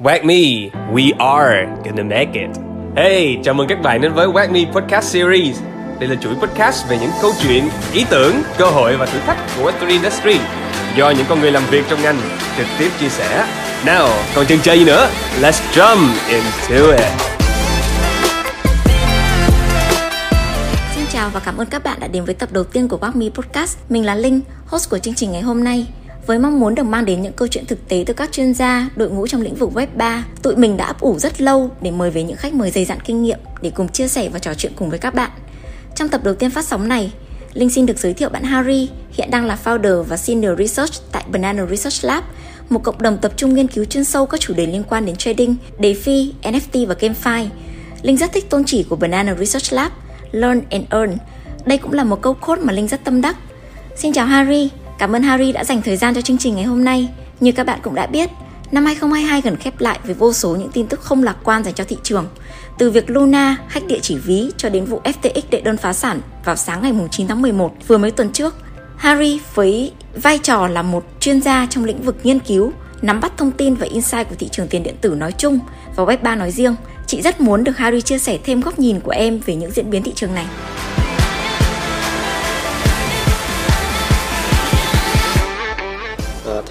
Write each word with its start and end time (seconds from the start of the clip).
Wag 0.00 0.24
Me, 0.24 0.70
we 0.92 1.12
are 1.18 1.66
gonna 1.84 2.02
make 2.04 2.32
it. 2.32 2.50
Hey, 2.96 3.38
chào 3.44 3.54
mừng 3.54 3.68
các 3.68 3.82
bạn 3.82 4.00
đến 4.00 4.12
với 4.14 4.28
Wag 4.28 4.52
Me 4.52 4.60
Podcast 4.72 5.12
Series. 5.12 5.60
Đây 6.00 6.08
là 6.08 6.14
chuỗi 6.14 6.34
podcast 6.34 6.88
về 6.88 6.98
những 6.98 7.10
câu 7.22 7.32
chuyện, 7.42 7.68
ý 7.92 8.04
tưởng, 8.10 8.34
cơ 8.58 8.66
hội 8.66 8.96
và 8.96 9.06
thử 9.06 9.18
thách 9.18 9.36
của 9.56 9.70
Web3 9.70 9.88
Industry 9.88 10.36
do 10.96 11.10
những 11.10 11.26
con 11.28 11.40
người 11.40 11.52
làm 11.52 11.62
việc 11.70 11.84
trong 11.88 12.02
ngành 12.02 12.16
trực 12.56 12.66
tiếp 12.78 12.90
chia 13.00 13.08
sẻ. 13.08 13.46
Now 13.84 14.08
còn 14.34 14.46
chần 14.46 14.58
chờ 14.62 14.72
gì 14.72 14.84
nữa? 14.84 15.08
Let's 15.40 15.60
jump 15.72 16.08
into 16.28 16.90
it. 16.92 17.10
Xin 20.94 21.04
chào 21.12 21.30
và 21.30 21.40
cảm 21.40 21.56
ơn 21.56 21.66
các 21.66 21.84
bạn 21.84 22.00
đã 22.00 22.08
đến 22.08 22.24
với 22.24 22.34
tập 22.34 22.48
đầu 22.52 22.64
tiên 22.64 22.88
của 22.88 22.98
Wag 23.00 23.12
Me 23.14 23.26
Podcast. 23.34 23.78
Mình 23.88 24.06
là 24.06 24.14
Linh, 24.14 24.40
host 24.66 24.90
của 24.90 24.98
chương 24.98 25.14
trình 25.14 25.32
ngày 25.32 25.42
hôm 25.42 25.64
nay. 25.64 25.86
Với 26.28 26.38
mong 26.38 26.60
muốn 26.60 26.74
được 26.74 26.82
mang 26.82 27.04
đến 27.04 27.22
những 27.22 27.32
câu 27.32 27.48
chuyện 27.48 27.66
thực 27.66 27.88
tế 27.88 28.04
từ 28.06 28.14
các 28.14 28.32
chuyên 28.32 28.54
gia, 28.54 28.88
đội 28.96 29.10
ngũ 29.10 29.26
trong 29.26 29.42
lĩnh 29.42 29.54
vực 29.54 29.70
Web 29.74 29.86
3, 29.94 30.24
tụi 30.42 30.56
mình 30.56 30.76
đã 30.76 30.84
ấp 30.84 31.00
ủ 31.00 31.18
rất 31.18 31.40
lâu 31.40 31.70
để 31.80 31.90
mời 31.90 32.10
về 32.10 32.22
những 32.22 32.36
khách 32.36 32.54
mời 32.54 32.70
dày 32.70 32.84
dặn 32.84 32.98
kinh 33.04 33.22
nghiệm 33.22 33.38
để 33.62 33.70
cùng 33.70 33.88
chia 33.88 34.08
sẻ 34.08 34.28
và 34.28 34.38
trò 34.38 34.54
chuyện 34.54 34.72
cùng 34.76 34.90
với 34.90 34.98
các 34.98 35.14
bạn. 35.14 35.30
Trong 35.94 36.08
tập 36.08 36.20
đầu 36.24 36.34
tiên 36.34 36.50
phát 36.50 36.64
sóng 36.64 36.88
này, 36.88 37.12
Linh 37.52 37.70
xin 37.70 37.86
được 37.86 37.98
giới 37.98 38.14
thiệu 38.14 38.28
bạn 38.28 38.42
Harry, 38.42 38.90
hiện 39.12 39.30
đang 39.30 39.46
là 39.46 39.58
founder 39.64 40.02
và 40.02 40.16
senior 40.16 40.58
research 40.58 40.92
tại 41.12 41.24
Banana 41.32 41.66
Research 41.66 42.04
Lab, 42.04 42.24
một 42.68 42.82
cộng 42.82 43.02
đồng 43.02 43.18
tập 43.18 43.32
trung 43.36 43.54
nghiên 43.54 43.68
cứu 43.68 43.84
chuyên 43.84 44.04
sâu 44.04 44.26
các 44.26 44.40
chủ 44.40 44.54
đề 44.54 44.66
liên 44.66 44.84
quan 44.88 45.06
đến 45.06 45.16
trading, 45.16 45.56
DeFi, 45.78 46.30
NFT 46.42 46.86
và 46.86 46.94
GameFi. 47.00 47.46
Linh 48.02 48.16
rất 48.16 48.32
thích 48.32 48.50
tôn 48.50 48.64
chỉ 48.64 48.82
của 48.82 48.96
Banana 48.96 49.34
Research 49.34 49.72
Lab, 49.72 49.92
Learn 50.32 50.60
and 50.70 50.84
Earn. 50.90 51.16
Đây 51.66 51.78
cũng 51.78 51.92
là 51.92 52.04
một 52.04 52.22
câu 52.22 52.34
code 52.34 52.62
mà 52.62 52.72
Linh 52.72 52.88
rất 52.88 53.04
tâm 53.04 53.20
đắc. 53.20 53.36
Xin 53.96 54.12
chào 54.12 54.26
Harry, 54.26 54.70
Cảm 54.98 55.16
ơn 55.16 55.22
Harry 55.22 55.52
đã 55.52 55.64
dành 55.64 55.82
thời 55.82 55.96
gian 55.96 56.14
cho 56.14 56.20
chương 56.20 56.38
trình 56.38 56.54
ngày 56.54 56.64
hôm 56.64 56.84
nay. 56.84 57.08
Như 57.40 57.52
các 57.52 57.66
bạn 57.66 57.78
cũng 57.82 57.94
đã 57.94 58.06
biết, 58.06 58.30
năm 58.70 58.84
2022 58.84 59.40
gần 59.40 59.56
khép 59.56 59.80
lại 59.80 59.98
với 60.04 60.14
vô 60.14 60.32
số 60.32 60.56
những 60.56 60.70
tin 60.72 60.86
tức 60.86 61.00
không 61.00 61.22
lạc 61.22 61.36
quan 61.44 61.64
dành 61.64 61.74
cho 61.74 61.84
thị 61.84 61.96
trường. 62.02 62.26
Từ 62.78 62.90
việc 62.90 63.10
Luna 63.10 63.56
hack 63.68 63.86
địa 63.86 63.98
chỉ 64.02 64.16
ví 64.16 64.50
cho 64.56 64.68
đến 64.68 64.84
vụ 64.84 65.00
FTX 65.04 65.42
đệ 65.50 65.60
đơn 65.60 65.76
phá 65.76 65.92
sản 65.92 66.20
vào 66.44 66.56
sáng 66.56 66.82
ngày 66.82 66.92
9 67.10 67.26
tháng 67.28 67.42
11 67.42 67.72
vừa 67.86 67.98
mấy 67.98 68.10
tuần 68.10 68.32
trước. 68.32 68.54
Harry 68.96 69.40
với 69.54 69.92
vai 70.14 70.38
trò 70.38 70.66
là 70.66 70.82
một 70.82 71.04
chuyên 71.20 71.40
gia 71.40 71.66
trong 71.70 71.84
lĩnh 71.84 72.02
vực 72.02 72.16
nghiên 72.22 72.38
cứu, 72.38 72.72
nắm 73.02 73.20
bắt 73.20 73.32
thông 73.36 73.50
tin 73.50 73.74
và 73.74 73.86
insight 73.86 74.28
của 74.28 74.36
thị 74.38 74.48
trường 74.52 74.68
tiền 74.68 74.82
điện 74.82 74.94
tử 75.00 75.14
nói 75.14 75.32
chung 75.32 75.58
và 75.96 76.04
Web3 76.04 76.38
nói 76.38 76.50
riêng. 76.50 76.74
Chị 77.06 77.22
rất 77.22 77.40
muốn 77.40 77.64
được 77.64 77.76
Harry 77.76 78.00
chia 78.00 78.18
sẻ 78.18 78.38
thêm 78.44 78.60
góc 78.60 78.78
nhìn 78.78 79.00
của 79.00 79.10
em 79.10 79.40
về 79.46 79.54
những 79.54 79.70
diễn 79.70 79.90
biến 79.90 80.02
thị 80.02 80.12
trường 80.14 80.34
này. 80.34 80.46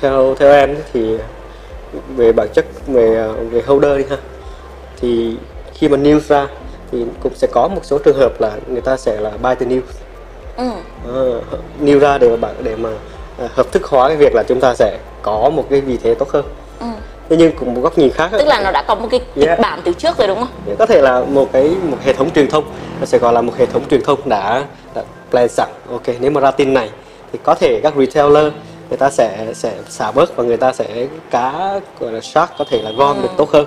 Theo 0.02 0.36
theo 0.40 0.52
em 0.52 0.76
thì 0.94 1.18
về 2.16 2.32
bản 2.32 2.48
chất 2.54 2.66
về 2.88 3.28
về 3.52 3.62
holder 3.68 3.98
đi 3.98 4.04
ha 4.10 4.18
thì 5.02 5.38
khi 5.74 5.90
mà 5.90 5.98
news 5.98 6.20
ra 6.20 6.48
thì 6.92 7.06
cũng 7.24 7.36
sẽ 7.36 7.48
có 7.52 7.68
một 7.68 7.82
số 7.84 7.98
trường 7.98 8.18
hợp 8.18 8.42
là 8.42 8.52
người 8.68 8.82
ta 8.82 8.98
sẽ 8.98 9.20
là 9.22 9.30
buy 9.30 9.56
the 9.60 9.66
news 9.66 9.82
ừ. 10.58 10.70
uh, 11.10 11.44
news 11.82 12.00
ra 12.00 12.18
để 12.18 12.38
mà 12.38 12.50
để 12.64 12.76
mà 12.76 12.90
uh, 13.46 13.52
hợp 13.52 13.72
thức 13.72 13.86
hóa 13.86 14.08
cái 14.08 14.18
việc 14.18 14.36
là 14.36 14.44
chúng 14.48 14.60
ta 14.60 14.76
sẽ 14.76 14.98
có 15.22 15.50
một 15.50 15.66
cái 15.70 15.82
vị 15.82 15.98
thế 16.04 16.16
tốt 16.16 16.30
hơn 16.30 16.46
ừ. 16.80 16.88
thế 17.30 17.38
nhưng 17.38 17.52
cũng 17.60 17.74
một 17.74 17.82
góc 17.82 17.98
nhìn 17.98 18.12
khác 18.12 18.30
tức 18.32 18.48
là 18.48 18.62
nó 18.64 18.72
đã 18.72 18.84
có 18.88 18.96
một 18.96 19.08
cái 19.12 19.20
kịch 19.36 19.48
yeah. 19.48 19.60
bản 19.60 19.82
từ 19.84 19.94
trước 19.94 20.18
rồi 20.18 20.28
đúng 20.28 20.40
không 20.40 20.76
có 20.80 20.86
thể 20.86 21.02
là 21.02 21.22
một 21.22 21.50
cái 21.54 21.76
một 21.84 21.98
hệ 22.04 22.14
thống 22.14 22.30
truyền 22.34 22.50
thông 22.50 22.64
nó 23.00 23.06
sẽ 23.06 23.18
gọi 23.18 23.34
là 23.34 23.42
một 23.42 23.54
hệ 23.58 23.66
thống 23.66 23.84
truyền 23.90 24.04
thông 24.04 24.20
đã, 24.30 24.66
đã 24.96 25.04
plan 25.32 25.48
sẵn 25.50 25.70
ok 25.92 26.04
nếu 26.20 26.32
mà 26.32 26.42
ra 26.42 26.52
tin 26.52 26.74
này 26.74 26.90
thì 27.34 27.40
có 27.44 27.56
thể 27.56 27.80
các 27.84 27.94
retailer 27.98 28.54
người 28.90 28.98
ta 28.98 29.10
sẽ 29.10 29.54
sẽ 29.54 29.74
xả 29.90 30.12
bớt 30.12 30.36
và 30.36 30.44
người 30.44 30.58
ta 30.58 30.74
sẽ 30.74 31.08
cá 31.32 31.80
gọi 32.00 32.12
là 32.12 32.22
shark 32.22 32.52
có 32.58 32.66
thể 32.70 32.82
là 32.82 32.92
gom 32.92 33.18
ừ. 33.18 33.22
được 33.22 33.30
tốt 33.38 33.50
hơn. 33.50 33.66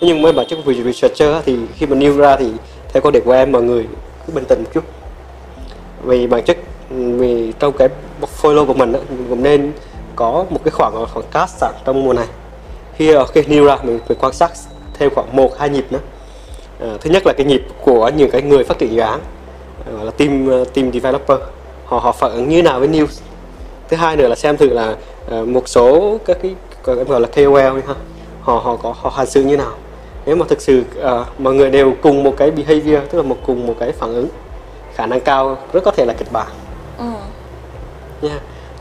Nhưng 0.00 0.22
với 0.22 0.32
bản 0.32 0.46
chất 0.48 0.58
của 0.64 0.72
researcher 0.72 1.44
thì 1.44 1.56
khi 1.76 1.86
mà 1.86 1.96
new 1.96 2.16
ra 2.16 2.36
thì 2.36 2.52
theo 2.92 3.00
quan 3.02 3.12
điểm 3.12 3.24
của 3.24 3.32
em 3.32 3.52
mọi 3.52 3.62
người 3.62 3.86
cứ 4.26 4.32
bình 4.32 4.44
tĩnh 4.44 4.62
một 4.64 4.70
chút. 4.74 4.84
Vì 6.04 6.26
bản 6.26 6.44
chất 6.44 6.56
vì 6.90 7.52
trong 7.58 7.72
cái 7.78 7.88
portfolio 8.20 8.66
của 8.66 8.74
mình 8.74 8.92
cũng 9.28 9.42
nên 9.42 9.72
có 10.16 10.44
một 10.50 10.60
cái 10.64 10.70
khoảng 10.70 11.06
khoảng 11.06 11.26
cash 11.32 11.58
sẵn 11.58 11.74
trong 11.84 12.04
mùa 12.04 12.12
này. 12.12 12.26
Khi 12.96 13.14
khi 13.32 13.42
new 13.42 13.64
ra 13.64 13.76
mình 13.82 14.00
phải 14.08 14.16
quan 14.20 14.32
sát 14.32 14.50
theo 14.94 15.10
khoảng 15.14 15.36
một 15.36 15.58
hai 15.58 15.68
nhịp 15.68 15.86
nữa. 15.90 16.00
À, 16.80 16.88
thứ 17.00 17.10
nhất 17.10 17.22
là 17.26 17.32
cái 17.36 17.46
nhịp 17.46 17.62
của 17.84 18.10
những 18.16 18.30
cái 18.30 18.42
người 18.42 18.64
phát 18.64 18.78
triển 18.78 18.94
dự 18.94 19.00
án 19.00 19.20
gọi 19.96 20.04
là 20.04 20.10
team 20.10 20.50
team 20.74 20.92
developer. 20.92 21.38
Họ 21.84 21.98
họ 21.98 22.12
phản 22.12 22.32
ứng 22.32 22.48
như 22.48 22.62
nào 22.62 22.78
với 22.78 22.88
news 22.88 23.20
thứ 23.88 23.96
hai 23.96 24.16
nữa 24.16 24.28
là 24.28 24.34
xem 24.34 24.56
thử 24.56 24.68
là 24.68 24.96
uh, 25.40 25.48
một 25.48 25.68
số 25.68 26.18
các 26.24 26.38
cái 26.42 26.54
gọi 26.84 27.20
là 27.20 27.28
KOL 27.28 27.76
đi 27.76 27.82
ha 27.86 27.94
họ 28.40 28.60
họ 28.64 28.76
có 28.76 28.94
họ 28.98 29.10
hành 29.10 29.26
xử 29.26 29.42
như 29.42 29.56
nào 29.56 29.72
nếu 30.26 30.36
mà 30.36 30.46
thực 30.48 30.60
sự 30.60 30.82
uh, 31.00 31.40
mọi 31.40 31.54
người 31.54 31.70
đều 31.70 31.94
cùng 32.02 32.24
một 32.24 32.34
cái 32.36 32.50
behavior 32.50 33.00
tức 33.10 33.18
là 33.18 33.22
một 33.22 33.36
cùng 33.46 33.66
một 33.66 33.74
cái 33.80 33.92
phản 33.92 34.14
ứng 34.14 34.28
khả 34.94 35.06
năng 35.06 35.20
cao 35.20 35.58
rất 35.72 35.84
có 35.84 35.90
thể 35.90 36.04
là 36.04 36.12
kịch 36.12 36.32
bản 36.32 36.48
ừ. 36.98 37.04
yeah. 38.28 38.40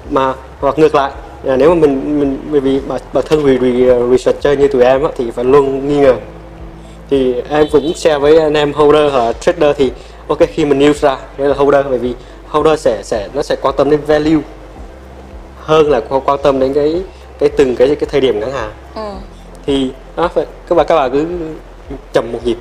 mà 0.10 0.34
hoặc 0.60 0.80
ngược 0.80 0.96
lại 0.96 1.12
à, 1.46 1.56
nếu 1.56 1.76
mà 1.76 1.82
mình 1.82 2.20
mình 2.20 2.40
bởi 2.52 2.62
vì 2.62 2.80
bản 3.14 3.26
thân 3.26 3.44
vì 3.44 3.86
researcher 4.12 4.60
như 4.60 4.68
tụi 4.68 4.84
em 4.84 5.04
á, 5.04 5.10
thì 5.18 5.32
phải 5.32 5.46
luôn 5.46 5.88
nghi 5.88 5.98
ngờ 5.98 6.16
thì 7.10 7.36
em 7.50 7.68
cũng 7.72 7.94
share 7.94 8.18
với 8.18 8.40
anh 8.40 8.54
em 8.54 8.74
holder 8.74 9.12
hoặc 9.12 9.34
trader 9.34 9.76
thì 9.78 9.92
ok 10.28 10.40
khi 10.54 10.66
mình 10.66 10.80
news 10.80 10.94
ra 10.94 11.18
đây 11.38 11.48
là 11.50 11.56
holder 11.56 11.86
bởi 11.90 11.98
vì 11.98 12.14
holder 12.48 12.80
sẽ 12.80 13.04
sẽ 13.04 13.28
nó 13.34 13.42
sẽ 13.42 13.56
quan 13.62 13.76
tâm 13.78 13.90
đến 13.90 14.00
value 14.08 14.42
hơn 15.68 15.90
là 15.90 16.02
quan 16.26 16.40
tâm 16.44 16.60
đến 16.60 16.74
cái 16.74 17.04
cái 17.40 17.50
từng 17.50 17.76
cái 17.76 17.88
cái 17.88 18.10
thời 18.12 18.22
điểm 18.22 18.40
ngắn 18.40 18.52
hạn 18.52 18.72
ừ. 18.96 19.12
thì 19.66 19.92
đó, 20.16 20.28
phải, 20.28 20.46
các 20.70 20.76
bạn 20.76 20.86
các 20.90 20.96
bạn 20.96 21.12
cứ 21.12 21.26
chậm 22.14 22.32
một 22.32 22.40
nhịp 22.44 22.58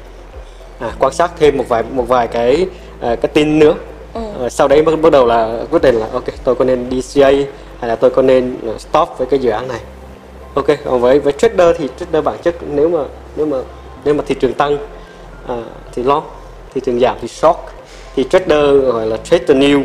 à, 0.79 0.93
quan 0.99 1.13
sát 1.13 1.31
thêm 1.39 1.57
một 1.57 1.65
vài 1.69 1.83
một 1.93 2.09
vài 2.09 2.29
cái 2.29 2.67
à, 3.01 3.17
cái 3.17 3.31
tin 3.35 3.59
nữa 3.59 3.75
ừ. 4.15 4.21
à, 4.43 4.49
sau 4.49 4.69
đấy 4.69 4.83
bắt, 4.83 4.93
bắt 5.03 5.13
đầu 5.13 5.27
là 5.27 5.65
quyết 5.71 5.83
định 5.83 5.95
là 5.95 6.07
ok 6.13 6.25
tôi 6.45 6.55
có 6.55 6.65
nên 6.65 6.89
đi 6.91 7.03
CA 7.15 7.31
hay 7.81 7.89
là 7.89 7.97
tôi 7.97 8.11
có 8.11 8.23
nên 8.23 8.57
à, 8.67 8.79
stop 8.79 9.09
với 9.19 9.27
cái 9.27 9.41
dự 9.41 9.51
án 9.51 9.69
này 9.69 9.81
ok 10.55 10.67
còn 10.85 11.01
với 11.01 11.19
với 11.19 11.33
trader 11.33 11.77
thì 11.79 11.89
trader 11.99 12.25
bản 12.25 12.37
chất 12.43 12.55
nếu 12.75 12.89
mà 12.89 13.01
nếu 13.37 13.47
mà 13.47 13.57
nếu 14.05 14.15
mà 14.15 14.25
thị 14.27 14.35
trường 14.41 14.53
tăng 14.53 14.79
à, 15.49 15.63
thì 15.95 16.03
long 16.03 16.25
thị 16.75 16.81
trường 16.85 17.01
giảm 17.01 17.17
thì 17.21 17.29
short 17.29 17.59
thì 18.17 18.25
trader 18.31 18.85
gọi 18.85 19.07
là 19.07 19.17
trade 19.17 19.45
the 19.47 19.55
new 19.55 19.83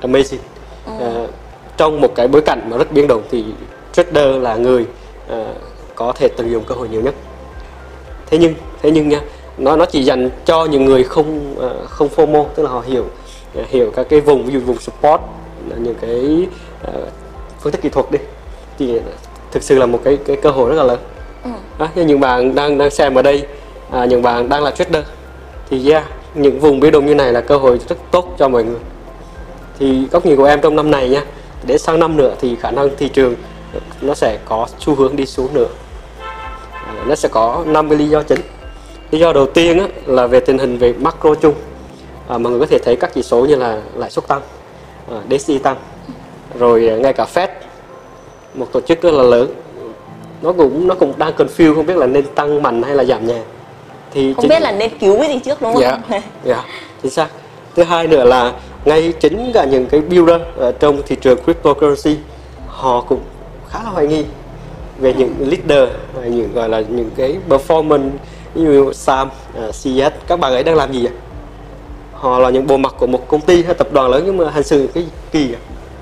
amazing 0.00 0.38
ừ. 0.86 0.92
à, 1.00 1.26
trong 1.76 2.00
một 2.00 2.14
cái 2.14 2.28
bối 2.28 2.42
cảnh 2.42 2.70
mà 2.70 2.76
rất 2.76 2.92
biến 2.92 3.06
động 3.06 3.22
thì 3.30 3.44
trader 3.92 4.42
là 4.42 4.56
người 4.56 4.86
uh, 5.32 5.36
có 5.94 6.12
thể 6.12 6.28
tận 6.28 6.50
dụng 6.50 6.64
cơ 6.64 6.74
hội 6.74 6.88
nhiều 6.88 7.00
nhất. 7.00 7.14
Thế 8.26 8.38
nhưng 8.38 8.54
thế 8.82 8.90
nhưng 8.90 9.08
nha 9.08 9.20
nó 9.58 9.76
nó 9.76 9.84
chỉ 9.84 10.02
dành 10.02 10.30
cho 10.44 10.64
những 10.64 10.84
người 10.84 11.04
không 11.04 11.54
uh, 11.56 11.90
không 11.90 12.08
FOMO 12.16 12.44
tức 12.54 12.62
là 12.62 12.70
họ 12.70 12.82
hiểu 12.86 13.04
uh, 13.60 13.68
hiểu 13.68 13.90
các 13.96 14.06
cái 14.08 14.20
vùng 14.20 14.46
ví 14.46 14.52
dụ 14.52 14.60
vùng 14.60 14.78
support 14.78 15.20
là 15.68 15.76
những 15.76 15.94
cái 16.00 16.46
uh, 16.88 17.08
phương 17.60 17.72
thức 17.72 17.82
kỹ 17.82 17.88
thuật 17.88 18.10
đi 18.10 18.18
thì 18.78 19.00
thực 19.52 19.62
sự 19.62 19.78
là 19.78 19.86
một 19.86 20.00
cái 20.04 20.18
cái 20.26 20.36
cơ 20.36 20.50
hội 20.50 20.70
rất 20.70 20.76
là 20.76 20.84
lớn. 20.84 20.98
Ừ. 21.44 21.50
à, 21.78 21.88
những 21.94 22.20
bạn 22.20 22.54
đang 22.54 22.78
đang 22.78 22.90
xem 22.90 23.14
ở 23.14 23.22
đây 23.22 23.46
à, 23.90 24.04
những 24.04 24.22
bạn 24.22 24.48
đang 24.48 24.62
là 24.62 24.70
trader 24.70 25.04
thì 25.70 25.90
yeah, 25.90 26.04
những 26.34 26.60
vùng 26.60 26.80
biến 26.80 26.92
động 26.92 27.06
như 27.06 27.14
này 27.14 27.32
là 27.32 27.40
cơ 27.40 27.56
hội 27.56 27.80
rất 27.88 27.96
tốt 28.10 28.34
cho 28.38 28.48
mọi 28.48 28.64
người. 28.64 28.80
Thì 29.78 30.06
góc 30.10 30.26
nhìn 30.26 30.36
của 30.36 30.44
em 30.44 30.60
trong 30.60 30.76
năm 30.76 30.90
này 30.90 31.08
nha 31.08 31.24
để 31.66 31.78
sang 31.78 31.98
năm 31.98 32.16
nữa 32.16 32.34
thì 32.40 32.56
khả 32.56 32.70
năng 32.70 32.88
thị 32.96 33.08
trường 33.08 33.34
nó 34.00 34.14
sẽ 34.14 34.38
có 34.44 34.66
xu 34.78 34.94
hướng 34.94 35.16
đi 35.16 35.26
xuống 35.26 35.54
nữa. 35.54 35.68
À, 36.72 36.94
nó 37.06 37.14
sẽ 37.14 37.28
có 37.28 37.64
50 37.66 37.98
lý 37.98 38.08
do 38.08 38.22
chính. 38.22 38.40
Lý 39.10 39.18
do 39.18 39.32
đầu 39.32 39.46
tiên 39.46 39.78
á, 39.78 39.86
là 40.06 40.26
về 40.26 40.40
tình 40.40 40.58
hình 40.58 40.78
về 40.78 40.92
macro 40.92 41.34
chung. 41.34 41.54
À, 42.28 42.38
mọi 42.38 42.50
người 42.50 42.60
có 42.60 42.66
thể 42.66 42.78
thấy 42.78 42.96
các 42.96 43.10
chỉ 43.14 43.22
số 43.22 43.46
như 43.46 43.56
là 43.56 43.80
lãi 43.94 44.10
suất 44.10 44.28
tăng 44.28 44.40
à, 45.10 45.16
DXY 45.30 45.58
tăng 45.58 45.76
rồi 46.58 46.80
ngay 47.00 47.12
cả 47.12 47.26
Fed 47.34 47.48
một 48.54 48.66
tổ 48.72 48.80
chức 48.80 49.02
rất 49.02 49.10
là 49.10 49.22
lớn. 49.22 49.54
Nó 50.42 50.52
cũng 50.52 50.88
nó 50.88 50.94
cũng 50.94 51.12
đang 51.16 51.32
confuse 51.36 51.74
không 51.74 51.86
biết 51.86 51.96
là 51.96 52.06
nên 52.06 52.26
tăng 52.34 52.62
mạnh 52.62 52.82
hay 52.82 52.94
là 52.94 53.04
giảm 53.04 53.26
nhẹ. 53.26 53.40
Thì 54.10 54.34
không 54.34 54.42
chính... 54.42 54.48
biết 54.48 54.62
là 54.62 54.72
nên 54.72 54.98
cứu 54.98 55.18
cái 55.20 55.28
gì 55.28 55.38
trước 55.38 55.62
đúng 55.62 55.72
không? 55.72 55.82
Dạ, 55.82 55.98
dạ 56.44 56.64
chính 57.02 57.12
xác. 57.12 57.28
Thứ 57.74 57.82
hai 57.82 58.06
nữa 58.06 58.24
là 58.24 58.52
ngay 58.84 59.12
chính 59.20 59.50
cả 59.54 59.64
những 59.64 59.86
cái 59.86 60.00
builder 60.00 60.40
ở 60.56 60.72
trong 60.72 61.02
thị 61.06 61.16
trường 61.20 61.38
cryptocurrency 61.44 62.16
họ 62.66 63.00
cũng 63.00 63.20
khá 63.68 63.82
là 63.84 63.90
hoài 63.90 64.06
nghi 64.06 64.24
về 64.98 65.14
những 65.14 65.34
leader 65.38 65.88
những 66.24 66.52
gọi 66.54 66.68
là 66.68 66.80
những 66.80 67.10
cái 67.16 67.36
performance 67.48 68.10
như 68.54 68.92
Sam, 68.92 69.28
uh, 69.68 69.74
CS 69.74 70.26
các 70.26 70.40
bạn 70.40 70.52
ấy 70.52 70.62
đang 70.62 70.76
làm 70.76 70.92
gì 70.92 71.02
vậy? 71.02 71.12
Họ 72.12 72.38
là 72.38 72.50
những 72.50 72.66
bộ 72.66 72.76
mặt 72.76 72.94
của 72.98 73.06
một 73.06 73.28
công 73.28 73.40
ty 73.40 73.62
hay 73.62 73.74
tập 73.74 73.88
đoàn 73.92 74.10
lớn 74.10 74.22
nhưng 74.26 74.36
mà 74.36 74.50
hành 74.50 74.62
xử 74.62 74.88
cái 74.94 75.06
kỳ 75.32 75.54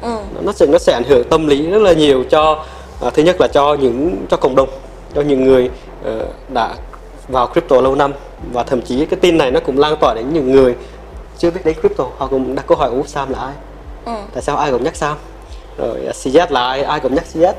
ừ. 0.02 0.16
nó 0.42 0.52
sẽ 0.52 0.66
nó 0.66 0.78
sẽ 0.78 0.92
ảnh 0.92 1.04
hưởng 1.04 1.28
tâm 1.28 1.46
lý 1.46 1.70
rất 1.70 1.82
là 1.82 1.92
nhiều 1.92 2.24
cho 2.30 2.64
uh, 3.06 3.14
thứ 3.14 3.22
nhất 3.22 3.36
là 3.40 3.48
cho 3.48 3.74
những 3.74 4.26
cho 4.30 4.36
cộng 4.36 4.56
đồng 4.56 4.68
cho 5.14 5.20
những 5.20 5.44
người 5.44 5.70
uh, 6.08 6.22
đã 6.54 6.74
vào 7.28 7.46
crypto 7.46 7.80
lâu 7.80 7.94
năm 7.94 8.12
và 8.52 8.62
thậm 8.62 8.82
chí 8.82 9.06
cái 9.06 9.18
tin 9.20 9.38
này 9.38 9.50
nó 9.50 9.60
cũng 9.60 9.78
lan 9.78 9.96
tỏa 10.00 10.14
đến 10.14 10.32
những 10.32 10.52
người 10.52 10.74
chưa 11.42 11.50
biết 11.50 11.60
đến 11.64 11.76
crypto 11.80 12.04
họ 12.18 12.26
cũng 12.26 12.54
đặt 12.54 12.66
câu 12.66 12.78
hỏi 12.78 12.90
ủa 12.90 13.02
Sam 13.06 13.30
là 13.30 13.38
ai 13.38 13.54
ừ. 14.04 14.22
tại 14.34 14.42
sao 14.42 14.56
ai 14.56 14.70
cũng 14.70 14.84
nhắc 14.84 14.96
Sam 14.96 15.16
rồi 15.78 15.98
CZ 16.12 16.46
là 16.50 16.68
ai 16.68 16.82
ai 16.82 17.00
cũng 17.00 17.14
nhắc 17.14 17.24
CZ 17.34 17.52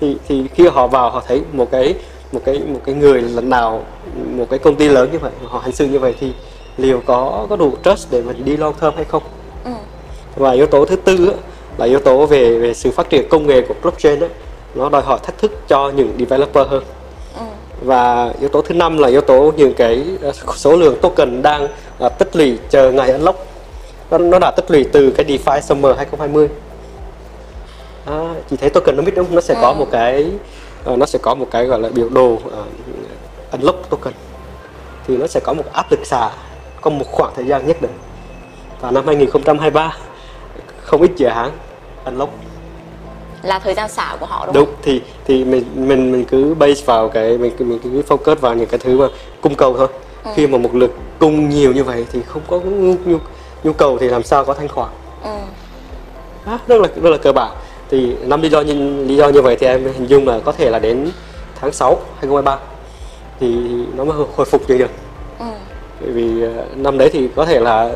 thì 0.00 0.16
thì 0.28 0.48
khi 0.54 0.66
họ 0.66 0.86
vào 0.86 1.10
họ 1.10 1.22
thấy 1.28 1.42
một 1.52 1.70
cái 1.70 1.94
một 2.32 2.40
cái 2.44 2.58
một 2.58 2.80
cái 2.84 2.94
người 2.94 3.22
lần 3.22 3.50
nào 3.50 3.84
một 4.14 4.46
cái 4.50 4.58
công 4.58 4.76
ty 4.76 4.88
lớn 4.88 5.08
như 5.12 5.18
vậy 5.18 5.32
họ 5.44 5.58
hành 5.58 5.72
xử 5.72 5.86
như 5.86 5.98
vậy 5.98 6.14
thì 6.20 6.32
liệu 6.76 7.02
có 7.06 7.46
có 7.50 7.56
đủ 7.56 7.72
trust 7.84 8.10
để 8.10 8.22
mà 8.22 8.32
đi 8.32 8.56
long 8.56 8.74
term 8.80 8.94
hay 8.96 9.04
không 9.04 9.22
ừ. 9.64 9.70
và 10.36 10.50
yếu 10.50 10.66
tố 10.66 10.84
thứ 10.84 10.96
tư 10.96 11.34
là 11.76 11.86
yếu 11.86 12.00
tố 12.00 12.26
về 12.26 12.58
về 12.58 12.74
sự 12.74 12.90
phát 12.90 13.10
triển 13.10 13.28
công 13.28 13.46
nghệ 13.46 13.60
của 13.68 13.74
blockchain 13.82 14.20
đó, 14.20 14.26
nó 14.74 14.88
đòi 14.88 15.02
hỏi 15.02 15.18
thách 15.22 15.38
thức 15.38 15.52
cho 15.68 15.92
những 15.96 16.12
developer 16.18 16.66
hơn. 16.68 16.84
Và 17.84 18.32
yếu 18.40 18.48
tố 18.48 18.62
thứ 18.62 18.74
năm 18.74 18.98
là 18.98 19.08
yếu 19.08 19.20
tố 19.20 19.52
những 19.56 19.74
cái 19.74 20.04
ờ, 20.22 20.32
số 20.56 20.76
lượng 20.76 20.96
token 21.02 21.42
đang 21.42 21.68
ờ, 21.98 22.08
tích 22.08 22.36
lũy 22.36 22.58
chờ 22.70 22.92
ngày 22.92 23.10
unlock. 23.10 23.38
Nó, 24.10 24.18
nó 24.18 24.38
đã 24.38 24.50
tích 24.56 24.70
lũy 24.70 24.84
từ 24.92 25.10
cái 25.16 25.26
DeFi 25.26 25.60
Summer 25.60 25.96
2020 25.96 26.48
à, 28.06 28.34
chị 28.50 28.56
thấy 28.56 28.70
token 28.70 28.96
nó 28.96 29.02
biết 29.02 29.12
đúng 29.16 29.34
nó 29.34 29.40
sẽ 29.40 29.54
có 29.62 29.68
Ừ. 29.68 29.74
một 29.74 29.86
cái 29.92 30.26
ờ, 30.84 30.96
nó 30.96 31.06
sẽ 31.06 31.18
có 31.22 31.34
một 31.34 31.46
cái 31.50 31.64
gọi 31.66 31.80
là 31.80 31.88
biểu 31.88 32.08
đồ 32.08 32.38
ờ, 32.50 32.64
unlock 33.50 33.90
token. 33.90 34.12
Thì 35.06 35.16
nó 35.16 35.26
sẽ 35.26 35.40
có 35.40 35.52
một 35.52 35.64
áp 35.72 35.90
lực 35.90 36.06
xả 36.06 36.30
có 36.80 36.90
một 36.90 37.04
khoảng 37.12 37.32
thời 37.36 37.46
gian 37.46 37.66
nhất 37.66 37.76
định. 37.82 37.90
Và 38.80 38.90
năm 38.90 39.06
2023 39.06 39.96
không 40.82 41.02
ít 41.02 41.10
dự 41.16 41.26
án 41.26 41.50
unlock 42.04 42.32
là 43.42 43.58
thời 43.58 43.74
gian 43.74 43.88
xả 43.88 44.16
của 44.20 44.26
họ 44.26 44.46
đúng, 44.46 44.54
đúng 44.54 44.64
không 44.66 44.74
thì 44.82 45.00
thì 45.26 45.44
mình 45.44 45.64
mình 45.74 46.12
mình 46.12 46.24
cứ 46.24 46.54
base 46.54 46.84
vào 46.84 47.08
cái 47.08 47.38
mình 47.38 47.52
mình 47.58 47.78
cứ 47.82 48.02
focus 48.08 48.34
vào 48.36 48.54
những 48.54 48.66
cái 48.68 48.78
thứ 48.78 48.98
mà 48.98 49.06
cung 49.40 49.54
cầu 49.54 49.76
thôi 49.76 49.88
Ừ. 50.24 50.30
khi 50.34 50.46
mà 50.46 50.58
một 50.58 50.74
lượt 50.74 50.90
cung 51.18 51.48
nhiều 51.48 51.72
như 51.72 51.84
vậy 51.84 52.06
thì 52.12 52.20
không 52.26 52.42
có 52.48 52.60
nhu, 52.60 52.94
nhu, 53.04 53.18
nhu 53.64 53.72
cầu 53.72 53.98
thì 53.98 54.08
làm 54.08 54.22
sao 54.22 54.44
có 54.44 54.54
thanh 54.54 54.68
khoản 54.68 54.88
ừ. 55.24 55.30
đó, 56.46 56.58
rất 56.68 56.80
là 56.80 56.88
rất 57.02 57.10
là 57.10 57.16
cơ 57.16 57.32
bản 57.32 57.50
thì 57.90 58.16
năm 58.26 58.42
lý 58.42 58.48
do 58.48 58.60
như 58.60 59.04
lý 59.06 59.16
do 59.16 59.28
như 59.28 59.42
vậy 59.42 59.56
thì 59.60 59.66
em 59.66 59.84
hình 59.94 60.06
dung 60.06 60.28
là 60.28 60.40
có 60.44 60.52
thể 60.52 60.70
là 60.70 60.78
đến 60.78 61.10
tháng 61.60 61.72
6 61.72 61.94
2023 62.20 62.58
thì 63.40 63.46
nó 63.96 64.04
mới 64.04 64.16
hồi 64.36 64.46
phục 64.46 64.62
được 64.68 64.90
Ừ. 65.38 65.44
bởi 66.00 66.10
vì 66.10 66.42
ờ, 66.42 66.64
năm 66.76 66.98
đấy 66.98 67.10
thì 67.12 67.28
có 67.36 67.44
thể 67.46 67.60
là 67.60 67.92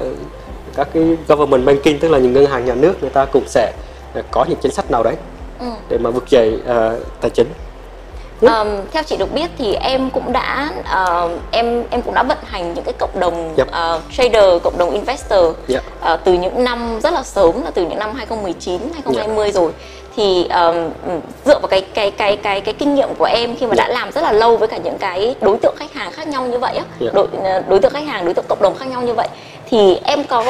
các 0.76 0.88
cái 0.94 1.16
government 1.28 1.64
banking 1.66 1.98
tức 2.00 2.08
là 2.10 2.18
những 2.18 2.32
ngân 2.32 2.46
hàng 2.46 2.64
nhà 2.64 2.74
nước 2.74 2.94
người 3.00 3.10
ta 3.10 3.24
cũng 3.24 3.44
sẽ 3.46 3.72
có 4.30 4.44
những 4.48 4.58
chính 4.62 4.72
sách 4.72 4.90
nào 4.90 5.02
đấy 5.02 5.14
Ừ. 5.60 5.66
để 5.88 5.98
mà 5.98 6.10
vực 6.10 6.30
dậy 6.30 6.58
ờ, 6.66 6.96
tài 7.20 7.30
chính 7.30 7.46
Ừ. 8.40 8.48
Ờm, 8.48 8.68
theo 8.92 9.02
chị 9.02 9.16
được 9.16 9.32
biết 9.34 9.50
thì 9.58 9.74
em 9.74 10.10
cũng 10.10 10.32
đã 10.32 10.70
ờ, 10.84 11.28
em 11.50 11.82
em 11.90 12.02
cũng 12.02 12.14
đã 12.14 12.22
vận 12.22 12.38
hành 12.44 12.74
những 12.74 12.84
cái 12.84 12.94
cộng 12.98 13.20
đồng 13.20 13.54
Yep. 13.56 13.70
ờ, 13.70 14.00
trader, 14.16 14.62
cộng 14.62 14.78
đồng 14.78 14.90
investor 14.90 15.44
Dạ. 15.68 15.80
ờ, 16.00 16.16
từ 16.24 16.32
những 16.32 16.64
năm 16.64 17.00
rất 17.00 17.12
là 17.12 17.22
sớm 17.22 17.62
là 17.64 17.70
từ 17.74 17.82
những 17.86 17.98
năm 17.98 18.14
2019, 18.14 18.80
2020 18.94 19.52
rồi. 19.52 19.72
Thì 20.16 20.46
ừ, 20.50 20.88
dựa 21.44 21.58
vào 21.58 21.68
cái 21.68 21.80
cái 21.94 22.10
cái 22.10 22.36
cái 22.36 22.60
cái 22.60 22.74
kinh 22.74 22.94
nghiệm 22.94 23.08
của 23.18 23.24
em 23.24 23.56
khi 23.56 23.66
mà 23.66 23.74
đã 23.74 23.88
làm 23.88 24.12
rất 24.12 24.20
là 24.24 24.32
lâu 24.32 24.56
với 24.56 24.68
cả 24.68 24.76
những 24.76 24.98
cái 24.98 25.34
đối 25.40 25.56
tượng 25.58 25.74
khách 25.78 25.92
hàng 25.92 26.12
khác 26.12 26.28
nhau 26.28 26.46
như 26.46 26.58
vậy 26.58 26.76
á, 26.76 26.84
Dạ. 27.00 27.10
đối 27.14 27.26
đối 27.68 27.78
tượng 27.80 27.92
khách 27.92 28.06
hàng, 28.06 28.24
đối 28.24 28.34
tượng 28.34 28.44
cộng 28.48 28.62
đồng 28.62 28.74
khác 28.78 28.86
nhau 28.88 29.02
như 29.02 29.14
vậy 29.14 29.28
thì 29.70 29.98
em 30.04 30.24
có 30.24 30.44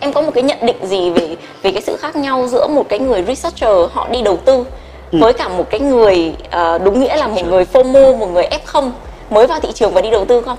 em 0.00 0.12
có 0.12 0.20
một 0.20 0.30
cái 0.34 0.42
nhận 0.42 0.58
định 0.66 0.86
gì 0.86 1.10
về 1.10 1.36
về 1.62 1.70
cái 1.72 1.82
sự 1.82 1.96
khác 1.96 2.16
nhau 2.16 2.46
giữa 2.46 2.66
một 2.66 2.88
cái 2.88 2.98
người 2.98 3.22
researcher 3.22 3.90
họ 3.92 4.08
đi 4.10 4.22
đầu 4.22 4.36
tư 4.36 4.64
với 5.12 5.32
cả 5.32 5.48
một 5.48 5.64
cái 5.70 5.80
người 5.80 6.34
ờ, 6.50 6.78
đúng 6.78 7.00
nghĩa 7.00 7.16
là 7.16 7.26
một 7.26 7.42
người 7.46 7.66
FOMO, 7.72 8.16
một 8.16 8.26
người 8.26 8.48
F0 8.66 8.90
mới 9.30 9.46
vào 9.46 9.60
thị 9.60 9.68
trường 9.74 9.92
và 9.94 10.00
đi 10.00 10.10
đầu 10.10 10.24
tư 10.24 10.40
không? 10.40 10.58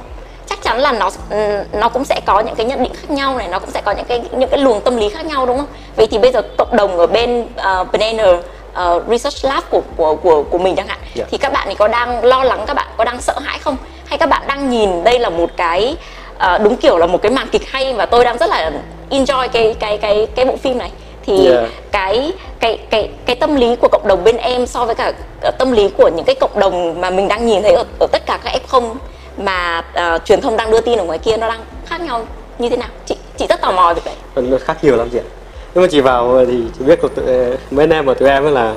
Chắc 0.49 0.61
chắn 0.63 0.79
là 0.79 0.91
nó 0.91 1.09
ừm, 1.29 1.63
nó 1.79 1.89
cũng 1.89 2.05
sẽ 2.05 2.21
có 2.25 2.39
những 2.39 2.55
cái 2.55 2.65
nhận 2.65 2.83
định 2.83 2.93
khác 2.93 3.09
nhau 3.09 3.37
này, 3.37 3.47
nó 3.47 3.59
cũng 3.59 3.71
sẽ 3.71 3.81
có 3.85 3.91
những 3.91 4.05
cái 4.05 4.23
những 4.31 4.49
cái 4.49 4.59
luồng 4.59 4.81
tâm 4.81 4.97
lý 4.97 5.09
khác 5.09 5.25
nhau 5.25 5.45
đúng 5.45 5.57
không? 5.57 5.67
Vậy 5.95 6.07
thì 6.07 6.17
bây 6.17 6.31
giờ 6.31 6.41
cộng 6.57 6.75
đồng 6.75 6.97
ở 6.97 7.07
bên 7.07 7.41
uh, 7.41 7.91
Banana 7.91 8.37
ờ, 8.73 9.01
Research 9.09 9.45
Lab 9.45 9.63
của 9.69 9.81
của 9.97 10.15
của 10.15 10.43
của 10.43 10.57
mình 10.57 10.75
chẳng 10.75 10.87
hạn 10.87 10.99
Dạ. 11.15 11.25
thì 11.31 11.37
các 11.37 11.53
bạn 11.53 11.67
ấy 11.67 11.75
có 11.75 11.87
đang 11.87 12.25
lo 12.25 12.43
lắng, 12.43 12.63
các 12.67 12.73
bạn 12.73 12.87
có 12.97 13.03
đang 13.03 13.21
sợ 13.21 13.33
hãi 13.39 13.59
không? 13.59 13.77
Hay 14.05 14.17
các 14.17 14.29
bạn 14.29 14.41
đang 14.47 14.69
nhìn 14.69 15.03
đây 15.03 15.19
là 15.19 15.29
một 15.29 15.49
cái 15.57 15.95
ờ, 16.37 16.57
đúng 16.57 16.75
kiểu 16.77 16.97
là 16.97 17.05
một 17.05 17.21
cái 17.21 17.31
màn 17.31 17.47
kịch 17.51 17.69
hay 17.71 17.93
và 17.93 18.05
tôi 18.05 18.23
đang 18.23 18.37
rất 18.37 18.49
là 18.49 18.71
enjoy 19.09 19.47
cái 19.47 19.75
cái 19.79 19.97
cái 19.97 20.27
cái 20.35 20.45
bộ 20.45 20.55
phim 20.57 20.77
này 20.77 20.91
thì 21.25 21.47
Yeah. 21.47 21.69
cái 21.91 22.33
cái 22.59 22.79
cái 22.89 23.09
cái 23.25 23.35
tâm 23.35 23.55
lý 23.55 23.75
của 23.75 23.87
cộng 23.91 24.07
đồng 24.07 24.23
bên 24.23 24.37
em 24.37 24.67
so 24.67 24.85
với 24.85 24.95
cả 24.95 25.13
ờ, 25.41 25.51
tâm 25.51 25.71
lý 25.71 25.89
của 25.97 26.09
những 26.15 26.25
cái 26.25 26.35
cộng 26.39 26.59
đồng 26.59 27.01
mà 27.01 27.09
mình 27.09 27.27
đang 27.27 27.45
nhìn 27.45 27.61
thấy 27.61 27.71
ở, 27.73 27.83
ở 27.99 28.07
tất 28.11 28.25
cả 28.25 28.39
các 28.43 28.53
F0 28.69 28.95
mà 29.37 29.83
ờ, 29.93 30.19
truyền 30.25 30.41
thông 30.41 30.57
đang 30.57 30.71
đưa 30.71 30.81
tin 30.81 30.99
ở 30.99 31.03
ngoài 31.03 31.17
kia 31.19 31.37
nó 31.37 31.47
đang 31.47 31.59
khác 31.85 32.01
nhau 32.01 32.25
như 32.59 32.69
thế 32.69 32.77
nào? 32.77 32.89
Chị 33.05 33.15
chị 33.37 33.45
rất 33.49 33.61
tò 33.61 33.71
mò 33.71 33.93
về 33.93 34.01
đấy. 34.05 34.45
nó 34.49 34.57
khác 34.57 34.83
nhiều 34.83 34.95
lắm 34.95 35.09
chị 35.11 35.17
ạ 35.17 35.27
nếu 35.75 35.81
mà 35.81 35.87
chị 35.91 36.01
vào 36.01 36.45
thì 36.47 36.63
chị 36.79 36.85
biết 36.85 37.01
của 37.01 37.07
tụi, 37.07 37.25
mấy 37.71 37.83
anh 37.83 37.89
em 37.89 38.05
của 38.05 38.13
tụi 38.13 38.29
em 38.29 38.53
là 38.53 38.73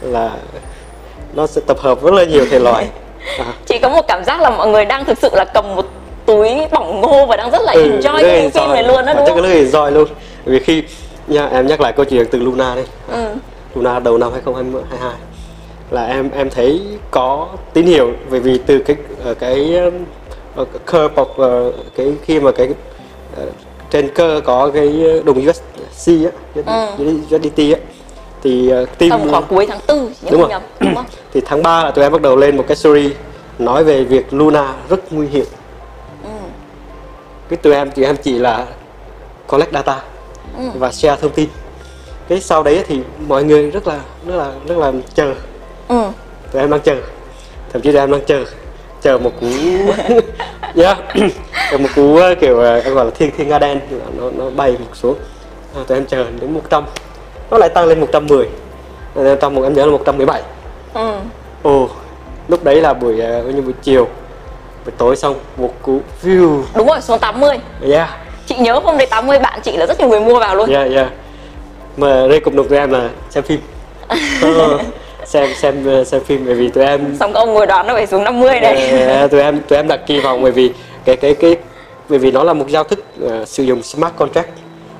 là 0.00 0.30
nó 1.34 1.46
sẽ 1.46 1.60
tập 1.66 1.78
hợp 1.80 2.02
rất 2.02 2.14
là 2.14 2.24
nhiều 2.24 2.46
thể 2.50 2.58
loại 2.58 2.86
à, 3.38 3.44
Chị 3.66 3.78
có 3.78 3.88
một 3.88 4.04
cảm 4.08 4.24
giác 4.24 4.40
là 4.40 4.50
mọi 4.50 4.68
người 4.68 4.84
đang 4.84 5.04
thực 5.04 5.18
sự 5.18 5.28
là 5.32 5.44
cầm 5.44 5.76
một 5.76 5.86
túi 6.28 6.48
bỏng 6.70 7.00
ngô 7.00 7.26
và 7.26 7.36
đang 7.36 7.50
rất 7.50 7.62
là 7.62 7.74
enjoy 7.74 8.00
rất 8.00 8.22
cái 8.22 8.48
enjoy. 8.48 8.50
phim 8.50 8.72
này 8.72 8.82
luôn 8.82 9.06
đó 9.06 9.12
đúng 9.14 9.24
chắc 9.26 9.32
không? 9.34 9.42
là 9.42 9.48
rất 9.48 9.54
enjoy 9.54 9.90
luôn 9.90 10.08
vì 10.44 10.58
khi 10.58 10.82
nha 11.28 11.46
em 11.46 11.66
nhắc 11.66 11.80
lại 11.80 11.92
câu 11.92 12.04
chuyện 12.04 12.26
từ 12.30 12.38
Luna 12.38 12.74
đây 12.74 12.84
Ừ. 13.12 13.24
Luna 13.74 13.98
đầu 13.98 14.18
năm 14.18 14.32
2022 14.32 15.12
là 15.90 16.06
em 16.06 16.30
em 16.30 16.50
thấy 16.50 16.80
có 17.10 17.48
tín 17.72 17.86
hiệu 17.86 18.10
bởi 18.30 18.40
vì 18.40 18.58
từ 18.66 18.78
cái 18.78 18.96
ờ, 19.24 19.34
cái 19.34 19.74
ờ, 20.56 20.64
curve 20.86 21.14
of 21.22 21.26
ờ, 21.36 21.72
cái 21.96 22.12
khi 22.24 22.40
mà 22.40 22.52
cái 22.52 22.68
trên 23.90 24.08
cơ 24.14 24.40
có 24.44 24.70
cái 24.74 25.04
đồng 25.24 25.46
USC 25.48 26.08
á 26.08 26.30
Ừ. 26.54 27.02
USDT 27.04 27.58
á 27.58 27.78
thì 28.42 28.70
team 28.98 29.10
Tầm 29.10 29.30
khoảng 29.30 29.42
cuối 29.48 29.66
tháng 29.68 29.78
4 29.88 29.98
nếu 29.98 30.32
Đúng 30.32 30.40
không 30.40 30.50
nhầm 30.50 30.62
đúng 30.80 30.94
không? 30.94 31.04
thì 31.34 31.40
tháng 31.46 31.62
3 31.62 31.84
là 31.84 31.90
tụi 31.90 32.04
em 32.04 32.12
bắt 32.12 32.22
đầu 32.22 32.36
lên 32.36 32.56
một 32.56 32.64
cái 32.68 32.76
series 32.76 33.12
nói 33.58 33.84
về 33.84 34.04
việc 34.04 34.26
Luna 34.34 34.74
rất 34.90 35.12
nguy 35.12 35.26
hiểm 35.26 35.44
Ừ. 35.44 35.57
cái 37.48 37.56
tụi 37.56 37.74
em 37.74 37.90
tụi 37.90 38.04
em 38.04 38.16
chỉ 38.16 38.38
là 38.38 38.66
collect 39.46 39.72
data 39.72 40.00
Ừ. 40.58 40.64
và 40.78 40.92
share 40.92 41.20
thông 41.22 41.30
tin. 41.30 41.48
Cái 42.28 42.40
sau 42.40 42.62
đấy 42.62 42.84
thì 42.88 43.00
mọi 43.26 43.44
người 43.44 43.70
rất 43.70 43.86
là 43.86 44.00
rất 44.26 44.36
là 44.36 44.52
rất 44.68 44.78
là 44.78 44.92
chờ. 45.14 45.34
Ừ. 45.88 46.02
tụi 46.52 46.62
em 46.62 46.70
đang 46.70 46.80
chờ. 46.80 46.96
Thậm 47.72 47.82
chí 47.82 47.92
tụi 47.92 48.00
em 48.00 48.10
đang 48.10 48.24
chờ. 48.26 48.44
Chờ 49.02 49.18
một 49.18 49.30
cú 49.40 49.46
yeah. 50.82 50.98
chờ 51.70 51.78
một 51.78 51.88
cú 51.96 52.02
uh, 52.02 52.38
kiểu 52.40 52.56
uh, 52.56 52.84
em 52.84 52.94
gọi 52.94 53.04
là 53.04 53.10
thiên 53.18 53.30
thiên 53.36 53.48
nga 53.48 53.58
đen. 53.58 53.80
Nó 54.16 54.30
nó 54.36 54.50
bay 54.50 54.72
một 54.72 54.96
xuống 54.96 55.14
à, 55.76 55.80
tụi 55.86 55.98
em 55.98 56.06
chờ 56.06 56.26
đến 56.40 56.54
100 56.54 56.84
nó 57.50 57.58
lại 57.58 57.68
tăng 57.68 57.86
lên 57.86 58.00
110 58.00 58.48
Ờ, 59.14 59.36
trong 59.36 59.54
một 59.54 59.62
em 59.62 59.74
nhớ 59.74 59.84
là 59.84 59.90
117 59.92 60.42
Ừ. 60.94 61.12
ồ 61.62 61.88
lúc 62.48 62.64
đấy 62.64 62.80
là 62.80 62.94
buổi 62.94 63.14
như 63.54 63.62
buổi 63.62 63.72
chiều 63.82 64.08
buổi 64.88 64.94
tối 64.98 65.16
xong 65.16 65.34
một 65.56 65.70
cú 65.82 66.00
view 66.22 66.62
Đúng 66.74 66.86
rồi, 66.86 67.00
xuống 67.00 67.18
80. 67.18 67.56
yeah 67.90 68.08
Chị 68.46 68.54
nhớ 68.58 68.80
hôm 68.84 68.98
đấy 68.98 69.06
80 69.10 69.38
bạn 69.38 69.60
chị 69.62 69.76
là 69.76 69.86
rất 69.86 69.98
nhiều 70.00 70.08
người 70.08 70.20
mua 70.20 70.38
vào 70.38 70.54
luôn. 70.56 70.70
yeah 70.70 70.90
yeah 70.92 71.06
mà 71.96 72.26
đây 72.30 72.40
cùng 72.40 72.56
đồng 72.56 72.68
tụi 72.68 72.78
em 72.78 72.90
là 72.90 73.08
xem 73.30 73.44
phim 73.44 73.60
Ờ, 74.42 74.78
xem 75.24 75.48
xem 75.56 76.04
xem 76.06 76.24
phim 76.24 76.46
bởi 76.46 76.54
vì 76.54 76.68
tụi 76.68 76.84
em 76.84 77.16
Xong 77.20 77.32
các 77.32 77.40
ông 77.40 77.54
ngồi 77.54 77.66
đoán 77.66 77.86
nó 77.86 77.94
phải 77.94 78.06
xuống 78.06 78.24
50 78.24 78.60
đấy. 78.60 78.90
Ờ, 79.06 79.26
tụi 79.28 79.40
em 79.40 79.60
tụi 79.68 79.76
em 79.76 79.88
đặt 79.88 80.00
kỳ 80.06 80.20
vọng 80.20 80.42
bởi 80.42 80.52
vì 80.52 80.72
cái 81.04 81.16
cái 81.16 81.34
cái 81.34 81.56
bởi 82.08 82.18
vì 82.18 82.30
nó 82.30 82.42
là 82.44 82.52
một 82.52 82.68
giao 82.68 82.84
thức 82.84 83.04
ờ, 83.22 83.44
sử 83.44 83.62
dụng 83.62 83.82
smart 83.82 84.12
contract 84.16 84.48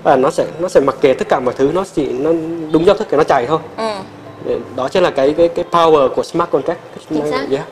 và 0.03 0.17
nó 0.17 0.31
sẽ 0.31 0.45
nó 0.59 0.69
sẽ 0.69 0.81
mặc 0.81 0.95
kệ 1.01 1.15
tất 1.15 1.29
cả 1.29 1.41
mọi 1.41 1.55
thứ 1.59 1.71
nó 1.75 1.85
chỉ 1.95 2.09
nó 2.09 2.31
đúng 2.73 2.87
giao 2.87 2.97
thức 2.97 3.09
thì 3.11 3.17
nó 3.17 3.25
chạy 3.25 3.47
thôi 3.47 3.59
Ừ. 4.47 4.55
đó 4.77 4.89
chính 4.89 5.03
là 5.03 5.11
cái 5.11 5.35
cái 5.39 5.49
cái 5.49 5.65
power 5.71 6.09
của 6.09 6.23
smart 6.23 6.51
contract 6.51 6.79
Chính 7.11 7.31
xác. 7.31 7.47
Yeah. 7.51 7.65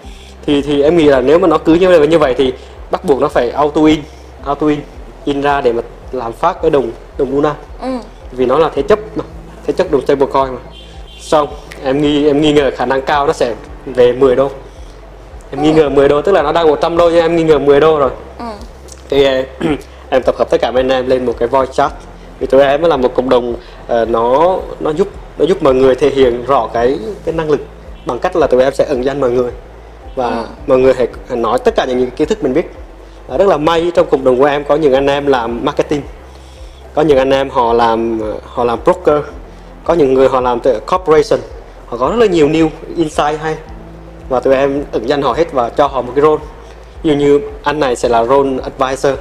Thì 0.47 0.63
thì 0.63 0.83
em 0.83 0.97
nghĩ 0.97 1.05
là 1.05 1.21
nếu 1.21 1.39
mà 1.39 1.49
nó 1.49 1.59
cứ 1.59 1.75
như 1.75 1.89
vậy 1.89 2.09
như 2.09 2.19
vậy 2.19 2.35
thì 2.39 2.53
bắt 2.91 3.05
buộc 3.05 3.21
nó 3.21 3.29
phải 3.29 3.51
auto 3.51 3.85
in 3.85 4.01
auto 4.45 4.67
in 4.67 4.79
in 5.25 5.41
ra 5.43 5.61
để 5.61 5.73
mà 5.73 5.83
làm 6.13 6.33
phát 6.33 6.63
cái 6.63 6.71
đồng 6.71 6.91
đồng 7.19 7.31
Luna 7.37 7.55
Ừ. 7.83 7.89
vì 8.33 8.47
nó 8.47 8.59
là 8.59 8.71
thế 8.75 8.83
chấp 8.83 8.99
mà 9.17 9.25
thế 9.67 9.73
chấp 9.73 9.91
đồng 9.91 10.01
stablecoin 10.01 10.45
mà. 10.55 10.59
Xong 11.21 11.49
em 11.85 12.03
nghi 12.03 12.27
em 12.27 12.41
nghi 12.41 12.53
ngờ 12.53 12.71
khả 12.77 12.87
năng 12.87 13.03
cao 13.03 13.27
nó 13.27 13.33
sẽ 13.33 13.55
về 13.87 14.13
10 14.13 14.37
đô. 14.37 14.51
Em 15.51 15.63
nghi 15.63 15.73
ngờ 15.73 15.89
10 15.89 16.09
đô 16.09 16.23
tức 16.23 16.33
là 16.33 16.43
nó 16.43 16.53
đang 16.53 16.69
100 16.69 16.97
đô 16.97 17.11
nhưng 17.11 17.21
em 17.21 17.37
nghi 17.37 17.43
ngờ 17.45 17.59
10 17.59 17.81
đô 17.81 17.99
rồi. 17.99 18.11
Ừ. 18.39 18.45
thì 19.11 19.25
ờ, 19.25 19.43
em 20.11 20.23
tập 20.23 20.35
hợp 20.39 20.51
tất 20.51 20.61
cả 20.61 20.71
bên 20.73 20.89
em 20.89 21.07
lên 21.09 21.27
một 21.27 21.35
cái 21.39 21.49
voice 21.49 21.73
chat. 21.73 21.93
Vì 22.39 22.47
tụi 22.47 22.63
em 22.63 22.83
là 22.83 22.97
một 22.97 23.15
cộng 23.15 23.29
đồng 23.29 23.55
ờ, 23.87 24.05
nó 24.05 24.57
nó 24.81 24.91
giúp 24.91 25.09
nó 25.39 25.45
giúp 25.45 25.63
mọi 25.63 25.75
người 25.75 25.95
thể 25.95 26.11
hiện 26.11 26.45
rõ 26.47 26.69
cái 26.75 26.99
cái 27.25 27.35
năng 27.35 27.51
lực 27.51 27.61
bằng 28.07 28.19
cách 28.19 28.37
là 28.37 28.47
tụi 28.47 28.63
em 28.63 28.75
sẽ 28.75 28.85
ẩn 28.85 29.05
danh 29.05 29.21
mọi 29.21 29.31
người 29.31 29.51
và 30.17 30.47
mọi 30.67 30.79
người 30.79 30.95
hãy 30.95 31.09
hãy 31.29 31.37
nói 31.39 31.59
tất 31.59 31.75
cả 31.77 31.85
những, 31.85 31.99
những 31.99 32.11
kiến 32.11 32.29
thức 32.29 32.43
mình 32.43 32.55
biết. 32.55 32.73
Ờ, 33.29 33.39
rất 33.39 33.49
là 33.49 33.57
may 33.57 33.93
trong 33.95 34.07
cộng 34.11 34.25
đồng 34.25 34.39
của 34.39 34.45
em 34.45 34.65
có 34.65 34.75
những 34.77 34.93
anh 34.93 35.07
em 35.07 35.27
làm 35.27 35.65
marketing. 35.65 36.03
Có 36.95 37.03
những 37.03 37.19
anh 37.19 37.31
em 37.31 37.51
họ 37.51 37.73
làm 37.73 38.21
họ 38.45 38.65
làm 38.65 38.79
broker. 38.85 39.21
Có 39.85 39.95
những 39.95 40.15
người 40.15 40.29
họ 40.29 40.41
làm 40.41 40.61
từ 40.61 40.81
corporation. 40.81 41.41
Họ 41.87 41.97
có 41.97 42.09
rất 42.09 42.17
là 42.17 42.27
nhiều 42.27 42.49
new 42.49 42.69
insight 42.97 43.41
hay. 43.41 43.57
Và 44.29 44.41
tụi 44.41 44.55
em 44.55 44.85
ẩn 44.93 45.09
danh 45.09 45.23
họ 45.23 45.33
hết 45.33 45.53
và 45.53 45.69
cho 45.69 45.87
họ 45.87 46.03
một 46.03 46.13
cái 46.17 46.23
role. 46.23 46.43
Ví 47.03 47.11
dụ 47.11 47.17
như 47.17 47.41
anh 47.63 47.81
này 47.81 47.97
sẽ 47.97 48.09
là 48.09 48.25
role 48.25 48.51
advisor. 48.63 49.15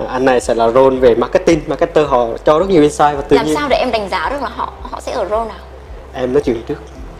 À, 0.00 0.06
anh 0.08 0.24
này 0.24 0.40
sẽ 0.40 0.54
là 0.54 0.70
role 0.70 0.96
về 0.96 1.14
marketing. 1.14 1.60
Marketer 1.66 2.06
họ 2.08 2.26
cho 2.44 2.58
rất 2.58 2.68
nhiều 2.68 2.82
insight 2.82 3.16
và 3.16 3.22
tự 3.28 3.36
Làm 3.36 3.46
nhiên 3.46 3.54
sao 3.54 3.68
để 3.68 3.76
em 3.76 3.90
đánh 3.90 4.08
giá 4.08 4.30
được 4.30 4.42
là 4.42 4.48
họ 4.48 4.72
họ 4.82 5.00
sẽ 5.00 5.12
ở 5.12 5.24
role 5.24 5.44
nào? 5.44 5.58
em 6.14 6.32
nói 6.32 6.42
chuyện 6.42 6.62
trước 6.68 6.74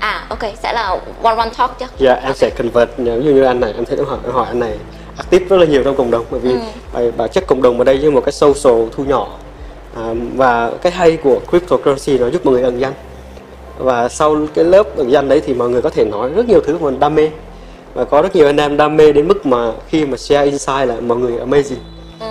à 0.07 0.27
ok 0.29 0.39
sẽ 0.63 0.73
là 0.73 0.99
one 1.23 1.37
one 1.37 1.51
talk 1.59 1.79
chứ 1.79 1.87
Dạ, 1.99 2.15
em 2.15 2.35
sẽ 2.35 2.51
convert 2.59 2.91
nếu 2.97 3.23
như, 3.23 3.31
như 3.35 3.43
anh 3.43 3.61
này, 3.61 3.73
em 3.77 3.85
thấy 3.85 3.97
em 3.97 4.07
hỏi, 4.07 4.19
em 4.25 4.33
hỏi 4.33 4.47
anh 4.47 4.61
này 4.61 4.79
active 5.17 5.47
rất 5.49 5.57
là 5.57 5.67
nhiều 5.67 5.83
trong 5.85 5.97
cộng 5.97 6.11
đồng 6.11 6.25
bởi 6.31 6.41
vì 6.41 6.53
Ừ. 6.53 6.59
ừ. 6.93 7.13
bản 7.17 7.29
chất 7.33 7.45
cộng 7.47 7.63
đồng 7.63 7.79
ở 7.79 7.85
đây 7.85 7.99
như 7.99 8.11
một 8.11 8.21
cái 8.25 8.33
social 8.33 8.83
thu 8.97 9.05
nhỏ 9.05 9.29
à, 9.97 10.03
và 10.37 10.71
cái 10.83 10.93
hay 10.93 11.17
của 11.17 11.41
cryptocurrency 11.51 12.19
nó 12.19 12.31
giúp 12.31 12.45
mọi 12.47 12.55
người 12.55 12.63
ẩn 12.63 12.81
danh 12.81 12.93
và 13.79 14.09
sau 14.09 14.37
cái 14.55 14.65
lớp 14.65 14.97
ẩn 14.97 15.11
danh 15.13 15.29
đấy 15.29 15.41
thì 15.47 15.55
mọi 15.55 15.69
người 15.69 15.83
có 15.83 15.91
thể 15.91 16.05
nói 16.05 16.31
rất 16.31 16.49
nhiều 16.49 16.61
thứ 16.67 16.79
mà 16.79 16.85
mình 16.91 17.01
đam 17.01 17.15
mê 17.15 17.31
và 17.95 18.05
có 18.05 18.23
rất 18.23 18.37
nhiều 18.37 18.47
anh 18.47 18.57
em 18.57 18.77
đam 18.77 18.97
mê 18.97 19.13
đến 19.13 19.29
mức 19.29 19.47
mà 19.47 19.73
khi 19.89 20.07
mà 20.07 20.17
share 20.17 20.45
insight 20.45 20.89
là 20.89 20.95
mọi 21.01 21.19
người 21.19 21.33
amazing 21.33 21.77
ừ. 22.21 22.27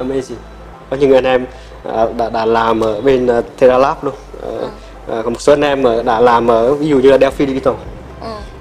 amazing 0.00 0.34
có 0.90 0.96
những 0.96 1.12
anh 1.12 1.24
em 1.24 1.46
à, 1.94 2.06
đã 2.16 2.30
đã 2.30 2.46
làm 2.46 2.80
ở 2.80 3.00
bên 3.00 3.38
uh, 3.38 3.44
Terra 3.58 3.78
Lab 3.78 4.04
luôn 4.04 4.14
Ừ. 4.42 4.66
à, 5.10 5.22
có 5.24 5.30
một 5.30 5.40
số 5.40 5.52
anh 5.52 5.60
em 5.64 5.82
ở- 5.84 6.02
đã 6.02 6.20
làm 6.20 6.50
ở 6.50 6.74
ví 6.74 6.86
dụ 6.88 6.98
như 6.98 7.10
là 7.10 7.18
Delphi 7.18 7.46
Digital 7.46 7.74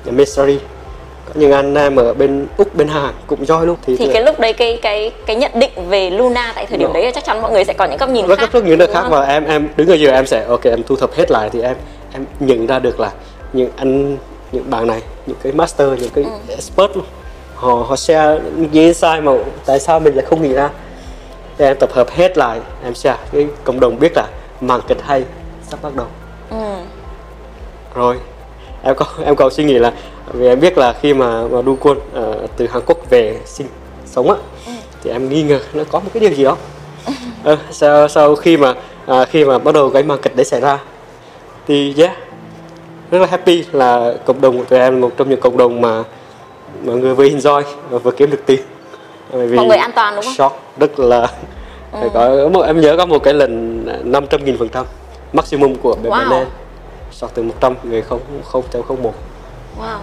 Ừ. 0.05 0.11
Mystery 0.11 0.59
có 1.25 1.31
những 1.35 1.51
anh 1.51 1.75
em 1.75 1.95
ở 1.95 2.13
bên 2.13 2.47
úc 2.57 2.75
bên 2.75 2.87
hàn 2.87 3.13
cũng 3.27 3.43
join 3.43 3.65
luôn 3.65 3.77
thì, 3.85 3.97
thì 3.97 4.09
cái 4.13 4.23
lúc 4.23 4.39
đấy 4.39 4.53
cái 4.53 4.79
cái 4.81 5.11
cái 5.25 5.35
nhận 5.35 5.51
định 5.59 5.89
về 5.89 6.09
Luna 6.09 6.51
tại 6.55 6.65
thời 6.65 6.77
điểm 6.77 6.87
Đó. 6.87 6.93
đấy 6.93 7.11
chắc 7.15 7.23
chắn 7.25 7.41
mọi 7.41 7.51
người 7.51 7.65
sẽ 7.65 7.73
có 7.73 7.85
những 7.85 7.97
góc 7.97 8.09
nhìn 8.09 8.27
rất 8.27 8.39
khác 8.39 8.41
rất 8.41 8.53
rất 8.53 8.65
nhiều 8.65 8.75
nơi 8.77 8.87
đúng 8.87 8.95
khác 8.95 9.05
và 9.09 9.25
em 9.25 9.45
em 9.45 9.69
đứng 9.75 9.87
ở 9.87 9.93
giờ 9.95 10.11
em 10.11 10.25
sẽ 10.25 10.45
ok 10.47 10.63
em 10.63 10.83
thu 10.83 10.95
thập 10.95 11.13
hết 11.13 11.31
lại 11.31 11.49
thì 11.53 11.61
em 11.61 11.75
em 12.13 12.25
nhận 12.39 12.67
ra 12.67 12.79
được 12.79 12.99
là 12.99 13.11
những 13.53 13.69
anh 13.75 14.17
những 14.51 14.69
bạn 14.69 14.87
này 14.87 15.01
những 15.25 15.37
cái 15.43 15.51
master 15.51 15.87
những 16.01 16.09
cái 16.15 16.23
Ừ. 16.23 16.29
expert 16.49 16.91
luôn 16.95 17.05
họ 17.55 17.73
họ 17.73 17.95
share 17.95 18.39
những 18.55 18.71
insight 18.71 19.23
mà 19.23 19.31
tại 19.65 19.79
sao 19.79 19.99
mình 19.99 20.15
lại 20.15 20.25
không 20.25 20.41
nghĩ 20.41 20.53
ra 20.53 20.69
thì 21.57 21.65
em 21.65 21.77
tập 21.79 21.89
hợp 21.93 22.09
hết 22.11 22.37
lại 22.37 22.59
em 22.83 22.95
share 22.95 23.17
cái 23.31 23.47
cộng 23.63 23.79
đồng 23.79 23.99
biết 23.99 24.11
là 24.15 24.27
màn 24.61 24.81
kịch 24.87 25.01
hay 25.05 25.23
sắp 25.69 25.79
bắt 25.81 25.95
đầu. 25.95 26.05
Rồi 27.95 28.15
em 28.83 28.95
có 28.95 29.05
em 29.25 29.35
còn 29.35 29.51
suy 29.51 29.63
nghĩ 29.63 29.73
là 29.79 29.93
vì 30.33 30.47
em 30.47 30.59
biết 30.59 30.77
là 30.77 30.93
khi 31.01 31.13
mà 31.13 31.47
mà 31.47 31.61
đu 31.61 31.77
quân 31.79 31.99
ờ, 32.13 32.47
từ 32.57 32.67
Hàn 32.67 32.81
Quốc 32.85 33.09
về 33.09 33.39
sinh 33.45 33.67
sống 34.05 34.29
á 34.29 34.35
thì 35.03 35.11
em 35.11 35.29
nghi 35.29 35.43
ngờ 35.43 35.59
nó 35.73 35.83
có 35.91 35.99
một 35.99 36.09
cái 36.13 36.21
điều 36.21 36.31
gì 36.31 36.43
đó. 36.43 36.57
Ờ, 37.43 37.57
sau 37.71 38.07
sau 38.07 38.35
khi 38.35 38.57
mà 38.57 38.73
à, 39.05 39.25
khi 39.25 39.45
mà 39.45 39.57
bắt 39.57 39.75
đầu 39.75 39.89
cái 39.89 40.03
màn 40.03 40.19
kịch 40.21 40.35
đấy 40.35 40.45
xảy 40.45 40.61
ra 40.61 40.79
thì 41.67 41.93
yeah 41.97 42.17
rất 43.11 43.19
là 43.19 43.27
happy 43.27 43.63
là 43.71 44.13
cộng 44.25 44.41
đồng 44.41 44.57
của 44.57 44.63
tụi 44.63 44.79
em 44.79 44.93
là 44.93 44.99
một 44.99 45.11
trong 45.17 45.29
những 45.29 45.39
cộng 45.39 45.57
đồng 45.57 45.81
mà 45.81 46.03
mọi 46.85 46.95
người 46.95 47.15
vừa 47.15 47.25
enjoy 47.25 47.63
và 47.89 47.97
vừa 47.97 48.11
kiếm 48.11 48.31
được 48.31 48.41
tiền. 48.45 48.61
Bởi 49.31 49.47
vì 49.47 49.57
Mọi 49.57 49.65
người 49.65 49.77
an 49.77 49.91
toàn 49.95 50.15
đúng 50.15 50.23
không? 50.23 50.33
shock 50.33 50.55
rất 50.79 50.99
là 50.99 51.27
phải 51.91 52.09
có 52.13 52.63
em 52.65 52.81
nhớ 52.81 52.97
có 52.97 53.05
một 53.05 53.23
cái 53.23 53.33
lần 53.33 53.85
500 54.03 54.45
nghìn 54.45 54.57
phần 54.57 54.69
trăm 54.69 54.85
maximum 55.33 55.75
của 55.75 55.95
Wow. 56.03 56.45
Shock 57.13 57.35
từ 57.35 57.43
100 57.43 57.75
về 57.83 58.01
0 58.01 58.19
0.01 58.51 59.11
wow 59.79 59.97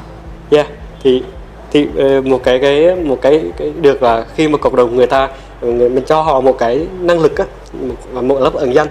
yeah 0.51 0.67
thì 1.03 1.23
thì 1.71 1.87
ờ, 1.99 2.21
một 2.21 2.41
cái 2.45 2.59
cái 2.59 2.95
một 2.97 3.19
cái 3.23 3.43
cái 3.57 3.73
được 3.81 4.03
là 4.03 4.25
khi 4.35 4.49
mà 4.49 4.59
cộng 4.59 4.77
đồng 4.77 4.97
người 4.97 5.07
ta 5.07 5.29
mình 5.63 6.03
cho 6.07 6.23
họ 6.23 6.41
một 6.41 6.59
cái 6.59 6.87
năng 7.01 7.19
lực 7.21 7.37
á 7.39 7.45
một- 7.73 7.95
và 8.13 8.23
một 8.23 8.41
lớp 8.41 8.55
ẩn 8.55 8.75
danh 8.75 8.89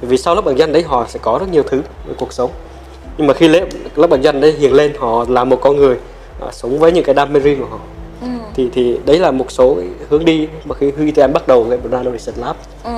vì 0.00 0.16
sau 0.18 0.34
lớp 0.34 0.44
ẩn 0.44 0.58
danh 0.58 0.72
đấy 0.72 0.82
họ 0.82 1.06
sẽ 1.08 1.18
có 1.22 1.38
rất 1.40 1.48
nhiều 1.52 1.62
thứ 1.62 1.82
về 2.06 2.14
cuộc 2.18 2.32
sống 2.32 2.50
nhưng 3.18 3.26
mà 3.26 3.34
khi 3.34 3.48
lớp 3.48 3.60
lớp 3.96 4.10
ẩn 4.10 4.22
danh 4.24 4.40
đấy 4.40 4.52
hiện 4.58 4.72
lên 4.72 4.92
họ 4.98 5.24
là 5.28 5.44
một 5.44 5.58
con 5.60 5.76
người 5.76 5.96
à, 6.40 6.46
sống 6.52 6.78
với 6.78 6.92
những 6.92 7.04
cái 7.04 7.14
đam 7.14 7.32
mê 7.32 7.40
riêng 7.40 7.60
của 7.60 7.66
họ 7.70 7.78
ừ. 8.22 8.26
thì 8.54 8.70
thì 8.74 8.98
đấy 9.06 9.18
là 9.18 9.30
một 9.30 9.50
số 9.50 9.76
hướng 10.08 10.24
đi 10.24 10.48
mà 10.64 10.74
khi 10.74 10.92
khi 10.98 11.10
tụi 11.10 11.22
em 11.24 11.32
bắt 11.32 11.48
đầu 11.48 11.66
cái 11.70 11.78
Brand 11.78 12.08
Research 12.12 12.38
Lab 12.38 12.56
Ừ. 12.84 12.90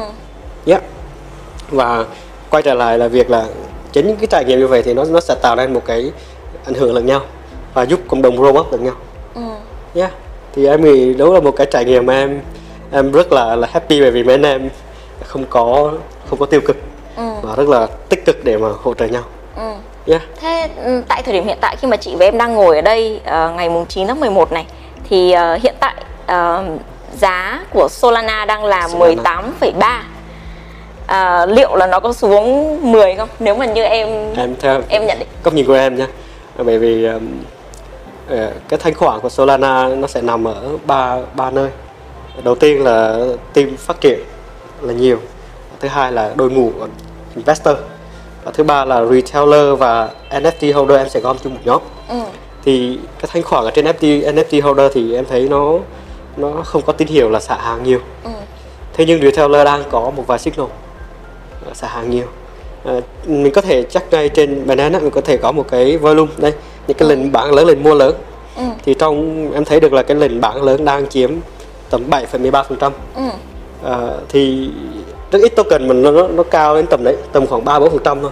yeah. 0.66 0.82
và 1.70 2.04
quay 2.50 2.62
trở 2.62 2.74
lại 2.74 2.98
là 2.98 3.08
việc 3.08 3.30
là 3.30 3.46
chính 3.92 4.06
những 4.06 4.16
cái 4.16 4.26
trải 4.26 4.44
nghiệm 4.44 4.58
như 4.58 4.66
vậy 4.66 4.82
thì 4.82 4.94
nó 4.94 5.04
nó 5.04 5.20
sẽ 5.20 5.34
tạo 5.42 5.56
nên 5.56 5.72
một 5.72 5.82
cái 5.86 6.12
ảnh 6.66 6.74
hưởng 6.74 6.94
lẫn 6.94 7.06
nhau 7.06 7.20
và 7.74 7.82
giúp 7.82 8.00
cộng 8.08 8.22
đồng 8.22 8.36
grow 8.36 8.60
up 8.60 8.72
lẫn 8.72 8.84
nhau 8.84 8.94
Ừ. 9.34 9.40
yeah. 9.94 10.10
thì 10.54 10.66
em 10.66 10.84
nghĩ 10.84 11.14
đó 11.14 11.26
là 11.32 11.40
một 11.40 11.50
cái 11.56 11.66
trải 11.70 11.84
nghiệm 11.84 12.06
mà 12.06 12.14
em 12.14 12.40
em 12.92 13.12
rất 13.12 13.32
là 13.32 13.56
là 13.56 13.68
happy 13.72 14.00
bởi 14.00 14.10
vì 14.10 14.22
mấy 14.22 14.34
anh 14.34 14.42
em 14.42 14.68
không 15.24 15.44
có 15.50 15.92
không 16.30 16.38
có 16.38 16.46
tiêu 16.46 16.60
cực 16.66 16.76
Ừ. 17.16 17.22
mà 17.42 17.54
rất 17.56 17.68
là 17.68 17.86
tích 18.08 18.24
cực 18.26 18.44
để 18.44 18.56
mà 18.58 18.68
hỗ 18.82 18.94
trợ 18.94 19.06
nhau 19.06 19.22
Ừ. 19.56 19.72
yeah. 20.06 20.22
Thế 20.40 20.68
ừ, 20.84 21.02
tại 21.08 21.22
thời 21.22 21.34
điểm 21.34 21.44
hiện 21.44 21.58
tại 21.60 21.76
khi 21.76 21.88
mà 21.88 21.96
chị 21.96 22.14
và 22.18 22.24
em 22.26 22.38
đang 22.38 22.54
ngồi 22.54 22.76
ở 22.76 22.82
đây 22.82 23.20
ờ, 23.24 23.50
ngày 23.56 23.68
mùng 23.68 23.86
9 23.86 24.06
tháng 24.06 24.20
11 24.20 24.52
này 24.52 24.66
thì 25.10 25.32
ờ, 25.32 25.58
hiện 25.62 25.74
tại 25.80 25.94
ờ, 26.26 26.64
giá 27.16 27.64
của 27.72 27.88
Solana 27.90 28.44
đang 28.44 28.64
là 28.64 28.88
Solana. 28.88 29.22
18,3 29.22 30.02
Ờ, 31.08 31.46
liệu 31.46 31.76
là 31.76 31.86
nó 31.86 32.00
có 32.00 32.12
xuống 32.12 32.78
10 32.92 33.14
không? 33.14 33.28
Nếu 33.40 33.54
mà 33.54 33.66
như 33.66 33.82
em 33.82 34.34
em 34.36 34.54
theo 34.60 34.82
em 34.88 35.06
nhận 35.06 35.18
định 35.18 35.28
góc 35.44 35.54
nhìn 35.54 35.66
của 35.66 35.74
em 35.74 35.96
nha 35.96 36.06
bởi 36.64 36.78
vì 36.78 37.04
um, 37.04 37.28
ờ, 38.28 38.50
cái 38.68 38.78
thanh 38.82 38.94
khoản 38.94 39.20
của 39.20 39.28
Solana 39.28 39.88
nó 39.88 40.06
sẽ 40.06 40.22
nằm 40.22 40.44
ở 40.48 40.62
ba 40.86 41.16
ba 41.34 41.50
nơi 41.50 41.68
đầu 42.44 42.54
tiên 42.54 42.84
là 42.84 43.18
team 43.54 43.76
phát 43.76 44.00
triển 44.00 44.18
là 44.80 44.92
nhiều 44.92 45.18
thứ 45.80 45.88
hai 45.88 46.12
là 46.12 46.30
đội 46.36 46.50
ngũ 46.50 46.70
investor 47.36 47.76
và 48.44 48.52
thứ 48.54 48.64
ba 48.64 48.84
là 48.84 49.04
retailer 49.04 49.78
và 49.78 50.08
NFT 50.30 50.74
holder 50.74 50.98
em 50.98 51.08
sẽ 51.08 51.20
gom 51.20 51.36
chung 51.44 51.54
một 51.54 51.60
nhóm 51.64 51.80
ừ. 52.08 52.16
thì 52.64 52.98
cái 53.18 53.30
thanh 53.32 53.42
khoản 53.42 53.64
ở 53.64 53.70
trên 53.70 53.84
NFT 53.84 54.34
NFT 54.34 54.62
holder 54.62 54.92
thì 54.94 55.14
em 55.14 55.24
thấy 55.30 55.48
nó 55.48 55.72
nó 56.36 56.50
không 56.64 56.82
có 56.82 56.92
tín 56.92 57.08
hiệu 57.08 57.30
là 57.30 57.40
xả 57.40 57.56
hàng 57.56 57.82
nhiều 57.84 57.98
Ừ. 58.24 58.30
thế 58.92 59.04
nhưng 59.06 59.20
retailer 59.22 59.64
đang 59.64 59.82
có 59.90 60.10
một 60.16 60.24
vài 60.26 60.38
signal 60.38 60.66
xả 61.74 61.88
hàng 61.88 62.10
nhiều. 62.10 62.26
Ờ, 62.84 63.00
mình 63.26 63.52
có 63.52 63.60
thể 63.60 63.82
chắc 63.82 64.04
ngay 64.10 64.28
trên 64.28 64.66
Binance 64.66 64.94
á, 64.94 65.00
mình 65.00 65.10
có 65.10 65.20
thể 65.20 65.36
có 65.36 65.52
một 65.52 65.64
cái 65.70 65.96
volume 65.96 66.32
đây 66.36 66.52
những 66.86 66.96
cái 66.96 67.08
lệnh 67.08 67.32
bán 67.32 67.52
lớn 67.52 67.66
lệnh 67.66 67.82
mua 67.82 67.94
lớn. 67.94 68.14
Ừ. 68.56 68.62
thì 68.84 68.94
trong 68.94 69.48
em 69.52 69.64
thấy 69.64 69.80
được 69.80 69.92
là 69.92 70.02
cái 70.02 70.16
lệnh 70.16 70.40
bán 70.40 70.62
lớn 70.62 70.84
đang 70.84 71.08
chiếm 71.08 71.30
tầm 71.90 72.10
7,13 72.10 72.62
phần 72.62 72.78
trăm. 72.78 72.92
Ừ. 73.16 73.22
Ờ, 73.82 74.20
thì 74.28 74.70
rất 75.32 75.38
ít 75.42 75.48
token 75.56 75.88
mình 75.88 76.02
nó, 76.02 76.10
nó 76.10 76.28
nó 76.28 76.42
cao 76.42 76.76
đến 76.76 76.86
tầm 76.86 77.04
đấy 77.04 77.16
tầm 77.32 77.46
khoảng 77.46 77.64
3 77.64 77.78
4 77.78 77.90
phần 77.90 78.02
trăm 78.04 78.20
thôi. 78.22 78.30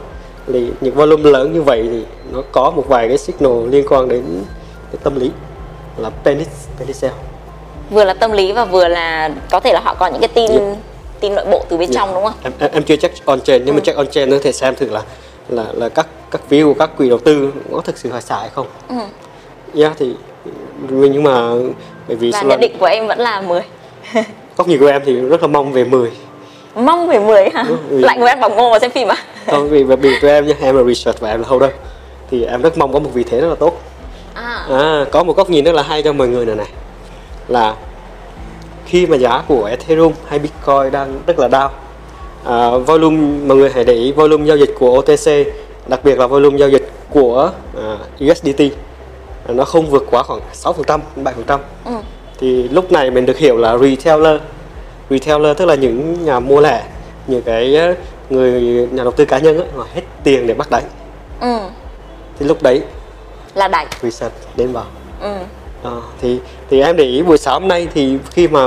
Thì 0.52 0.70
những 0.80 0.94
volume 0.94 1.30
lớn 1.30 1.52
như 1.52 1.62
vậy 1.62 1.88
thì 1.90 2.02
nó 2.32 2.42
có 2.52 2.70
một 2.70 2.88
vài 2.88 3.08
cái 3.08 3.18
signal 3.18 3.68
liên 3.70 3.86
quan 3.88 4.08
đến 4.08 4.22
cái 4.92 5.00
tâm 5.02 5.20
lý 5.20 5.30
là 5.96 6.10
panic 6.24 6.48
panic 6.78 6.96
sell 6.96 7.14
Vừa 7.90 8.04
là 8.04 8.14
tâm 8.14 8.32
lý 8.32 8.52
và 8.52 8.64
vừa 8.64 8.88
là 8.88 9.30
có 9.50 9.60
thể 9.60 9.72
là 9.72 9.80
họ 9.80 9.94
có 9.94 10.06
những 10.06 10.20
cái 10.20 10.28
tin 10.28 10.52
tin 11.20 11.34
nội 11.34 11.44
bộ 11.50 11.64
từ 11.68 11.76
bên 11.76 11.90
trong 11.92 12.14
đúng 12.14 12.24
không? 12.24 12.32
em, 12.42 12.52
em, 12.58 12.70
em 12.72 12.82
chưa 12.82 12.96
check 12.96 13.24
on 13.26 13.40
chain 13.40 13.62
nhưng 13.64 13.74
mà 13.74 13.80
check 13.84 13.98
on 13.98 14.06
chain 14.06 14.30
nó 14.30 14.36
thể 14.42 14.52
xem 14.52 14.74
thử 14.74 14.90
là 14.90 15.02
là 15.48 15.64
là 15.72 15.88
các 15.88 16.06
các 16.30 16.40
view 16.50 16.64
của 16.72 16.78
các 16.78 16.90
quỹ 16.98 17.08
đầu 17.08 17.18
tư 17.18 17.52
có 17.72 17.80
thực 17.80 17.98
sự 17.98 18.10
là 18.12 18.20
xả 18.20 18.36
hay 18.38 18.48
không 18.54 18.66
Ừ. 18.88 18.94
yeah, 19.80 19.92
thì 19.98 20.12
nhưng 20.90 21.22
mà 21.22 21.50
bởi 22.08 22.16
vì 22.16 22.30
Và 22.32 22.42
nhận 22.42 22.60
định 22.60 22.76
của 22.78 22.86
em 22.86 23.06
vẫn 23.06 23.18
là 23.18 23.40
10 23.40 23.60
góc 24.56 24.68
nhìn 24.68 24.80
của 24.80 24.86
em 24.86 25.02
thì 25.06 25.14
rất 25.20 25.40
là 25.42 25.46
mong 25.46 25.72
về 25.72 25.84
10 25.84 26.10
Mong 26.74 27.08
về 27.08 27.18
10 27.18 27.50
hả? 27.54 27.64
Ừ, 27.68 27.76
ừ. 27.90 27.98
Lại 27.98 28.18
ngồi 28.18 28.28
ăn 28.28 28.40
bỏng 28.40 28.56
ngô 28.56 28.70
và 28.70 28.78
xem 28.78 28.90
phim 28.90 29.08
à? 29.08 29.16
Không, 29.50 29.68
vì 29.68 29.84
bởi 29.84 29.96
vì 29.96 30.10
tụi 30.20 30.30
em 30.30 30.46
nhé 30.46 30.54
em 30.60 30.76
là 30.76 30.82
research 30.82 31.20
và 31.20 31.30
em 31.30 31.40
là 31.42 31.48
holder 31.48 31.70
thì 32.30 32.44
em 32.44 32.62
rất 32.62 32.78
mong 32.78 32.92
có 32.92 32.98
một 32.98 33.10
vị 33.14 33.24
thế 33.30 33.40
rất 33.40 33.48
là 33.48 33.54
tốt 33.54 33.80
À. 34.34 34.66
à, 34.70 35.04
có 35.10 35.24
một 35.24 35.36
góc 35.36 35.50
nhìn 35.50 35.64
rất 35.64 35.72
là 35.74 35.82
hay 35.82 36.02
cho 36.02 36.12
mọi 36.12 36.28
người 36.28 36.46
này 36.46 36.56
này 36.56 36.66
là 37.48 37.74
khi 38.86 39.06
mà 39.06 39.16
giá 39.16 39.42
của 39.48 39.64
Ethereum 39.64 40.12
hay 40.26 40.38
Bitcoin 40.38 40.90
đang 40.92 41.18
rất 41.26 41.38
là 41.38 41.48
down 41.48 41.68
à, 42.44 42.78
volume 42.78 43.46
mọi 43.46 43.56
người 43.56 43.70
hãy 43.74 43.84
để 43.84 43.92
ý 43.94 44.12
volume 44.12 44.44
giao 44.46 44.56
dịch 44.56 44.74
của 44.78 44.90
OTC 44.98 45.46
đặc 45.86 46.00
biệt 46.04 46.18
là 46.18 46.26
volume 46.26 46.58
giao 46.58 46.68
dịch 46.68 46.90
của 47.10 47.50
à, 47.76 47.96
USDT 48.30 48.60
à, 49.48 49.52
nó 49.52 49.64
không 49.64 49.90
vượt 49.90 50.06
quá 50.10 50.22
khoảng 50.22 50.40
6% 50.54 51.00
7% 51.24 51.58
Ừ. 51.84 51.92
thì 52.38 52.68
lúc 52.68 52.92
này 52.92 53.10
mình 53.10 53.26
được 53.26 53.38
hiểu 53.38 53.56
là 53.56 53.78
retailer 53.78 54.40
retailer 55.10 55.56
tức 55.56 55.64
là 55.64 55.74
những 55.74 56.24
nhà 56.24 56.40
mua 56.40 56.60
lẻ 56.60 56.84
những 57.26 57.42
cái 57.42 57.76
ờ, 57.76 57.94
người 58.30 58.62
nhà 58.92 59.02
đầu 59.02 59.12
tư 59.12 59.24
cá 59.24 59.38
nhân 59.38 59.56
ấy, 59.58 59.66
họ 59.76 59.86
hết 59.94 60.02
tiền 60.24 60.46
để 60.46 60.54
bắt 60.54 60.68
đáy 60.70 60.82
Ừ. 61.40 61.58
thì 62.38 62.46
lúc 62.46 62.62
đấy 62.62 62.82
Là 63.54 63.68
đẩy. 63.68 63.86
reset 64.02 64.32
đến 64.56 64.72
vào 64.72 64.84
Ừ. 65.22 65.28
Ờ, 65.86 66.00
thì 66.20 66.38
thì 66.70 66.80
em 66.80 66.96
để 66.96 67.04
ý 67.04 67.22
buổi 67.22 67.38
sáng 67.38 67.54
hôm 67.60 67.68
nay 67.68 67.88
thì 67.94 68.18
khi 68.30 68.48
mà 68.48 68.66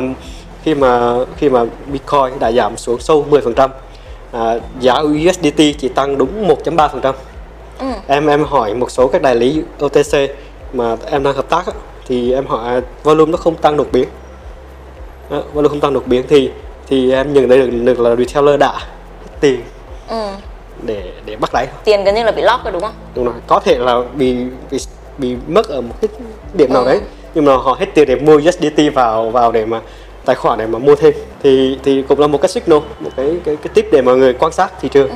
khi 0.64 0.76
mà 0.76 1.14
khi 1.38 1.50
mà 1.50 1.64
Bitcoin 1.92 2.40
đã 2.40 2.52
giảm 2.52 2.78
xuống 2.78 3.00
sâu 3.00 3.26
10% 3.30 3.70
à, 4.32 4.56
giá 4.80 4.94
USDT 5.00 5.58
chỉ 5.78 5.88
tăng 5.96 6.18
đúng 6.18 6.48
1.3% 6.48 7.14
Ừ. 7.80 7.86
em 8.08 8.28
em 8.28 8.44
hỏi 8.44 8.74
một 8.74 8.92
số 8.92 9.08
các 9.08 9.22
đại 9.22 9.36
lý 9.36 9.62
OTC 9.86 10.30
mà 10.74 10.96
em 11.12 11.24
đang 11.24 11.34
hợp 11.34 11.50
tác 11.50 11.66
á, 11.68 11.74
thì 12.08 12.34
em 12.34 12.46
hỏi 12.48 12.82
volume 13.04 13.32
nó 13.32 13.38
không 13.38 13.56
tăng 13.56 13.78
đột 13.78 13.88
biến 13.92 14.08
Đó, 15.30 15.42
volume 15.54 15.70
không 15.70 15.80
tăng 15.80 15.94
đột 15.94 16.04
biến 16.08 16.24
thì 16.30 16.52
thì 16.88 17.12
em 17.12 17.34
nhận 17.34 17.50
thấy 17.50 17.58
được, 17.58 17.70
được 17.84 18.00
là 18.00 18.16
retailer 18.16 18.60
đã 18.60 18.74
tiền 19.40 19.62
Ừ. 20.10 20.28
để 20.86 21.12
để 21.26 21.36
bắt 21.36 21.50
đáy 21.54 21.68
Tiền 21.84 22.04
gần 22.04 22.16
như 22.16 22.24
là 22.24 22.32
bị 22.32 22.42
lock 22.42 22.64
rồi 22.64 22.72
đúng 22.74 22.82
không? 22.82 22.94
đúng 23.16 23.26
rồi 23.26 23.34
có 23.48 23.60
thể 23.60 23.78
là 23.78 24.02
bị 24.16 24.36
bị 24.72 24.80
bị 25.20 25.36
mất 25.48 25.68
ở 25.70 25.82
một 25.82 25.94
cái 26.02 26.10
điểm 26.54 26.74
nào 26.74 26.82
Ừ. 26.84 26.88
đấy 26.88 27.00
nhưng 27.36 27.46
mà 27.46 27.56
họ 27.58 27.76
hết 27.80 27.86
tiền 27.94 28.08
để 28.08 28.16
mua 28.16 28.38
USDT 28.38 28.80
vào 28.94 29.30
vào 29.30 29.52
để 29.52 29.66
mà 29.66 29.80
tài 30.26 30.36
khoản 30.36 30.60
để 30.60 30.66
mà 30.68 30.80
mua 30.80 30.96
thêm 30.96 31.14
thì 31.44 31.80
thì 31.84 32.04
cũng 32.08 32.20
là 32.20 32.28
một 32.28 32.42
cái 32.42 32.50
signal 32.50 32.80
một 33.00 33.10
cái 33.18 33.40
cái 33.46 33.56
cái 33.56 33.72
tip 33.74 33.86
để 33.92 34.02
mọi 34.02 34.18
người 34.18 34.34
quan 34.34 34.52
sát 34.52 34.72
thị 34.82 34.90
trường 34.90 35.10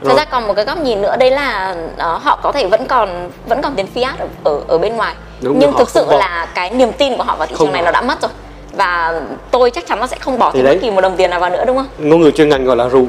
Ừ. 0.00 0.08
Thật 0.08 0.14
ra 0.16 0.24
còn 0.24 0.46
một 0.48 0.54
cái 0.54 0.64
góc 0.64 0.78
nhìn 0.78 1.02
nữa 1.02 1.16
đấy 1.18 1.30
là 1.30 1.76
uh, 1.94 2.22
họ 2.22 2.40
có 2.42 2.52
thể 2.52 2.66
vẫn 2.66 2.86
còn 2.86 3.30
vẫn 3.46 3.62
còn 3.62 3.74
tiền 3.74 3.86
fiat 3.94 4.12
ở 4.18 4.26
ở, 4.44 4.60
ở 4.68 4.78
bên 4.78 4.96
ngoài. 4.96 5.14
Đúng, 5.42 5.58
nhưng 5.58 5.72
thực 5.78 5.90
sự 5.90 6.04
bỏ. 6.06 6.18
là 6.18 6.46
cái 6.54 6.70
niềm 6.70 6.92
tin 6.98 7.16
của 7.16 7.22
họ 7.22 7.36
vào 7.36 7.46
thị 7.46 7.54
Không 7.58 7.66
trường 7.66 7.72
này 7.72 7.82
nó 7.82 7.90
đã 7.90 8.00
mất 8.00 8.22
rồi. 8.22 8.30
Và 8.76 9.20
tôi 9.50 9.70
chắc 9.70 9.86
chắn 9.86 10.00
nó 10.00 10.06
sẽ 10.06 10.16
không 10.20 10.38
bỏ 10.38 10.50
Thì 10.50 10.58
thêm 10.58 10.64
đấy. 10.64 10.74
bất 10.74 10.80
kỳ 10.82 10.90
một 10.90 11.00
đồng 11.00 11.16
tiền 11.16 11.30
nào 11.30 11.40
vào 11.40 11.50
nữa 11.50 11.64
đúng 11.66 11.76
không? 11.76 11.86
ngôn 11.98 12.20
ngữ 12.20 12.30
chuyên 12.30 12.48
ngành 12.48 12.64
gọi 12.64 12.76
là 12.76 12.88
rủ 12.88 13.06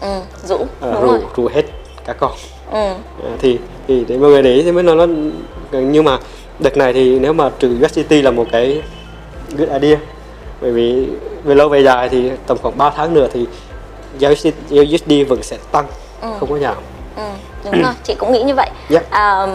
Ừ, 0.00 0.08
rũ, 0.44 0.56
à, 0.80 0.88
đúng 0.92 1.02
rủ 1.02 1.08
rồi. 1.08 1.20
rủ 1.36 1.48
hết 1.54 1.62
các 2.06 2.16
con 2.20 2.32
Ừ. 2.72 2.78
À, 2.78 3.30
thì 3.40 3.58
thì 3.92 4.04
để 4.08 4.16
mọi 4.18 4.30
người 4.30 4.42
để 4.42 4.52
ý 4.54 4.62
thì 4.62 4.72
mới 4.72 4.82
nói 4.82 4.96
nó 4.96 5.06
nhưng 5.72 6.04
mà 6.04 6.18
đợt 6.58 6.76
này 6.76 6.92
thì 6.92 7.18
nếu 7.18 7.32
mà 7.32 7.50
trừ 7.58 7.76
USDT 7.84 8.10
là 8.10 8.30
một 8.30 8.46
cái 8.52 8.82
good 9.56 9.68
idea 9.82 9.98
bởi 10.60 10.70
vì 10.72 11.06
về 11.44 11.54
lâu 11.54 11.68
về 11.68 11.82
dài 11.82 12.08
thì 12.08 12.30
tầm 12.46 12.58
khoảng 12.62 12.78
3 12.78 12.90
tháng 12.90 13.14
nữa 13.14 13.28
thì 13.32 13.46
giá 14.18 14.28
USD, 14.30 15.12
vẫn 15.28 15.42
sẽ 15.42 15.56
tăng 15.72 15.86
Ừ. 16.22 16.28
không 16.40 16.50
có 16.50 16.58
giảm 16.58 16.74
Ừ, 17.16 17.22
đúng 17.64 17.82
rồi, 17.82 17.92
chị 18.04 18.14
cũng 18.14 18.32
nghĩ 18.32 18.42
như 18.42 18.54
vậy. 18.54 18.70
Yep. 18.90 19.10
À, 19.10 19.46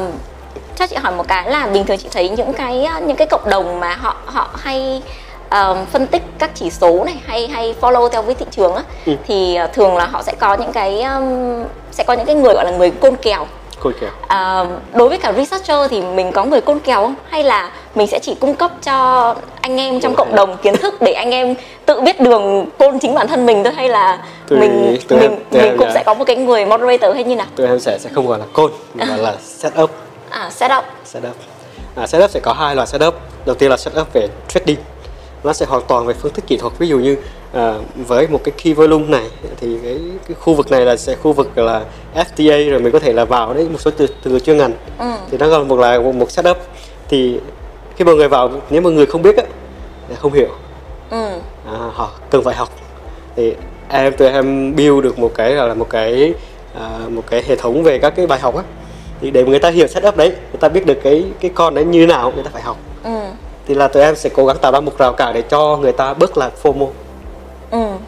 cho 0.76 0.88
chị 0.88 0.96
hỏi 0.96 1.14
một 1.16 1.28
cái 1.28 1.50
là 1.52 1.68
bình 1.68 1.86
thường 1.86 1.98
chị 1.98 2.08
thấy 2.12 2.30
những 2.30 2.54
cái 2.54 2.88
những 3.08 3.18
cái 3.18 3.28
cộng 3.28 3.50
đồng 3.50 3.80
mà 3.80 3.96
họ 3.96 4.16
họ 4.26 4.50
hay 4.60 5.02
ờm, 5.50 5.78
phân 5.92 6.08
tích 6.08 6.22
các 6.40 6.52
chỉ 6.56 6.70
số 6.70 7.04
này 7.04 7.16
hay 7.26 7.48
hay 7.48 7.76
follow 7.82 8.10
theo 8.10 8.22
với 8.22 8.36
thị 8.36 8.46
trường 8.52 8.76
á 8.76 8.84
Ừ. 9.06 9.14
thì 9.28 9.56
ờ, 9.56 9.68
thường 9.68 9.96
là 9.98 10.06
họ 10.06 10.24
sẽ 10.24 10.34
có 10.40 10.54
những 10.58 10.72
cái 10.72 11.02
ờm, 11.02 11.64
sẽ 11.92 12.04
có 12.04 12.14
những 12.14 12.26
cái 12.26 12.36
người 12.36 12.54
gọi 12.54 12.66
là 12.66 12.72
người 12.78 12.92
côn 12.92 13.16
kèo. 13.16 13.46
Coi 13.92 14.00
kìa 14.02 14.16
À, 14.28 14.66
đối 14.94 15.10
với 15.10 15.18
cả 15.18 15.34
researcher 15.34 15.78
thì 15.92 16.02
mình 16.02 16.32
có 16.32 16.44
người 16.46 16.62
côn 16.62 16.80
kèo 16.80 17.02
không? 17.02 17.16
Hay 17.30 17.44
là 17.44 17.72
mình 17.96 18.08
sẽ 18.08 18.20
chỉ 18.20 18.36
cung 18.36 18.56
cấp 18.56 18.72
cho 18.84 19.36
anh 19.62 19.78
em 19.80 20.00
trong 20.00 20.16
cộng 20.16 20.36
đồng 20.36 20.58
kiến 20.58 20.78
thức 20.78 21.02
để 21.02 21.14
anh 21.14 21.32
em 21.32 21.56
tự 21.86 22.02
biết 22.02 22.20
đường 22.20 22.66
côn 22.80 23.00
chính 23.00 23.16
bản 23.16 23.28
thân 23.28 23.46
mình 23.46 23.64
thôi? 23.64 23.74
Hay 23.76 23.90
là 23.90 24.20
Tùy- 24.48 24.60
mình 24.60 24.72
em- 24.72 24.92
mình 24.92 25.00
tùy 25.08 25.20
mình 25.20 25.62
em 25.70 25.78
cũng 25.78 25.88
dạ. 25.88 25.94
sẽ 25.94 26.04
có 26.04 26.14
một 26.14 26.24
cái 26.28 26.36
người 26.36 26.66
moderator 26.66 27.16
hay 27.16 27.24
như 27.24 27.36
nào? 27.36 27.48
Tụi 27.56 27.68
em 27.68 27.80
sẽ 27.80 27.98
sẽ 28.00 28.10
không 28.16 28.28
gọi 28.28 28.40
là 28.40 28.46
code 28.54 28.74
mà 28.94 29.06
gọi 29.06 29.18
là 29.18 29.36
setup 29.44 29.92
à 30.30 30.50
setup 30.50 30.84
setup 31.06 31.36
à, 31.96 32.08
setup 32.08 32.32
sẽ 32.32 32.40
có 32.40 32.54
hai 32.54 32.76
loại 32.76 32.88
setup 32.88 33.14
đầu 33.46 33.56
tiên 33.56 33.70
là 33.70 33.78
setup 33.78 34.14
về 34.14 34.28
trading. 34.48 34.80
Nó 35.44 35.54
sẽ 35.54 35.66
hoàn 35.66 35.82
toàn 35.88 36.06
về 36.06 36.14
phương 36.14 36.34
thức 36.34 36.48
kỹ 36.48 36.58
thuật. 36.58 36.74
Ví 36.80 36.88
dụ 36.88 36.98
như 37.00 37.18
à, 37.54 37.74
với 38.08 38.28
một 38.28 38.42
cái 38.44 38.54
key 38.64 38.74
volume 38.74 39.08
này 39.08 39.24
thì 39.60 39.78
cái, 39.84 40.00
cái 40.28 40.36
khu 40.40 40.54
vực 40.54 40.72
này 40.72 40.82
là 40.86 40.98
sẽ 40.98 41.16
khu 41.16 41.34
vực 41.34 41.58
là 41.58 41.84
FTA 42.16 42.70
rồi 42.72 42.80
mình 42.80 42.92
có 42.94 43.00
thể 43.00 43.14
là 43.14 43.26
vào 43.26 43.54
đấy 43.54 43.68
một 43.72 43.82
số 43.82 43.92
từ 43.98 44.08
từ 44.24 44.40
chuyên 44.40 44.58
ngành 44.58 44.74
Ừ. 45.00 45.06
thì 45.32 45.38
nó 45.38 45.50
còn 45.50 45.68
một 45.68 45.80
là 45.80 46.00
một, 46.00 46.16
một 46.16 46.32
setup. 46.32 46.58
Thì 47.10 47.40
khi 47.96 48.06
mà 48.06 48.14
người 48.14 48.28
vào 48.28 48.52
nếu 48.70 48.82
mà 48.82 48.90
người 48.90 49.06
không 49.06 49.22
biết 49.22 49.38
á 49.38 49.44
không 50.22 50.34
hiểu. 50.34 50.50
Ừ. 51.10 51.28
À, 51.66 51.78
họ 51.94 52.12
cần 52.30 52.44
phải 52.44 52.56
học. 52.56 52.70
Thì 53.36 53.54
em 53.90 54.14
tụi 54.18 54.30
em 54.32 54.76
build 54.76 55.04
được 55.04 55.20
một 55.20 55.32
cái 55.36 55.52
là 55.52 55.74
một 55.74 55.90
cái 55.90 56.34
à, 56.80 56.90
một 57.10 57.24
cái 57.30 57.44
hệ 57.48 57.56
thống 57.56 57.84
về 57.84 58.00
các 58.00 58.14
cái 58.16 58.28
bài 58.28 58.40
học 58.40 58.56
á. 58.56 58.64
Thì 59.22 59.32
để 59.32 59.44
người 59.44 59.60
ta 59.60 59.70
hiểu 59.70 59.88
setup 59.88 60.18
đấy 60.18 60.30
người 60.30 60.60
ta 60.60 60.70
biết 60.70 60.86
được 60.86 60.98
cái 61.04 61.24
cái 61.40 61.52
con 61.56 61.76
đấy 61.76 61.86
như 61.86 62.06
nào 62.08 62.32
người 62.36 62.44
ta 62.44 62.50
phải 62.54 62.62
học. 62.62 62.78
Ừ. 63.04 63.10
Thì 63.68 63.74
là 63.76 63.88
tụi 63.88 64.04
em 64.04 64.16
sẽ 64.16 64.30
cố 64.30 64.46
gắng 64.46 64.58
tạo 64.62 64.72
ra 64.72 64.80
một 64.80 64.98
rào 64.98 65.14
cản 65.14 65.34
để 65.34 65.42
cho 65.42 65.78
người 65.78 65.92
ta 65.92 66.14
bớt 66.14 66.38
là 66.38 66.52
FOMO 66.64 66.88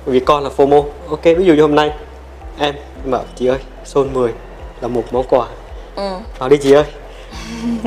vì 0.09 0.19
con 0.19 0.43
là 0.43 0.49
FOMO. 0.57 0.83
Ok 1.09 1.23
ví 1.23 1.45
dụ 1.45 1.53
như 1.53 1.61
hôm 1.61 1.75
nay 1.75 1.91
em 2.59 2.75
bảo 3.05 3.23
chị 3.35 3.47
ơi 3.47 3.57
Sol 3.85 4.07
10 4.13 4.31
là 4.81 4.87
một 4.87 5.03
món 5.11 5.23
quà. 5.29 5.45
Ừ. 5.95 6.09
Vào 6.37 6.49
đi 6.49 6.57
chị 6.57 6.71
ơi. 6.71 6.83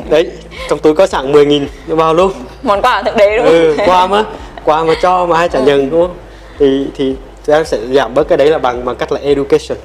Đấy 0.09 0.31
trong 0.69 0.79
túi 0.79 0.95
có 0.95 1.07
sẵn 1.07 1.31
10 1.31 1.45
nghìn 1.45 1.67
nó 1.87 1.95
vào 1.95 2.13
luôn? 2.13 2.31
Món 2.63 2.81
quà 2.81 3.03
thượng 3.03 3.17
đế 3.17 3.37
đúng 3.37 3.45
không? 3.45 3.53
ừ, 3.53 3.75
qua 3.85 4.07
mà 4.07 4.25
qua 4.65 4.83
mà 4.83 4.93
cho 5.01 5.25
mà 5.25 5.37
ai 5.37 5.49
trả 5.49 5.59
nhận 5.59 5.89
đúng 5.89 6.01
không? 6.01 6.15
Thì 6.59 6.87
thì 6.95 7.15
tụi 7.45 7.55
em 7.55 7.65
sẽ 7.65 7.79
giảm 7.87 8.13
bớt 8.13 8.27
cái 8.27 8.37
đấy 8.37 8.49
là 8.49 8.57
bằng 8.57 8.85
bằng 8.85 8.95
cách 8.95 9.11
là 9.11 9.19
education. 9.19 9.77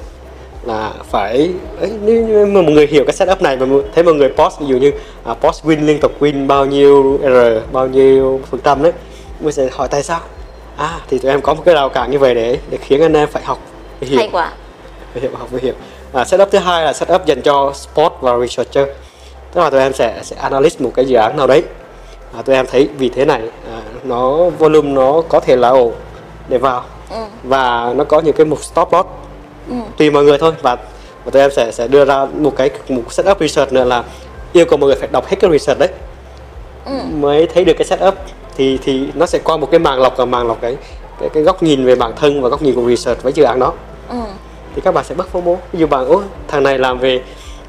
Là 0.63 0.93
phải 1.09 1.51
ấy, 1.79 1.91
nếu 2.01 2.45
mà 2.45 2.61
một 2.61 2.71
người 2.71 2.87
hiểu 2.87 3.03
cái 3.05 3.13
setup 3.13 3.41
này 3.41 3.57
mà 3.57 3.65
thấy 3.95 4.03
một 4.03 4.13
người 4.13 4.29
post 4.29 4.59
ví 4.59 4.67
dụ 4.67 4.77
như 4.77 4.91
à, 5.23 5.33
post 5.33 5.65
win 5.65 5.85
liên 5.85 5.99
tục 5.99 6.11
win 6.19 6.47
bao 6.47 6.65
nhiêu 6.65 7.19
r 7.23 7.71
bao 7.73 7.87
nhiêu 7.87 8.39
phần 8.51 8.59
trăm 8.63 8.83
đấy 8.83 8.91
mình 9.39 9.53
sẽ 9.53 9.69
hỏi 9.71 9.87
tại 9.91 10.03
sao 10.03 10.19
à 10.79 10.99
thì 11.07 11.19
tụi 11.19 11.31
em 11.31 11.41
có 11.41 11.53
một 11.53 11.61
cái 11.65 11.75
rào 11.75 11.89
cản 11.89 12.11
như 12.11 12.19
vậy 12.19 12.35
để 12.35 12.59
để 12.69 12.77
khiến 12.81 13.01
anh 13.01 13.13
em 13.13 13.29
phải 13.29 13.43
học 13.43 13.59
hiểu 14.01 14.19
hay 14.19 14.29
quá. 14.31 14.51
Hiểu 15.15 15.31
học 15.39 15.49
hiểu 15.61 15.73
à, 16.13 16.25
setup 16.25 16.51
thứ 16.51 16.57
hai 16.57 16.85
là 16.85 16.93
setup 16.93 17.25
dành 17.25 17.41
cho 17.41 17.73
sport 17.73 18.13
và 18.21 18.37
researcher. 18.39 18.87
Tức 19.53 19.61
là 19.61 19.69
tụi 19.69 19.79
em 19.79 19.93
sẽ 19.93 20.19
sẽ 20.23 20.35
analyst 20.35 20.81
một 20.81 20.91
cái 20.95 21.05
dự 21.05 21.17
án 21.17 21.37
nào 21.37 21.47
đấy. 21.47 21.63
À, 22.37 22.41
tụi 22.41 22.55
em 22.55 22.65
thấy 22.71 22.89
vì 22.97 23.09
thế 23.09 23.25
này 23.25 23.41
à, 23.71 23.81
nó 24.03 24.49
volume 24.49 24.89
nó 24.89 25.21
có 25.29 25.39
thể 25.39 25.55
là 25.55 25.69
ổn 25.69 25.93
để 26.47 26.57
vào. 26.57 26.83
Ừ. 27.09 27.17
Và 27.43 27.93
nó 27.95 28.03
có 28.03 28.19
những 28.19 28.35
cái 28.35 28.45
mục 28.45 28.63
stop 28.63 28.93
loss. 28.93 29.09
Ừ. 29.69 29.75
Tùy 29.97 30.11
mọi 30.11 30.23
người 30.23 30.37
thôi. 30.37 30.53
Và, 30.61 30.75
và 31.25 31.31
tụi 31.31 31.41
em 31.41 31.51
sẽ 31.51 31.71
sẽ 31.71 31.87
đưa 31.87 32.05
ra 32.05 32.25
một 32.25 32.53
cái 32.55 32.69
một 32.89 33.13
setup 33.13 33.39
research 33.39 33.73
nữa 33.73 33.83
là 33.83 34.03
yêu 34.53 34.65
cầu 34.65 34.77
mọi 34.77 34.87
người 34.87 34.95
phải 34.95 35.09
đọc 35.11 35.27
hết 35.27 35.37
cái 35.39 35.51
research 35.51 35.79
đấy. 35.79 35.89
Ừ. 36.85 36.91
Mới 37.11 37.47
thấy 37.47 37.65
được 37.65 37.73
cái 37.73 37.85
setup 37.85 38.15
thì 38.55 38.79
thì 38.83 39.07
nó 39.13 39.25
sẽ 39.25 39.39
qua 39.43 39.57
một 39.57 39.71
cái 39.71 39.79
màng 39.79 40.01
lọc 40.01 40.17
và 40.17 40.25
màng 40.25 40.47
lọc 40.47 40.61
cái 40.61 40.77
cái, 41.19 41.29
cái 41.29 41.43
góc 41.43 41.63
nhìn 41.63 41.85
về 41.85 41.95
bản 41.95 42.11
thân 42.15 42.41
và 42.41 42.49
góc 42.49 42.61
nhìn 42.61 42.75
của 42.75 42.89
research 42.89 43.23
với 43.23 43.33
dự 43.33 43.43
án 43.43 43.59
đó. 43.59 43.73
Ừ. 44.09 44.17
Thì 44.75 44.81
các 44.81 44.93
bạn 44.93 45.05
sẽ 45.05 45.15
bớt 45.15 45.27
FOMO. 45.33 45.55
Ví 45.73 45.79
dụ 45.79 45.87
bạn 45.87 46.05
ôi 46.07 46.23
thằng 46.47 46.63
này 46.63 46.77
làm 46.77 46.99
về 46.99 47.21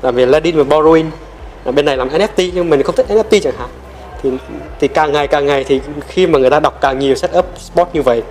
làm 0.02 0.14
về 0.14 0.26
lending 0.26 0.56
và 0.56 0.76
borrowing 0.76 1.04
là 1.64 1.72
bên 1.72 1.84
này 1.84 1.96
làm 1.96 2.08
NFT 2.08 2.50
nhưng 2.54 2.70
mình 2.70 2.82
không 2.82 2.94
thích 2.94 3.06
NFT 3.08 3.40
chẳng 3.40 3.54
hạn. 3.58 3.68
Thì 4.22 4.30
thì 4.80 4.88
càng 4.88 5.12
ngày 5.12 5.26
càng 5.26 5.46
ngày 5.46 5.64
thì 5.64 5.80
khi 6.08 6.26
mà 6.26 6.38
người 6.38 6.50
ta 6.50 6.60
đọc 6.60 6.78
càng 6.80 6.98
nhiều 6.98 7.14
setup 7.14 7.46
spot 7.58 7.88
như 7.92 8.02
vậy 8.02 8.22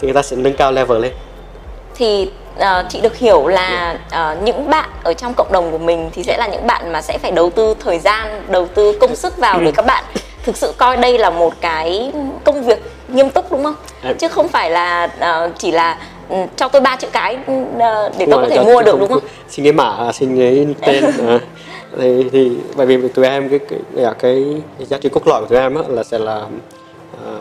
thì 0.00 0.06
người 0.06 0.14
ta 0.14 0.22
sẽ 0.22 0.36
nâng 0.36 0.56
cao 0.56 0.72
level 0.72 1.02
lên. 1.02 1.12
Thì 1.94 2.30
ờ, 2.58 2.84
chị 2.88 3.00
được 3.00 3.16
hiểu 3.16 3.46
là 3.46 3.98
ờ, 4.10 4.36
những 4.42 4.70
bạn 4.70 4.88
ở 5.02 5.14
trong 5.14 5.34
cộng 5.34 5.52
đồng 5.52 5.70
của 5.70 5.78
mình 5.78 6.10
thì 6.12 6.22
sẽ 6.22 6.36
là 6.36 6.46
những 6.46 6.66
bạn 6.66 6.92
mà 6.92 7.02
sẽ 7.02 7.18
phải 7.18 7.30
đầu 7.30 7.50
tư 7.50 7.74
thời 7.80 7.98
gian 7.98 8.42
đầu 8.48 8.66
tư 8.74 8.98
công 9.00 9.16
sức 9.16 9.36
vào 9.36 9.60
để 9.60 9.72
các 9.76 9.86
bạn 9.86 10.04
thực 10.48 10.56
sự 10.56 10.72
coi 10.76 10.96
đây 10.96 11.18
là 11.18 11.30
một 11.30 11.54
cái 11.60 12.12
công 12.44 12.64
việc 12.64 12.78
nghiêm 13.08 13.30
túc 13.30 13.52
đúng 13.52 13.64
không? 13.64 13.74
Chứ 14.18 14.28
không 14.28 14.48
phải 14.48 14.70
là 14.70 15.08
ờ, 15.18 15.50
chỉ 15.58 15.70
là 15.70 15.98
ừ, 16.28 16.36
cho 16.56 16.68
tôi 16.68 16.80
ba 16.80 16.96
chữ 16.96 17.08
cái 17.12 17.38
ừ, 17.46 17.52
ờ, 17.78 18.10
để 18.18 18.26
tôi 18.30 18.42
có 18.42 18.48
thể 18.48 18.64
mua 18.64 18.82
được 18.82 19.00
đúng 19.00 19.08
không? 19.08 19.22
xin 19.48 19.64
cái 19.64 19.72
mã 19.72 20.12
xin 20.12 20.38
cái 20.38 20.66
tên 20.86 21.04
à. 21.28 21.40
thì 21.98 22.24
thì 22.32 22.50
bởi 22.76 22.86
vì 22.86 23.08
tụi 23.08 23.26
em 23.26 23.48
cái 23.48 23.58
cái, 23.58 23.78
cái, 23.96 24.14
cái, 24.78 24.86
giá 24.86 24.98
trị 24.98 25.08
cốt 25.08 25.26
lõi 25.26 25.40
của 25.40 25.46
tụi 25.46 25.58
em 25.58 25.74
á, 25.74 25.82
là 25.88 26.04
sẽ 26.04 26.18
là 26.18 26.46
à, 27.24 27.32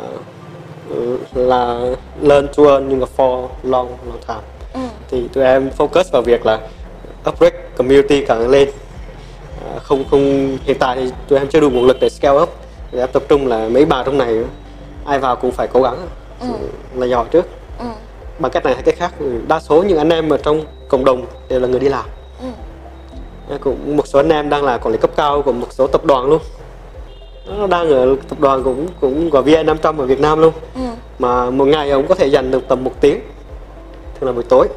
là 1.34 1.80
learn 2.22 2.48
to 2.58 2.64
earn 2.64 2.90
nhưng 2.90 3.00
mà 3.00 3.08
for 3.18 3.48
long 3.64 3.98
long 4.08 4.22
time. 4.28 4.42
Ừ. 4.74 4.80
thì 5.12 5.28
tụi 5.34 5.44
em 5.44 5.70
focus 5.78 6.04
vào 6.12 6.22
việc 6.22 6.46
là 6.46 6.60
upgrade 7.30 7.58
community 7.78 8.26
càng 8.26 8.50
lên. 8.50 8.70
À, 9.66 9.80
không 9.80 10.04
không 10.12 10.58
hiện 10.66 10.78
tại 10.80 10.98
thì 11.00 11.12
tụi 11.28 11.40
em 11.40 11.48
chưa 11.48 11.60
đủ 11.60 11.70
nguồn 11.70 11.86
lực 11.86 11.98
để 12.02 12.10
scale 12.10 12.40
up 12.40 12.67
thì 12.92 13.00
em 13.00 13.10
tập 13.14 13.24
trung 13.28 13.48
là 13.48 13.70
mấy 13.70 13.86
bà 13.86 14.04
trong 14.04 14.18
này. 14.18 14.44
Ai 15.06 15.20
vào 15.20 15.36
cũng 15.36 15.52
phải 15.52 15.68
cố 15.68 15.82
gắng. 15.82 16.08
Là 16.96 17.06
giỏi 17.06 17.26
trước. 17.32 17.46
Ừ. 17.80 17.86
bằng 18.40 18.52
cách 18.52 18.64
này 18.66 18.74
hay 18.74 18.84
cách 18.84 18.96
khác 18.98 19.14
ừ, 19.20 19.40
đa 19.48 19.60
số 19.60 19.84
những 19.84 19.98
anh 19.98 20.10
em 20.10 20.30
ở 20.30 20.38
trong 20.38 20.62
cộng 20.90 21.06
đồng 21.06 21.26
đều 21.50 21.60
là 21.60 21.68
người 21.68 21.80
đi 21.80 21.90
làm. 21.90 22.06
Ừ. 22.42 22.48
À, 23.50 23.58
cũng 23.62 23.98
một 23.98 24.08
số 24.08 24.20
anh 24.20 24.30
em 24.30 24.50
đang 24.50 24.64
là 24.64 24.78
quản 24.78 24.92
lý 24.92 24.98
cấp 24.98 25.12
cao 25.16 25.42
của 25.42 25.52
một 25.52 25.68
số 25.70 25.88
tập 25.88 26.06
đoàn 26.06 26.26
luôn. 26.26 26.42
Nó 27.58 27.68
đang 27.68 27.90
ở 27.90 28.16
tập 28.30 28.40
đoàn 28.40 28.64
cũng 28.64 28.88
cũng 29.02 29.30
của 29.30 29.42
VN 29.42 29.66
500 29.66 29.98
ở 29.98 30.06
Việt 30.06 30.20
Nam 30.20 30.40
luôn. 30.40 30.54
Ừ. 30.76 30.82
mà 31.20 31.50
một 31.50 31.66
ngày 31.66 31.90
ông 31.90 32.08
có 32.08 32.16
thể 32.16 32.28
dành 32.28 32.52
được 32.52 32.68
tầm 32.68 32.84
một 32.84 32.92
tiếng. 33.02 33.20
Thường 34.20 34.28
là 34.30 34.34
buổi 34.34 34.44
tối. 34.44 34.68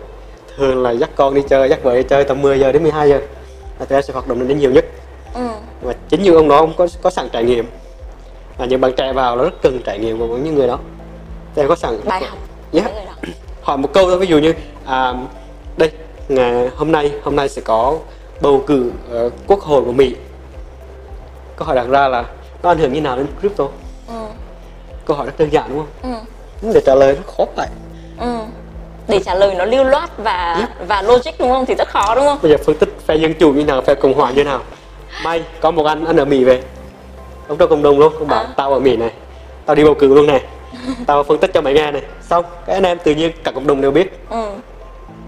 Thường 0.56 0.82
là 0.82 0.90
dắt 0.90 1.10
con 1.16 1.34
đi 1.34 1.42
chơi 1.48 1.68
dắt 1.68 1.82
vợ 1.82 1.94
đi 1.94 2.02
chơi 2.02 2.24
tầm 2.24 2.42
10 2.42 2.60
giờ 2.60 2.72
đến 2.72 2.82
12 2.82 3.08
giờ. 3.08 3.20
Là 3.78 3.84
tụi 3.86 3.96
em 3.96 4.02
sẽ 4.02 4.12
hoạt 4.12 4.28
động 4.28 4.48
đến 4.48 4.58
nhiều 4.58 4.70
nhất. 4.70 4.84
Ừ. 5.34 5.40
và 5.82 5.94
chính 6.08 6.22
như 6.22 6.34
ông 6.34 6.48
đó 6.48 6.56
ông 6.56 6.72
có 6.76 6.88
có 7.02 7.10
sẵn 7.10 7.28
trải 7.32 7.44
nghiệm 7.44 7.66
và 8.60 8.66
những 8.66 8.80
bạn 8.80 8.92
trẻ 8.96 9.12
vào 9.12 9.36
nó 9.36 9.42
rất 9.42 9.62
cần 9.62 9.80
trải 9.84 9.98
nghiệm 9.98 10.18
của 10.18 10.26
những 10.36 10.54
người 10.54 10.66
đó. 10.66 10.78
Em 11.56 11.68
có 11.68 11.76
sẵn. 11.76 12.00
Bài 12.04 12.22
học 12.24 12.38
Yeah. 12.72 12.86
đó. 13.06 13.12
Hỏi 13.62 13.76
một 13.78 13.92
câu 13.92 14.04
thôi 14.08 14.18
ví 14.18 14.26
dụ 14.26 14.38
như 14.38 14.54
à, 14.86 15.14
đây 15.76 15.90
ngày 16.28 16.68
hôm 16.76 16.92
nay 16.92 17.12
hôm 17.22 17.36
nay 17.36 17.48
sẽ 17.48 17.62
có 17.62 17.96
bầu 18.40 18.64
cử 18.66 18.90
ờ, 19.10 19.30
quốc 19.46 19.60
hội 19.60 19.82
của 19.84 19.92
Mỹ. 19.92 20.14
Câu 21.56 21.66
hỏi 21.66 21.76
đặt 21.76 21.86
ra 21.88 22.08
là 22.08 22.24
nó 22.62 22.68
ảnh 22.70 22.78
hưởng 22.78 22.92
như 22.92 23.00
nào 23.00 23.16
đến 23.16 23.26
crypto? 23.40 23.64
Ừ. 24.08 24.14
câu 25.06 25.16
hỏi 25.16 25.26
rất 25.26 25.32
đơn 25.38 25.52
giản 25.52 25.64
đúng 25.68 25.78
không? 26.02 26.14
Ừ. 26.62 26.72
để 26.74 26.80
trả 26.86 26.94
lời 26.94 27.16
nó 27.16 27.32
khó 27.36 27.44
vậy. 27.56 27.68
Ừ. 28.20 28.36
để 29.08 29.20
trả 29.24 29.34
lời 29.34 29.54
nó 29.54 29.64
lưu 29.64 29.84
loát 29.84 30.10
và 30.18 30.54
Yeah. 30.58 30.88
và 30.88 31.02
logic 31.02 31.30
đúng 31.38 31.50
không? 31.50 31.66
Thì 31.66 31.74
rất 31.74 31.88
khó 31.88 32.14
đúng 32.14 32.24
không? 32.24 32.38
Bây 32.42 32.50
giờ 32.50 32.56
phân 32.66 32.76
tích 32.76 32.88
phe 33.06 33.14
dân 33.14 33.34
chủ 33.34 33.52
như 33.52 33.64
nào 33.64 33.82
phe 33.82 33.94
cộng 33.94 34.14
hòa 34.14 34.30
như 34.30 34.44
nào? 34.44 34.60
May 35.24 35.42
có 35.60 35.70
một 35.70 35.84
anh 35.86 36.04
anh 36.04 36.16
ở 36.16 36.24
Mỹ 36.24 36.44
về 36.44 36.62
ông 37.50 37.58
trong 37.58 37.70
cộng 37.70 37.82
đồng 37.82 37.98
luôn 37.98 38.12
ông 38.18 38.28
bảo 38.28 38.40
À. 38.44 38.48
tao 38.56 38.72
ở 38.72 38.78
Mỹ 38.80 38.96
này 38.96 39.10
tao 39.66 39.76
đi 39.76 39.84
bầu 39.84 39.94
cử 39.94 40.14
luôn 40.14 40.26
này 40.26 40.40
tao 41.06 41.22
phân 41.22 41.38
tích 41.38 41.50
cho 41.54 41.60
mày 41.60 41.74
nghe 41.74 41.90
này 41.90 42.02
xong 42.22 42.44
các 42.66 42.72
anh 42.72 42.82
em 42.82 42.98
tự 42.98 43.14
nhiên 43.14 43.32
cả 43.44 43.50
cộng 43.50 43.66
đồng 43.66 43.80
đều 43.80 43.90
biết 43.90 44.28
ừ. 44.30 44.50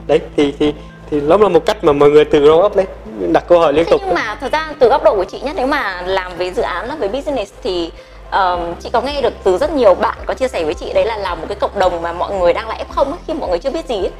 đấy 0.06 0.20
thì 0.36 0.54
thì 0.58 0.74
thì 1.10 1.20
đó 1.20 1.36
là 1.36 1.48
một 1.48 1.66
cách 1.66 1.84
mà 1.84 1.92
mọi 1.92 2.10
người 2.10 2.24
từ 2.24 2.40
grow 2.40 2.66
up 2.66 2.76
lên 2.76 2.86
đặt 3.32 3.44
câu 3.48 3.58
hỏi 3.60 3.72
liên 3.72 3.84
Thế 3.84 3.90
tục 3.90 4.00
nhưng 4.04 4.14
mà 4.14 4.36
thật 4.40 4.52
ra 4.52 4.72
từ 4.78 4.88
góc 4.88 5.04
độ 5.04 5.16
của 5.16 5.24
chị 5.24 5.40
nhé 5.40 5.52
nếu 5.56 5.66
mà 5.66 6.02
làm 6.06 6.32
về 6.38 6.52
dự 6.52 6.62
án 6.62 6.88
là 6.88 6.94
về 6.96 7.08
business 7.08 7.52
thì 7.62 7.90
ờm, 8.30 8.60
chị 8.80 8.90
có 8.92 9.00
nghe 9.00 9.22
được 9.22 9.32
từ 9.44 9.58
rất 9.58 9.72
nhiều 9.72 9.94
bạn 9.94 10.18
có 10.26 10.34
chia 10.34 10.48
sẻ 10.48 10.64
với 10.64 10.74
chị 10.74 10.92
đấy 10.92 11.04
là 11.04 11.16
làm 11.16 11.40
một 11.40 11.46
cái 11.48 11.56
cộng 11.60 11.78
đồng 11.78 12.02
mà 12.02 12.12
mọi 12.12 12.34
người 12.34 12.52
đang 12.52 12.68
là 12.68 12.84
f0 12.94 13.04
ấy, 13.04 13.18
khi 13.26 13.34
mọi 13.34 13.48
người 13.50 13.58
chưa 13.58 13.70
biết 13.70 13.86
gì 13.88 13.96
ấy, 13.96 14.10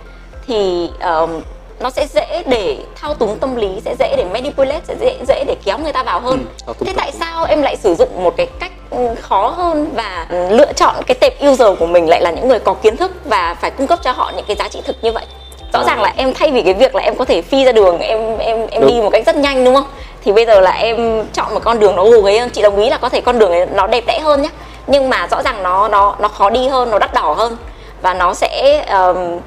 thì 0.47 0.91
ờm, 1.01 1.41
nó 1.83 1.90
sẽ 1.90 2.07
dễ 2.07 2.42
để 2.47 2.77
thao 3.01 3.14
túng 3.14 3.38
tâm 3.38 3.57
lý 3.57 3.68
sẽ 3.85 3.95
dễ 3.99 4.14
để 4.16 4.25
manipulate 4.33 4.81
sẽ 4.88 4.95
dễ 5.01 5.16
dễ 5.29 5.45
để 5.47 5.57
kéo 5.64 5.79
người 5.79 5.92
ta 5.92 6.03
vào 6.03 6.21
hơn. 6.21 6.45
Ừ, 6.66 6.73
thế 6.81 6.92
tại 6.97 7.12
sao 7.21 7.45
em 7.45 7.62
lại 7.62 7.77
sử 7.77 7.95
dụng 7.95 8.25
một 8.25 8.35
cái 8.37 8.47
cách 8.61 8.73
ừ, 8.90 9.09
khó 9.21 9.49
hơn 9.49 9.90
và 9.95 10.27
ừ, 10.31 10.49
lựa 10.51 10.73
chọn 10.73 10.95
cái 11.07 11.14
tệp 11.14 11.33
user 11.49 11.68
của 11.79 11.87
mình 11.87 12.09
lại 12.09 12.21
là 12.21 12.31
những 12.31 12.49
người 12.49 12.59
có 12.59 12.75
kiến 12.75 12.97
thức 12.97 13.11
và 13.25 13.57
phải 13.61 13.71
cung 13.71 13.87
cấp 13.87 13.99
cho 14.03 14.12
họ 14.12 14.33
những 14.37 14.45
cái 14.49 14.57
giá 14.57 14.68
trị 14.68 14.81
thực 14.85 14.97
như 15.03 15.12
vậy? 15.12 15.25
Rõ 15.73 15.79
À. 15.81 15.85
ràng 15.87 16.03
là 16.03 16.12
em 16.16 16.35
thay 16.35 16.51
vì 16.51 16.62
cái 16.62 16.75
việc 16.75 16.95
là 16.95 17.03
em 17.03 17.16
có 17.16 17.25
thể 17.25 17.42
phi 17.42 17.64
ra 17.64 17.73
đường 17.73 17.99
em 17.99 18.38
em 18.38 18.66
em 18.71 18.81
Đúng. 18.83 18.90
đi 18.90 19.01
một 19.01 19.11
cách 19.12 19.27
rất 19.27 19.37
nhanh 19.37 19.64
đúng 19.64 19.75
không? 19.75 19.87
Thì 20.25 20.33
bây 20.33 20.47
giờ 20.47 20.61
là 20.61 20.71
em 20.71 21.25
chọn 21.33 21.55
một 21.55 21.61
con 21.64 21.81
đường 21.81 21.97
nó 21.97 22.05
gồ 22.05 22.21
ghế 22.21 22.38
hơn. 22.38 22.51
Chị 22.51 22.62
đồng 22.62 22.77
ý 22.81 22.90
là 22.90 22.97
có 22.99 23.09
thể 23.09 23.21
con 23.21 23.38
đường 23.38 23.51
ấy 23.51 23.66
nó 23.66 23.87
đẹp 23.87 24.05
đẽ 24.07 24.18
hơn 24.18 24.42
nhé 24.42 24.49
nhưng 24.87 25.09
mà 25.11 25.27
rõ 25.31 25.42
ràng 25.42 25.62
nó 25.62 25.88
nó 25.88 26.16
nó 26.21 26.29
khó 26.29 26.51
đi 26.51 26.68
hơn 26.68 26.90
nó 26.90 26.99
đắt 26.99 27.14
đỏ 27.14 27.35
hơn. 27.38 27.57
Và 28.03 28.14
nó 28.14 28.35
sẽ 28.35 28.85
ờm, 28.88 29.38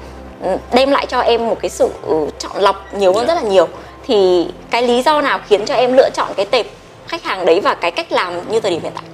đem 0.72 0.90
lại 0.90 1.06
cho 1.08 1.20
em 1.20 1.46
một 1.46 1.58
cái 1.62 1.70
sự 1.70 1.88
ừ, 2.02 2.26
chọn 2.38 2.56
lọc 2.62 2.94
nhiều 2.94 3.12
hơn 3.12 3.26
rất 3.26 3.34
là 3.34 3.42
nhiều. 3.42 3.68
Thì 4.06 4.46
cái 4.70 4.82
lý 4.82 5.02
do 5.02 5.20
nào 5.20 5.40
khiến 5.48 5.64
cho 5.66 5.74
em 5.74 5.92
lựa 5.92 6.08
chọn 6.14 6.28
cái 6.36 6.46
tệp 6.46 6.66
khách 7.08 7.22
hàng 7.22 7.46
đấy 7.46 7.60
và 7.60 7.74
cái 7.74 7.90
cách 7.90 8.12
làm 8.12 8.50
như 8.50 8.60
thời 8.60 8.70
điểm 8.70 8.80
hiện 8.82 8.92
tại? 8.94 9.04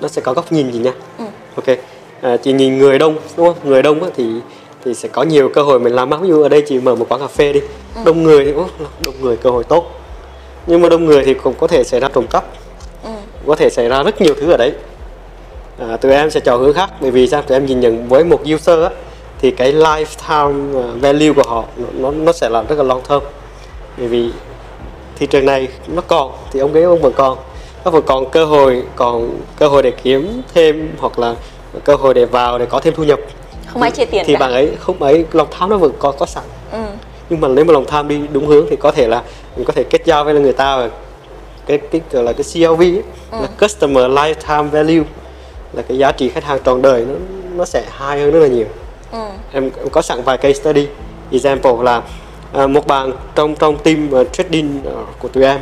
Nó 0.00 0.08
sẽ 0.08 0.22
có 0.22 0.32
góc 0.32 0.52
nhìn 0.52 0.72
gì 0.72 0.78
nha 0.78 0.92
Ừ. 1.18 1.24
ok. 1.56 1.78
À, 2.22 2.36
chị 2.36 2.52
nhìn 2.52 2.78
người 2.78 2.98
đông 2.98 3.16
đúng 3.36 3.46
không? 3.46 3.56
Người 3.64 3.82
đông 3.82 4.10
thì 4.16 4.24
thì 4.84 4.94
sẽ 4.94 5.08
có 5.08 5.22
nhiều 5.22 5.50
cơ 5.54 5.62
hội 5.62 5.80
mình 5.80 5.92
làm 5.94 6.10
ví 6.22 6.28
dụ 6.28 6.42
ở 6.42 6.48
đây 6.48 6.62
chị 6.68 6.78
mở 6.78 6.94
một 6.94 7.06
quán 7.08 7.20
cà 7.20 7.26
phê 7.26 7.52
đi. 7.52 7.60
Ừ. 7.94 8.00
đông 8.04 8.22
người 8.22 8.44
thì 8.44 8.52
đông 9.04 9.14
người 9.20 9.36
cơ 9.36 9.50
hội 9.50 9.64
tốt. 9.64 9.84
Nhưng 10.66 10.82
mà 10.82 10.88
đông 10.88 11.04
người 11.04 11.24
thì 11.24 11.34
cũng 11.34 11.54
có 11.60 11.66
thể 11.66 11.84
xảy 11.84 12.00
ra 12.00 12.08
trộm 12.14 12.26
cắp. 12.30 12.44
Ừ. 13.04 13.10
có 13.46 13.56
thể 13.56 13.70
xảy 13.70 13.88
ra 13.88 14.02
rất 14.02 14.20
nhiều 14.20 14.34
thứ 14.40 14.50
ở 14.50 14.56
đấy. 14.56 14.72
À, 15.78 15.96
tụi 15.96 16.12
em 16.12 16.30
sẽ 16.30 16.40
chọn 16.40 16.60
hướng 16.60 16.74
khác. 16.74 16.90
Bởi 17.00 17.10
vì 17.10 17.26
sao? 17.26 17.42
Tụi 17.42 17.56
em 17.56 17.66
nhìn 17.66 17.80
nhận 17.80 18.08
với 18.08 18.24
một 18.24 18.40
user 18.54 18.82
á, 18.82 18.90
thì 19.40 19.50
cái 19.50 19.72
lifetime 19.72 20.82
à, 20.82 20.86
value 21.00 21.32
của 21.32 21.42
họ 21.46 21.64
nó, 21.76 21.86
nó 21.94 22.10
nó 22.10 22.32
sẽ 22.32 22.48
là 22.48 22.62
rất 22.62 22.78
là 22.78 22.84
long 22.84 23.02
term. 23.08 23.22
Bởi 23.98 24.06
vì 24.08 24.30
thị 25.18 25.26
trường 25.26 25.46
này 25.46 25.68
nó 25.88 26.02
còn 26.06 26.32
thì 26.52 26.60
ông 26.60 26.72
ấy 26.72 26.82
ông 26.82 27.00
vẫn 27.00 27.12
còn. 27.16 27.38
Nó 27.84 27.90
vẫn 27.90 28.02
còn 28.06 28.30
cơ 28.30 28.44
hội 28.44 28.82
còn 28.96 29.38
cơ 29.58 29.68
hội 29.68 29.82
để 29.82 29.90
kiếm 30.02 30.42
thêm 30.54 30.88
hoặc 30.98 31.18
là 31.18 31.34
cơ 31.84 31.94
hội 31.94 32.14
để 32.14 32.24
vào 32.24 32.58
để 32.58 32.66
có 32.66 32.80
thêm 32.80 32.94
thu 32.94 33.04
nhập. 33.04 33.20
Không 33.66 33.82
ai 33.82 33.90
chia 33.90 34.04
tiền 34.04 34.24
thì 34.26 34.34
cả 34.34 34.38
bạn 34.40 34.52
ấy 34.52 34.70
không 34.80 35.02
ấy 35.02 35.24
lòng 35.32 35.48
tham 35.50 35.70
nó 35.70 35.76
vẫn 35.76 35.92
có 35.98 36.12
có 36.12 36.26
sẵn. 36.26 36.44
Ừ. 36.72 36.78
nhưng 37.30 37.40
mà 37.40 37.48
nếu 37.48 37.64
mà 37.64 37.72
lòng 37.72 37.84
tham 37.86 38.08
đi 38.08 38.20
đúng 38.32 38.46
hướng 38.46 38.66
thì 38.70 38.76
có 38.76 38.90
thể 38.90 39.08
là 39.08 39.22
mình 39.56 39.64
có 39.64 39.72
thể 39.72 39.84
kết 39.84 40.02
giao 40.04 40.24
với 40.24 40.34
người 40.34 40.52
ta 40.52 40.76
và 40.76 40.90
cái 41.66 41.78
cái 41.78 42.00
gọi 42.12 42.24
là 42.24 42.32
cái 42.32 42.44
CLV 42.54 42.80
ấy, 42.80 43.02
Ừ. 43.30 43.38
là 43.42 43.46
customer 43.60 44.04
lifetime 44.04 44.68
value 44.70 45.02
là 45.72 45.82
cái 45.88 45.98
giá 45.98 46.12
trị 46.12 46.28
khách 46.28 46.44
hàng 46.44 46.58
trọn 46.64 46.82
đời 46.82 47.04
nó 47.08 47.14
nó 47.56 47.64
sẽ 47.64 47.80
high 47.80 48.20
hơn 48.20 48.30
rất 48.30 48.40
là 48.40 48.46
nhiều 48.48 48.66
Ừ. 49.12 49.18
em, 49.52 49.70
em 49.78 49.88
có 49.92 50.02
sẵn 50.02 50.22
vài 50.22 50.38
case 50.38 50.52
study 50.60 50.86
example 51.32 51.72
là 51.82 52.02
à, 52.52 52.66
một 52.66 52.86
bạn 52.86 53.12
trong 53.34 53.54
trong 53.54 53.78
team 53.78 54.08
uh, 54.20 54.32
trading 54.32 54.80
ờ, 54.84 55.04
của 55.18 55.28
tụi 55.28 55.44
em 55.44 55.60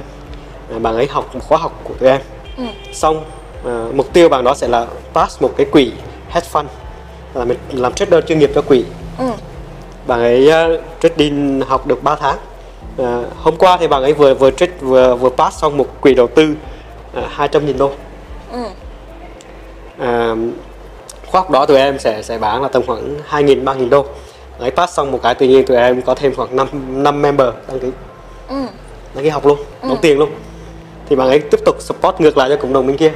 à, 0.72 0.78
bạn 0.78 0.94
ấy 0.94 1.06
học 1.06 1.34
một 1.34 1.40
khóa 1.48 1.58
học 1.58 1.80
của 1.84 1.94
tụi 1.94 2.08
em 2.08 2.20
Ừ. 2.56 2.64
xong 2.92 3.24
à, 3.66 3.86
mục 3.94 4.12
tiêu 4.12 4.28
bạn 4.28 4.44
đó 4.44 4.54
sẽ 4.54 4.68
là 4.68 4.86
pass 5.14 5.42
một 5.42 5.50
cái 5.56 5.66
quỹ 5.72 5.92
hedge 6.28 6.48
fund 6.52 6.64
là 7.34 7.44
mình 7.44 7.58
làm 7.72 7.92
trader 7.94 8.24
chuyên 8.24 8.38
nghiệp 8.38 8.50
cho 8.54 8.62
quỹ 8.62 8.84
Ừ. 9.18 9.24
bạn 10.06 10.20
ấy 10.20 10.50
uh, 10.74 10.80
trading 11.00 11.60
học 11.68 11.86
được 11.86 12.02
3 12.02 12.16
tháng 12.16 12.36
À, 12.98 13.22
hôm 13.42 13.56
qua 13.56 13.76
thì 13.76 13.88
bạn 13.88 14.02
ấy 14.02 14.12
vừa 14.12 14.34
vừa 14.34 14.50
trade 14.50 14.72
vừa 14.80 15.14
vừa 15.16 15.28
pass 15.30 15.58
xong 15.58 15.76
một 15.76 15.86
quỹ 16.00 16.14
đầu 16.14 16.26
tư 16.26 16.54
uh, 17.18 17.24
200 17.30 17.66
nghìn 17.66 17.78
đô 17.78 17.90
Ừ. 18.52 18.58
à, 19.98 20.34
khóa 21.36 21.42
học 21.42 21.50
đó 21.50 21.66
tụi 21.66 21.76
em 21.76 21.98
sẽ 21.98 22.22
sẽ 22.22 22.38
bán 22.38 22.62
là 22.62 22.68
tầm 22.68 22.82
khoảng 22.86 23.14
2 23.26 23.42
nghìn 23.42 23.64
3 23.64 23.74
nghìn 23.74 23.90
đô. 23.90 24.06
Đấy 24.60 24.70
pass 24.70 24.94
xong 24.94 25.12
một 25.12 25.20
cái 25.22 25.34
tự 25.34 25.46
nhiên 25.46 25.66
tụi 25.66 25.76
em 25.76 26.02
có 26.02 26.14
thêm 26.14 26.34
khoảng 26.34 26.56
5, 26.56 26.68
5 27.02 27.22
member 27.22 27.48
đăng 27.68 27.80
ký. 27.80 27.88
Ừ. 28.48 28.56
đăng 29.14 29.24
ký 29.24 29.30
học 29.30 29.46
luôn 29.46 29.58
đóng 29.82 29.98
tiền 30.02 30.18
luôn. 30.18 30.30
Thì 31.08 31.16
bạn 31.16 31.28
ấy 31.28 31.38
tiếp 31.38 31.60
tục 31.64 31.76
support 31.80 32.20
ngược 32.20 32.36
lại 32.36 32.48
cho 32.48 32.56
cộng 32.56 32.72
đồng 32.72 32.86
bên 32.86 32.96
kia. 32.96 33.12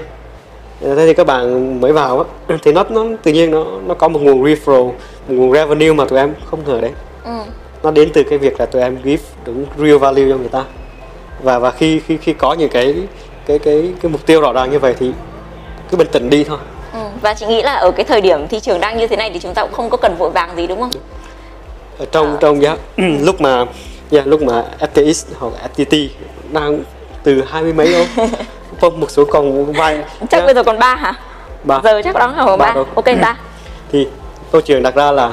Thế 0.80 1.06
thì 1.06 1.14
các 1.14 1.26
bạn 1.26 1.80
mới 1.80 1.92
vào 1.92 2.18
á 2.48 2.56
thì 2.62 2.72
nó 2.72 2.84
nó 2.90 3.04
tự 3.22 3.32
nhiên 3.32 3.50
nó 3.50 3.64
nó 3.86 3.94
có 3.94 4.08
một 4.08 4.20
nguồn 4.22 4.44
referral 4.44 4.84
một 4.84 4.94
nguồn 5.28 5.52
revenue 5.52 5.92
mà 5.92 6.04
tụi 6.04 6.18
em 6.18 6.34
không 6.44 6.60
ngờ 6.66 6.80
đấy. 6.80 6.92
Ừ. 7.24 7.30
nó 7.82 7.90
đến 7.90 8.10
từ 8.14 8.22
cái 8.22 8.38
việc 8.38 8.60
là 8.60 8.66
tụi 8.66 8.82
em 8.82 8.98
give 9.04 9.24
đúng 9.44 9.64
real 9.78 9.96
value 9.96 10.30
cho 10.30 10.36
người 10.36 10.48
ta. 10.48 10.64
Và 11.42 11.58
và 11.58 11.70
khi 11.70 12.00
khi 12.00 12.16
khi 12.16 12.32
có 12.32 12.54
những 12.54 12.70
cái 12.70 12.94
cái 13.46 13.58
cái 13.58 13.92
cái 14.02 14.10
mục 14.10 14.26
tiêu 14.26 14.40
rõ 14.40 14.52
ràng 14.52 14.70
như 14.70 14.78
vậy 14.78 14.94
thì 14.98 15.12
cứ 15.90 15.96
bình 15.96 16.08
tĩnh 16.12 16.30
đi 16.30 16.44
thôi 16.44 16.58
Ừ. 16.92 16.98
và 17.22 17.34
chị 17.34 17.46
nghĩ 17.46 17.62
là 17.62 17.74
ở 17.74 17.90
cái 17.90 18.04
thời 18.04 18.20
điểm 18.20 18.48
thị 18.48 18.60
trường 18.60 18.80
đang 18.80 18.96
như 18.96 19.06
thế 19.06 19.16
này 19.16 19.30
thì 19.34 19.38
chúng 19.40 19.54
ta 19.54 19.62
cũng 19.62 19.72
không 19.72 19.90
có 19.90 19.96
cần 19.96 20.16
vội 20.18 20.30
vàng 20.30 20.56
gì 20.56 20.66
đúng 20.66 20.80
không? 20.80 20.90
Ở 21.98 22.06
trong 22.12 22.26
Ờ. 22.30 22.36
trong 22.40 22.62
giá 22.62 22.76
lúc 22.96 23.40
mà 23.40 23.64
yeah, 24.10 24.26
lúc 24.26 24.42
mà 24.42 24.64
FTX 24.80 25.24
hoặc 25.38 25.52
FTT 25.76 26.08
đang 26.52 26.80
từ 27.22 27.42
hai 27.50 27.62
mươi 27.62 27.72
mấy 27.72 28.06
không 28.80 29.00
một 29.00 29.10
số 29.10 29.24
còn 29.24 29.72
vài 29.72 30.04
chắc 30.30 30.32
yeah, 30.38 30.44
bây 30.46 30.54
giờ 30.54 30.62
còn 30.62 30.78
ba 30.78 30.94
hả? 30.94 31.14
Ba. 31.64 31.80
giờ 31.84 32.00
chắc 32.04 32.14
đó 32.14 32.32
còn 32.36 32.58
Ba 32.58 32.74
ok 32.94 33.04
ba. 33.20 33.36
Thì 33.92 34.08
câu 34.52 34.60
chuyện 34.60 34.82
đặt 34.82 34.94
ra 34.94 35.12
là 35.12 35.32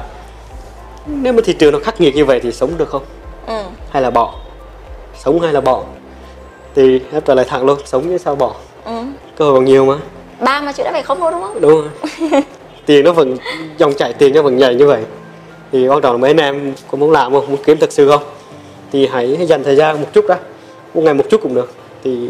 nếu 1.05 1.33
mà 1.33 1.41
thị 1.45 1.53
trường 1.53 1.73
nó 1.73 1.79
khắc 1.83 2.01
nghiệt 2.01 2.15
như 2.15 2.25
vậy 2.25 2.39
thì 2.43 2.51
sống 2.51 2.77
được 2.77 2.89
không? 2.89 3.03
Ừ. 3.47 3.61
hay 3.91 4.01
là 4.03 4.09
bỏ? 4.09 4.33
Sống 5.19 5.39
hay 5.41 5.53
là 5.53 5.61
bỏ? 5.61 5.83
Thì 6.75 7.01
em 7.11 7.21
trả 7.21 7.33
lời 7.33 7.45
thẳng 7.45 7.65
luôn 7.65 7.79
sống 7.85 8.03
chứ 8.03 8.17
sao 8.17 8.35
bỏ? 8.35 8.53
Ừ. 8.85 8.91
cơ 9.37 9.45
hội 9.45 9.53
còn 9.53 9.65
nhiều 9.65 9.85
mà 9.85 9.95
ba 10.39 10.61
mà 10.61 10.71
chị 10.71 10.83
đã 10.83 10.91
phải 10.91 11.03
không 11.03 11.19
thôi 11.19 11.31
đúng 11.31 11.41
không? 11.41 11.61
Đúng 11.61 11.71
rồi. 11.71 12.41
Tiền 12.85 13.05
nó 13.05 13.11
vẫn 13.11 13.37
dòng 13.77 13.93
chảy 13.93 14.13
tiền 14.13 14.33
nó 14.33 14.41
vẫn 14.41 14.57
nhảy 14.57 14.75
như 14.75 14.87
vậy. 14.87 15.03
Thì 15.71 15.87
quan 15.87 16.01
trọng 16.01 16.11
là 16.11 16.17
mấy 16.17 16.29
anh 16.29 16.37
em 16.37 16.73
có 16.91 16.97
muốn 16.97 17.11
làm 17.11 17.31
không? 17.31 17.45
Muốn 17.47 17.57
kiếm 17.65 17.77
thật 17.79 17.91
sự 17.91 18.09
không? 18.09 18.23
Thì 18.91 19.07
hãy 19.07 19.45
dành 19.47 19.63
thời 19.63 19.75
gian 19.75 20.01
một 20.01 20.07
chút 20.13 20.25
đó 20.27 20.35
một 20.93 21.01
ngày 21.01 21.13
một 21.13 21.23
chút 21.29 21.41
cũng 21.41 21.55
được. 21.55 21.71
Thì 22.03 22.29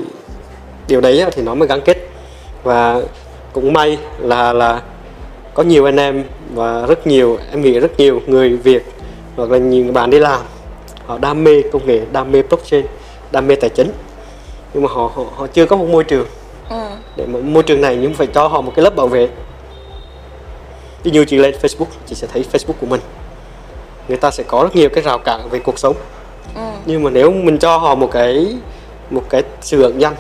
điều 0.87 1.01
đấy 1.01 1.25
thì 1.31 1.41
nó 1.41 1.55
mới 1.55 1.67
gắn 1.67 1.81
kết. 1.81 1.97
Và 2.63 3.01
cũng 3.53 3.73
may 3.73 3.97
là 4.19 4.53
là 4.53 4.81
có 5.53 5.63
nhiều 5.63 5.85
anh 5.85 5.97
em 5.97 6.23
và 6.53 6.85
rất 6.85 7.07
nhiều 7.07 7.37
em 7.51 7.61
nghĩ 7.61 7.79
rất 7.79 7.99
nhiều 7.99 8.21
người 8.27 8.49
Việt 8.49 8.85
hoặc 9.35 9.51
là 9.51 9.57
nhiều 9.57 9.85
bạn 9.93 10.09
đi 10.09 10.19
làm. 10.19 10.41
Họ 11.05 11.17
đam 11.17 11.43
mê 11.43 11.61
công 11.71 11.87
nghệ 11.87 12.01
đam 12.11 12.31
mê 12.31 12.41
blockchain 12.41 12.85
đam 13.31 13.47
mê 13.47 13.55
tài 13.55 13.69
chính. 13.69 13.91
Nhưng 14.73 14.83
mà 14.83 14.89
họ 14.91 15.11
họ, 15.15 15.23
họ 15.35 15.47
chưa 15.47 15.65
có 15.65 15.75
một 15.75 15.87
môi 15.89 16.03
trường 16.03 16.27
để 17.17 17.25
môi 17.25 17.63
trường 17.63 17.81
này 17.81 17.97
nhưng 18.01 18.13
phải 18.13 18.27
cho 18.27 18.47
họ 18.47 18.61
một 18.61 18.71
cái 18.75 18.83
lớp 18.83 18.95
bảo 18.95 19.07
vệ. 19.07 19.29
Ví 21.03 21.11
dụ 21.11 21.23
chị 21.27 21.37
lên 21.37 21.55
Facebook 21.61 21.85
chị 22.05 22.15
sẽ 22.15 22.27
thấy 22.33 22.45
Facebook 22.51 22.73
của 22.81 22.87
mình. 22.87 23.01
Người 24.07 24.17
ta 24.17 24.31
sẽ 24.31 24.43
có 24.43 24.63
rất 24.63 24.75
nhiều 24.75 24.89
cái 24.89 25.03
rào 25.03 25.17
cản 25.17 25.49
về 25.49 25.59
cuộc 25.59 25.79
sống. 25.79 25.95
Ừ. 26.55 26.61
nhưng 26.85 27.03
mà 27.03 27.09
nếu 27.09 27.31
mình 27.31 27.57
cho 27.57 27.77
họ 27.77 27.95
một 27.95 28.09
cái 28.11 28.55
một 29.09 29.23
cái 29.29 29.43
sự 29.61 29.81
ẩn 29.81 30.01
danh 30.01 30.15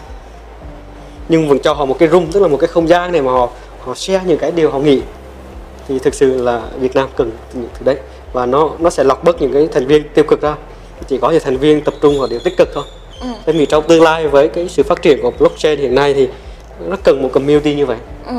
nhưng 1.29 1.49
vẫn 1.49 1.59
cho 1.59 1.73
họ 1.73 1.85
một 1.85 1.95
cái 1.99 2.09
room 2.09 2.31
tức 2.31 2.39
là 2.39 2.47
một 2.47 2.57
cái 2.57 2.67
không 2.67 2.87
gian 2.87 3.11
để 3.11 3.21
mà 3.21 3.31
họ 3.31 3.49
họ 3.79 3.95
share 3.95 4.25
những 4.25 4.37
cái 4.37 4.51
điều 4.51 4.71
họ 4.71 4.79
nghĩ 4.79 5.01
thì 5.87 5.99
thực 5.99 6.13
sự 6.13 6.43
là 6.43 6.61
Việt 6.79 6.95
Nam 6.95 7.09
cần 7.15 7.31
những 7.53 7.69
thứ 7.73 7.85
đấy. 7.85 7.95
Và 8.33 8.45
nó 8.45 8.69
nó 8.79 8.89
sẽ 8.89 9.03
lọc 9.03 9.23
bớt 9.23 9.41
những 9.41 9.53
cái 9.53 9.67
thành 9.71 9.87
viên 9.87 10.09
tiêu 10.13 10.25
cực 10.27 10.41
ra. 10.41 10.55
Chỉ 11.07 11.17
có 11.17 11.31
những 11.31 11.41
thành 11.43 11.57
viên 11.57 11.81
tập 11.81 11.93
trung 12.01 12.19
vào 12.19 12.27
điều 12.27 12.39
tích 12.39 12.57
cực 12.57 12.69
thôi. 12.73 12.83
Ừ. 13.21 13.27
em 13.45 13.57
nghĩ 13.57 13.65
trong 13.65 13.87
tương 13.87 14.03
lai 14.03 14.27
với 14.27 14.47
cái 14.47 14.69
sự 14.69 14.83
phát 14.83 15.01
triển 15.01 15.21
của 15.21 15.31
blockchain 15.31 15.79
hiện 15.79 15.95
nay 15.95 16.13
thì 16.13 16.27
nó 16.79 16.95
cần 17.03 17.21
một 17.21 17.29
community 17.33 17.75
như 17.75 17.85
vậy 17.85 17.97
Ừ. 18.27 18.33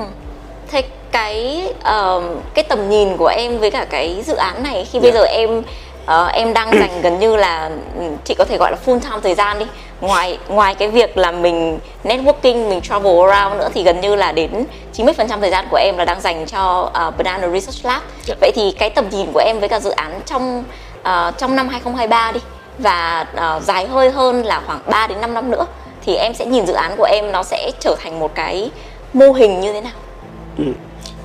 Thế 0.70 0.82
cái 1.12 1.68
ờ, 1.82 2.22
cái 2.54 2.64
tầm 2.64 2.88
nhìn 2.90 3.16
của 3.16 3.26
em 3.26 3.58
với 3.58 3.70
cả 3.70 3.86
cái 3.90 4.22
dự 4.26 4.34
án 4.36 4.62
này 4.62 4.86
khi 4.92 5.00
bây 5.00 5.12
Dạ. 5.12 5.18
giờ 5.20 5.24
em 5.26 5.62
ờ, 6.06 6.26
em 6.26 6.54
đang 6.54 6.70
dành 6.80 7.02
gần 7.02 7.18
như 7.18 7.36
là 7.36 7.70
ừ, 7.98 8.02
chị 8.24 8.34
có 8.34 8.44
thể 8.44 8.56
gọi 8.58 8.70
là 8.70 8.76
full 8.86 9.00
time 9.00 9.16
thời 9.22 9.34
gian 9.34 9.58
đi 9.58 9.64
ngoài 10.00 10.38
ngoài 10.48 10.74
cái 10.74 10.88
việc 10.88 11.18
là 11.18 11.32
mình 11.32 11.78
networking 12.04 12.68
mình 12.68 12.80
travel 12.80 13.30
around 13.30 13.58
nữa 13.58 13.68
thì 13.74 13.82
gần 13.82 14.00
như 14.00 14.14
là 14.16 14.32
đến 14.32 14.50
90% 14.96 15.40
thời 15.40 15.50
gian 15.50 15.66
của 15.70 15.76
em 15.76 15.96
là 15.98 16.04
đang 16.04 16.20
dành 16.20 16.46
cho 16.46 16.90
ờ, 16.92 17.10
Banana 17.10 17.48
Research 17.48 17.84
Lab 17.86 18.02
Dạ. 18.24 18.34
vậy 18.40 18.52
thì 18.54 18.74
cái 18.78 18.90
tầm 18.90 19.08
nhìn 19.10 19.32
của 19.32 19.40
em 19.40 19.60
với 19.60 19.68
cả 19.68 19.80
dự 19.80 19.90
án 19.90 20.20
trong 20.26 20.64
ờ, 21.02 21.32
trong 21.38 21.56
năm 21.56 21.68
2023 21.68 22.32
đi 22.32 22.40
và 22.78 23.26
ờ, 23.36 23.60
dài 23.64 23.86
hơi 23.86 24.10
hơn 24.10 24.42
là 24.44 24.60
khoảng 24.66 24.80
3 24.86 25.06
đến 25.06 25.20
5 25.20 25.34
năm 25.34 25.50
nữa 25.50 25.66
thì 26.04 26.14
em 26.14 26.34
sẽ 26.34 26.46
nhìn 26.46 26.66
dự 26.66 26.72
án 26.72 26.96
của 26.96 27.04
em 27.04 27.32
nó 27.32 27.42
sẽ 27.42 27.70
trở 27.80 27.96
thành 27.98 28.20
một 28.20 28.34
cái 28.34 28.70
mô 29.12 29.32
hình 29.32 29.60
như 29.60 29.72
thế 29.72 29.80
nào? 29.80 29.92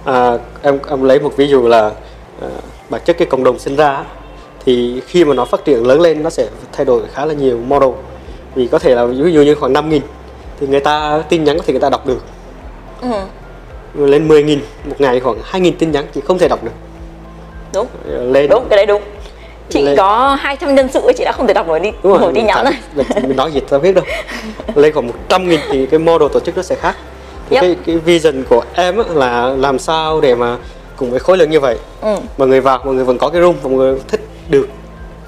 À, 0.05 0.37
em 0.61 0.79
em 0.89 1.03
lấy 1.03 1.19
một 1.19 1.33
ví 1.37 1.47
dụ 1.47 1.67
là 1.67 1.91
à, 2.41 2.47
bản 2.89 3.01
chất 3.05 3.17
cái 3.17 3.27
cộng 3.27 3.43
đồng 3.43 3.59
sinh 3.59 3.75
ra 3.75 4.03
thì 4.65 5.01
khi 5.07 5.25
mà 5.25 5.33
nó 5.33 5.45
phát 5.45 5.65
triển 5.65 5.87
lớn 5.87 6.01
lên 6.01 6.23
nó 6.23 6.29
sẽ 6.29 6.47
thay 6.71 6.85
đổi 6.85 7.01
khá 7.13 7.25
là 7.25 7.33
nhiều 7.33 7.57
model. 7.57 7.89
Vì 8.55 8.67
có 8.67 8.79
thể 8.79 8.95
là 8.95 9.05
ví 9.05 9.33
dụ 9.33 9.41
như 9.41 9.55
khoảng 9.55 9.73
5 9.73 9.89
nghìn 9.89 10.01
thì 10.59 10.67
người 10.67 10.79
ta 10.79 11.23
tin 11.29 11.43
nhắn 11.43 11.57
có 11.57 11.63
thể 11.67 11.73
người 11.73 11.81
ta 11.81 11.89
đọc 11.89 12.07
được. 12.07 12.23
Ừ, 13.01 14.05
lên 14.05 14.27
10 14.27 14.43
nghìn 14.43 14.59
một 14.85 14.95
ngày 14.99 15.19
khoảng 15.19 15.37
2 15.43 15.61
nghìn 15.61 15.77
tin 15.77 15.91
nhắn 15.91 16.05
chị 16.13 16.21
không 16.21 16.37
thể 16.37 16.47
đọc 16.47 16.63
được. 16.63 16.71
Đúng. 17.73 17.87
Lên. 18.05 18.49
Đúng 18.49 18.67
cái 18.69 18.77
đấy 18.77 18.85
đúng 18.85 19.01
chị 19.69 19.81
Lên- 19.81 19.97
có 19.97 20.37
200 20.41 20.75
nhân 20.75 20.87
sự 20.93 20.99
ấy, 21.01 21.13
chị 21.17 21.23
đã 21.23 21.31
không 21.31 21.47
thể 21.47 21.53
đọc 21.53 21.67
nổi 21.67 21.79
đi 21.79 21.91
đúng 22.03 22.21
nổi 22.21 22.31
tin 22.35 22.45
nhắn 22.45 22.65
rồi. 22.65 22.73
mình, 22.95 23.07
mình 23.27 23.37
nói 23.37 23.51
gì 23.51 23.59
tao 23.69 23.79
biết 23.79 23.95
đâu. 23.95 24.03
Lên 24.75 24.93
khoảng 24.93 25.07
100 25.07 25.49
nghìn 25.49 25.59
thì 25.71 25.85
cái 25.85 25.99
model 25.99 26.27
tổ 26.33 26.39
chức 26.39 26.57
nó 26.57 26.63
sẽ 26.63 26.75
khác. 26.75 26.95
Thì 27.49 27.55
Yep. 27.55 27.61
cái 27.61 27.75
cái 27.85 27.97
vision 27.97 28.43
của 28.49 28.63
em 28.75 28.95
là 29.15 29.49
làm 29.49 29.79
sao 29.79 30.21
để 30.21 30.35
mà 30.35 30.57
cùng 30.95 31.09
với 31.11 31.19
khối 31.19 31.37
lượng 31.37 31.49
như 31.49 31.59
vậy. 31.59 31.77
Ừ, 32.01 32.15
mọi 32.37 32.47
người 32.47 32.61
vào 32.61 32.79
mọi 32.85 32.93
người 32.95 33.05
vẫn 33.05 33.17
có 33.17 33.29
cái 33.29 33.41
room 33.41 33.55
mọi 33.63 33.71
người 33.73 33.99
thích 34.07 34.21
được 34.49 34.67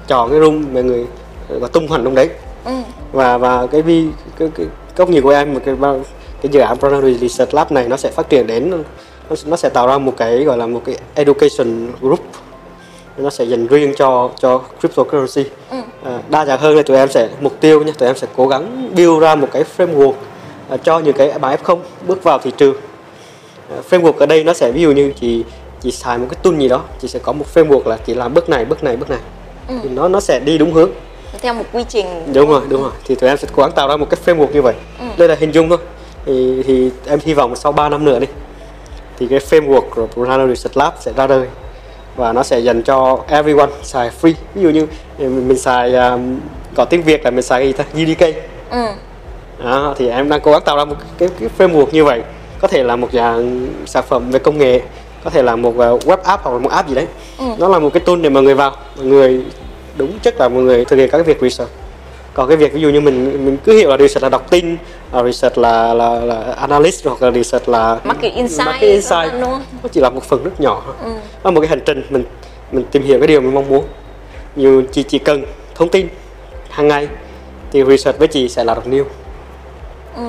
chọn 0.08 0.30
cái 0.30 0.40
room 0.40 0.64
mà 0.72 0.80
người 0.80 1.06
và 1.48 1.68
tung 1.68 1.88
hoành 1.88 2.04
trong 2.04 2.14
đấy. 2.14 2.28
Ừ. 2.64 2.72
và 3.12 3.38
và 3.38 3.66
cái 3.66 3.82
vi 3.82 4.04
cái, 4.38 4.48
cái 4.56 4.66
góc 4.96 5.08
nhìn 5.08 5.22
của 5.22 5.30
em 5.30 5.54
một 5.54 5.60
cái 5.64 5.74
cái 6.42 6.50
dự 6.52 6.60
án 6.60 6.76
Primary 6.78 7.14
Research 7.18 7.54
Lab 7.54 7.72
này 7.72 7.88
nó 7.88 7.96
sẽ 7.96 8.10
phát 8.10 8.28
triển 8.28 8.46
đến 8.46 8.70
nó, 8.70 8.76
nó 9.46 9.56
sẽ 9.56 9.68
tạo 9.68 9.86
ra 9.86 9.98
một 9.98 10.12
cái 10.16 10.44
gọi 10.44 10.56
là 10.58 10.66
một 10.66 10.82
cái 10.86 10.96
education 11.14 11.92
group 12.00 12.20
nó 13.18 13.30
sẽ 13.30 13.44
dành 13.44 13.66
riêng 13.66 13.94
cho 13.96 14.30
cho 14.40 14.60
cryptocurrency. 14.80 15.50
Ừ. 15.70 15.76
à, 16.04 16.20
đa 16.28 16.44
dạng 16.44 16.60
hơn 16.60 16.76
là 16.76 16.82
tụi 16.82 16.96
em 16.96 17.08
sẽ 17.08 17.28
mục 17.40 17.60
tiêu 17.60 17.82
nha 17.82 17.92
tụi 17.98 18.08
em 18.08 18.16
sẽ 18.16 18.26
cố 18.36 18.48
gắng 18.48 18.90
build 18.96 19.20
ra 19.20 19.34
một 19.34 19.48
cái 19.52 19.64
framework 19.76 20.12
à, 20.70 20.76
cho 20.76 20.98
những 20.98 21.16
cái 21.16 21.38
bạn 21.38 21.58
F0 21.64 21.78
bước 22.06 22.22
vào 22.22 22.38
thị 22.38 22.50
trường. 22.56 22.76
À, 23.70 23.76
framework 23.90 24.12
ở 24.18 24.26
đây 24.26 24.44
nó 24.44 24.52
sẽ 24.52 24.70
ví 24.70 24.82
dụ 24.82 24.92
như 24.92 25.12
chị 25.20 25.44
chị 25.80 25.90
xài 25.90 26.18
một 26.18 26.26
cái 26.30 26.38
tool 26.42 26.58
gì 26.58 26.68
đó 26.68 26.82
chị 27.00 27.08
sẽ 27.08 27.18
có 27.18 27.32
một 27.32 27.44
framework 27.54 27.88
là 27.88 27.96
chị 28.06 28.14
làm 28.14 28.34
bước 28.34 28.48
này 28.48 28.64
bước 28.64 28.84
này 28.84 28.96
bước 28.96 29.10
này. 29.10 29.20
Ừ. 29.68 29.74
thì 29.82 29.88
nó 29.88 30.08
nó 30.08 30.20
sẽ 30.20 30.40
đi 30.40 30.58
đúng 30.58 30.72
hướng. 30.72 30.90
Theo 31.42 31.54
một 31.54 31.64
quy 31.72 31.84
trình. 31.88 32.06
Đúng 32.32 32.50
rồi 32.50 32.62
đúng 32.68 32.82
rồi. 32.82 32.92
Thì 33.04 33.14
tụi 33.14 33.28
em 33.28 33.38
sẽ 33.38 33.48
cố 33.56 33.62
gắng 33.62 33.72
tạo 33.72 33.88
ra 33.88 33.96
một 33.96 34.06
cái 34.10 34.20
framework 34.24 34.52
như 34.52 34.62
vậy. 34.62 34.74
Ừ. 35.00 35.06
đây 35.18 35.28
là 35.28 35.36
hình 35.38 35.52
dung 35.52 35.68
thôi. 35.68 35.78
Thì, 36.26 36.62
thì 36.66 36.90
em 37.06 37.18
hy 37.24 37.34
vọng 37.34 37.56
sau 37.56 37.72
3 37.72 37.88
năm 37.88 38.04
nữa 38.04 38.18
đi 38.18 38.26
thì 39.18 39.26
cái 39.26 39.38
framework 39.38 39.90
của 39.90 40.06
Plurality 40.06 40.54
Research 40.54 40.76
Lab 40.76 40.94
sẽ 41.00 41.12
ra 41.16 41.26
đời 41.26 41.46
và 42.16 42.32
nó 42.32 42.42
sẽ 42.42 42.58
dành 42.58 42.82
cho 42.82 43.18
everyone 43.28 43.70
xài 43.82 44.10
free. 44.22 44.32
Ví 44.54 44.62
dụ 44.62 44.70
như 44.70 44.86
mình, 45.18 45.48
mình 45.48 45.58
xài 45.58 45.94
um, 45.94 46.40
có 46.74 46.84
tiếng 46.84 47.02
Việt 47.02 47.24
là 47.24 47.30
mình 47.30 47.42
xài 47.42 47.74
UDK 48.02 48.20
ừ. 48.70 48.86
đó, 49.64 49.94
thì 49.98 50.08
em 50.08 50.28
đang 50.28 50.40
cố 50.40 50.52
gắng 50.52 50.62
tạo 50.64 50.76
ra 50.76 50.84
một 50.84 50.96
cái, 51.18 51.28
cái 51.40 51.48
framework 51.58 51.86
như 51.92 52.04
vậy. 52.04 52.22
Có 52.60 52.68
thể 52.68 52.82
là 52.82 52.96
một 52.96 53.08
dạng 53.12 53.68
sản 53.86 54.04
phẩm 54.08 54.30
về 54.30 54.38
công 54.38 54.58
nghệ 54.58 54.80
có 55.24 55.30
thể 55.30 55.42
là 55.42 55.56
một 55.56 55.70
uh, 55.70 56.02
web 56.04 56.16
app 56.24 56.42
hoặc 56.42 56.52
là 56.52 56.58
một 56.58 56.70
app 56.70 56.88
gì 56.88 56.94
đấy. 56.94 57.06
Ừ. 57.38 57.44
nó 57.58 57.68
là 57.68 57.78
một 57.78 57.90
cái 57.92 58.00
tool 58.00 58.20
để 58.20 58.30
mà 58.30 58.40
người 58.40 58.54
vào 58.54 58.72
mọi 58.96 59.06
người 59.06 59.44
đúng 59.96 60.18
chất 60.22 60.40
là 60.40 60.48
mọi 60.48 60.62
người 60.62 60.84
thực 60.84 60.96
hiện 60.96 61.10
các 61.10 61.18
cái 61.18 61.24
việc 61.24 61.40
research 61.40 61.72
còn 62.36 62.48
cái 62.48 62.56
việc 62.56 62.72
ví 62.72 62.80
dụ 62.80 62.88
như 62.88 63.00
mình 63.00 63.44
mình 63.44 63.56
cứ 63.64 63.72
hiểu 63.78 63.90
là 63.90 63.96
research 63.96 64.22
là 64.22 64.28
đọc 64.28 64.50
tin 64.50 64.76
là 65.12 65.22
research 65.22 65.58
là 65.58 65.94
là, 65.94 66.20
là 66.20 66.54
analyst 66.58 67.06
hoặc 67.06 67.22
là 67.22 67.30
research 67.30 67.68
là 67.68 67.98
market 68.04 68.34
insight, 68.34 68.66
market 68.66 68.90
insight 68.90 69.32
đúng 69.32 69.42
không? 69.50 69.62
nó 69.82 69.88
chỉ 69.92 70.00
là 70.00 70.10
một 70.10 70.24
phần 70.24 70.44
rất 70.44 70.60
nhỏ. 70.60 70.82
Ừ. 71.02 71.10
là 71.44 71.50
một 71.50 71.60
cái 71.60 71.68
hành 71.68 71.80
trình 71.86 72.02
mình 72.10 72.24
mình 72.72 72.84
tìm 72.90 73.02
hiểu 73.02 73.18
cái 73.18 73.26
điều 73.28 73.40
mình 73.40 73.54
mong 73.54 73.68
muốn 73.68 73.84
như 74.56 74.82
chị 74.92 75.02
chỉ 75.02 75.18
cần 75.18 75.44
thông 75.74 75.88
tin 75.88 76.08
hàng 76.70 76.88
ngày 76.88 77.08
thì 77.72 77.84
research 77.84 78.18
với 78.18 78.28
chị 78.28 78.48
sẽ 78.48 78.64
là 78.64 78.74
đọc 78.74 78.88
new 78.88 79.04
Ừ. 80.16 80.22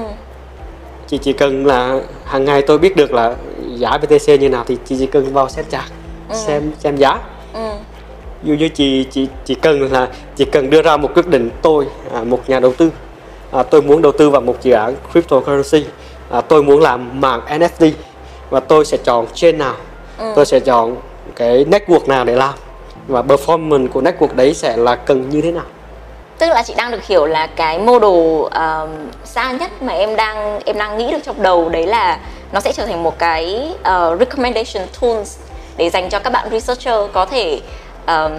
chị 1.07 1.17
chỉ 1.17 1.33
cần 1.33 1.65
là 1.65 1.99
hàng 2.25 2.45
ngày 2.45 2.61
tôi 2.61 2.77
biết 2.77 2.95
được 2.95 3.13
là 3.13 3.35
giá 3.75 3.97
BTC 3.97 4.39
như 4.39 4.49
nào 4.49 4.63
thì 4.67 4.77
chị 4.85 4.95
chỉ 4.99 5.05
cần 5.05 5.33
vào 5.33 5.49
xem 5.49 5.65
chart 5.69 5.85
xem 6.33 6.71
xem 6.79 6.95
giá 6.95 7.19
Ừ. 7.53 7.69
dụ 8.43 8.53
như 8.53 8.69
chị 8.69 9.03
chị 9.11 9.27
chỉ 9.45 9.55
cần 9.55 9.91
là 9.91 10.07
chỉ 10.35 10.45
cần 10.45 10.69
đưa 10.69 10.81
ra 10.81 10.97
một 10.97 11.09
quyết 11.13 11.27
định 11.27 11.49
tôi 11.61 11.85
à, 12.13 12.23
một 12.23 12.39
nhà 12.47 12.59
đầu 12.59 12.73
tư. 12.73 12.91
À, 13.51 13.63
tôi 13.63 13.81
muốn 13.81 14.01
đầu 14.01 14.11
tư 14.11 14.29
vào 14.29 14.41
một 14.41 14.55
dự 14.61 14.71
án 14.71 14.95
cryptocurrency. 15.11 15.87
À, 16.29 16.41
tôi 16.41 16.63
muốn 16.63 16.81
làm 16.81 17.21
mạng 17.21 17.41
NFT 17.47 17.91
và 18.49 18.59
tôi 18.59 18.85
sẽ 18.85 18.97
chọn 18.97 19.25
chain 19.33 19.57
nào. 19.57 19.75
Tôi 20.35 20.45
sẽ 20.45 20.59
chọn 20.59 20.95
cái 21.35 21.65
network 21.65 22.07
nào 22.07 22.25
để 22.25 22.35
làm 22.35 22.53
và 23.07 23.21
performance 23.21 23.87
của 23.87 24.01
network 24.01 24.35
đấy 24.35 24.53
sẽ 24.53 24.77
là 24.77 24.95
cần 24.95 25.29
như 25.29 25.41
thế 25.41 25.51
nào. 25.51 25.65
Tức 26.37 26.47
là 26.49 26.63
chị 26.63 26.73
đang 26.77 26.91
được 26.91 27.03
hiểu 27.03 27.25
là 27.25 27.47
cái 27.47 27.79
model 27.79 28.41
um, 28.41 28.89
xa 29.25 29.51
nhất 29.51 29.81
mà 29.81 29.93
em 29.93 30.15
đang 30.15 30.59
em 30.65 30.77
đang 30.77 30.97
nghĩ 30.97 31.11
được 31.11 31.19
trong 31.23 31.41
đầu 31.41 31.69
đấy 31.69 31.87
là 31.87 32.19
nó 32.51 32.59
sẽ 32.59 32.73
trở 32.73 32.85
thành 32.85 33.03
một 33.03 33.19
cái 33.19 33.71
uh, 33.79 34.19
recommendation 34.19 34.87
tools 35.01 35.37
để 35.77 35.89
dành 35.89 36.09
cho 36.09 36.19
các 36.19 36.33
bạn 36.33 36.47
researcher 36.51 37.11
có 37.13 37.25
thể 37.25 37.61
um, 38.07 38.31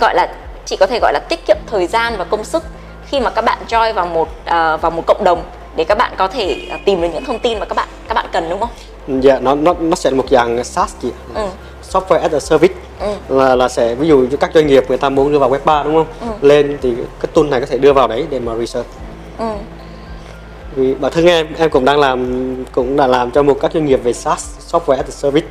gọi 0.00 0.14
là 0.14 0.28
chị 0.64 0.76
có 0.76 0.86
thể 0.86 0.98
gọi 1.02 1.12
là 1.12 1.20
tiết 1.28 1.46
kiệm 1.46 1.56
thời 1.66 1.86
gian 1.86 2.14
và 2.18 2.24
công 2.24 2.44
sức 2.44 2.62
khi 3.06 3.20
mà 3.20 3.30
các 3.30 3.44
bạn 3.44 3.58
join 3.68 3.94
vào 3.94 4.06
một 4.06 4.28
uh, 4.42 4.80
vào 4.80 4.90
một 4.90 5.02
cộng 5.06 5.24
đồng 5.24 5.42
để 5.76 5.84
các 5.84 5.98
bạn 5.98 6.12
có 6.16 6.28
thể 6.28 6.56
uh, 6.74 6.80
tìm 6.84 7.00
được 7.02 7.08
những 7.14 7.24
thông 7.24 7.38
tin 7.38 7.58
mà 7.58 7.64
các 7.66 7.74
bạn 7.74 7.88
các 8.08 8.14
bạn 8.14 8.26
cần 8.32 8.48
đúng 8.50 8.60
không? 8.60 9.20
dạ 9.22 9.38
nó 9.40 9.54
nó 9.54 9.74
nó 9.80 9.94
sẽ 9.96 10.10
là 10.10 10.16
một 10.16 10.30
dạng 10.30 10.64
SaaS 10.64 10.94
chị. 11.02 11.12
Ừ. 11.34 11.46
software 11.90 12.20
as 12.20 12.32
a 12.32 12.40
service 12.40 12.74
Ừ. 13.00 13.14
là 13.28 13.54
là 13.56 13.68
sẽ 13.68 13.94
ví 13.94 14.08
dụ 14.08 14.18
như 14.18 14.36
các 14.36 14.50
doanh 14.54 14.66
nghiệp 14.66 14.84
người 14.88 14.98
ta 14.98 15.08
muốn 15.08 15.32
đưa 15.32 15.38
vào 15.38 15.50
web 15.50 15.58
3 15.64 15.82
đúng 15.82 15.94
không 15.94 16.38
lên 16.42 16.78
thì 16.82 16.94
cái 17.20 17.30
tool 17.34 17.44
này 17.44 17.60
có 17.60 17.66
thể 17.66 17.78
đưa 17.78 17.92
vào 17.92 18.08
đấy 18.08 18.26
để 18.30 18.38
mà 18.40 18.54
research 18.56 18.86
Ừ. 19.38 19.44
vì 20.76 20.94
bản 20.94 21.12
thân 21.12 21.26
em 21.26 21.46
em 21.58 21.70
cũng 21.70 21.84
đang 21.84 21.98
làm 22.00 22.64
cũng 22.72 22.96
đã 22.96 23.06
làm 23.06 23.30
cho 23.30 23.42
một 23.42 23.56
các 23.60 23.72
doanh 23.72 23.86
nghiệp 23.86 24.00
về 24.04 24.12
SaaS 24.12 24.44
software 24.72 24.96
as 24.96 25.06
a 25.06 25.10
service 25.10 25.46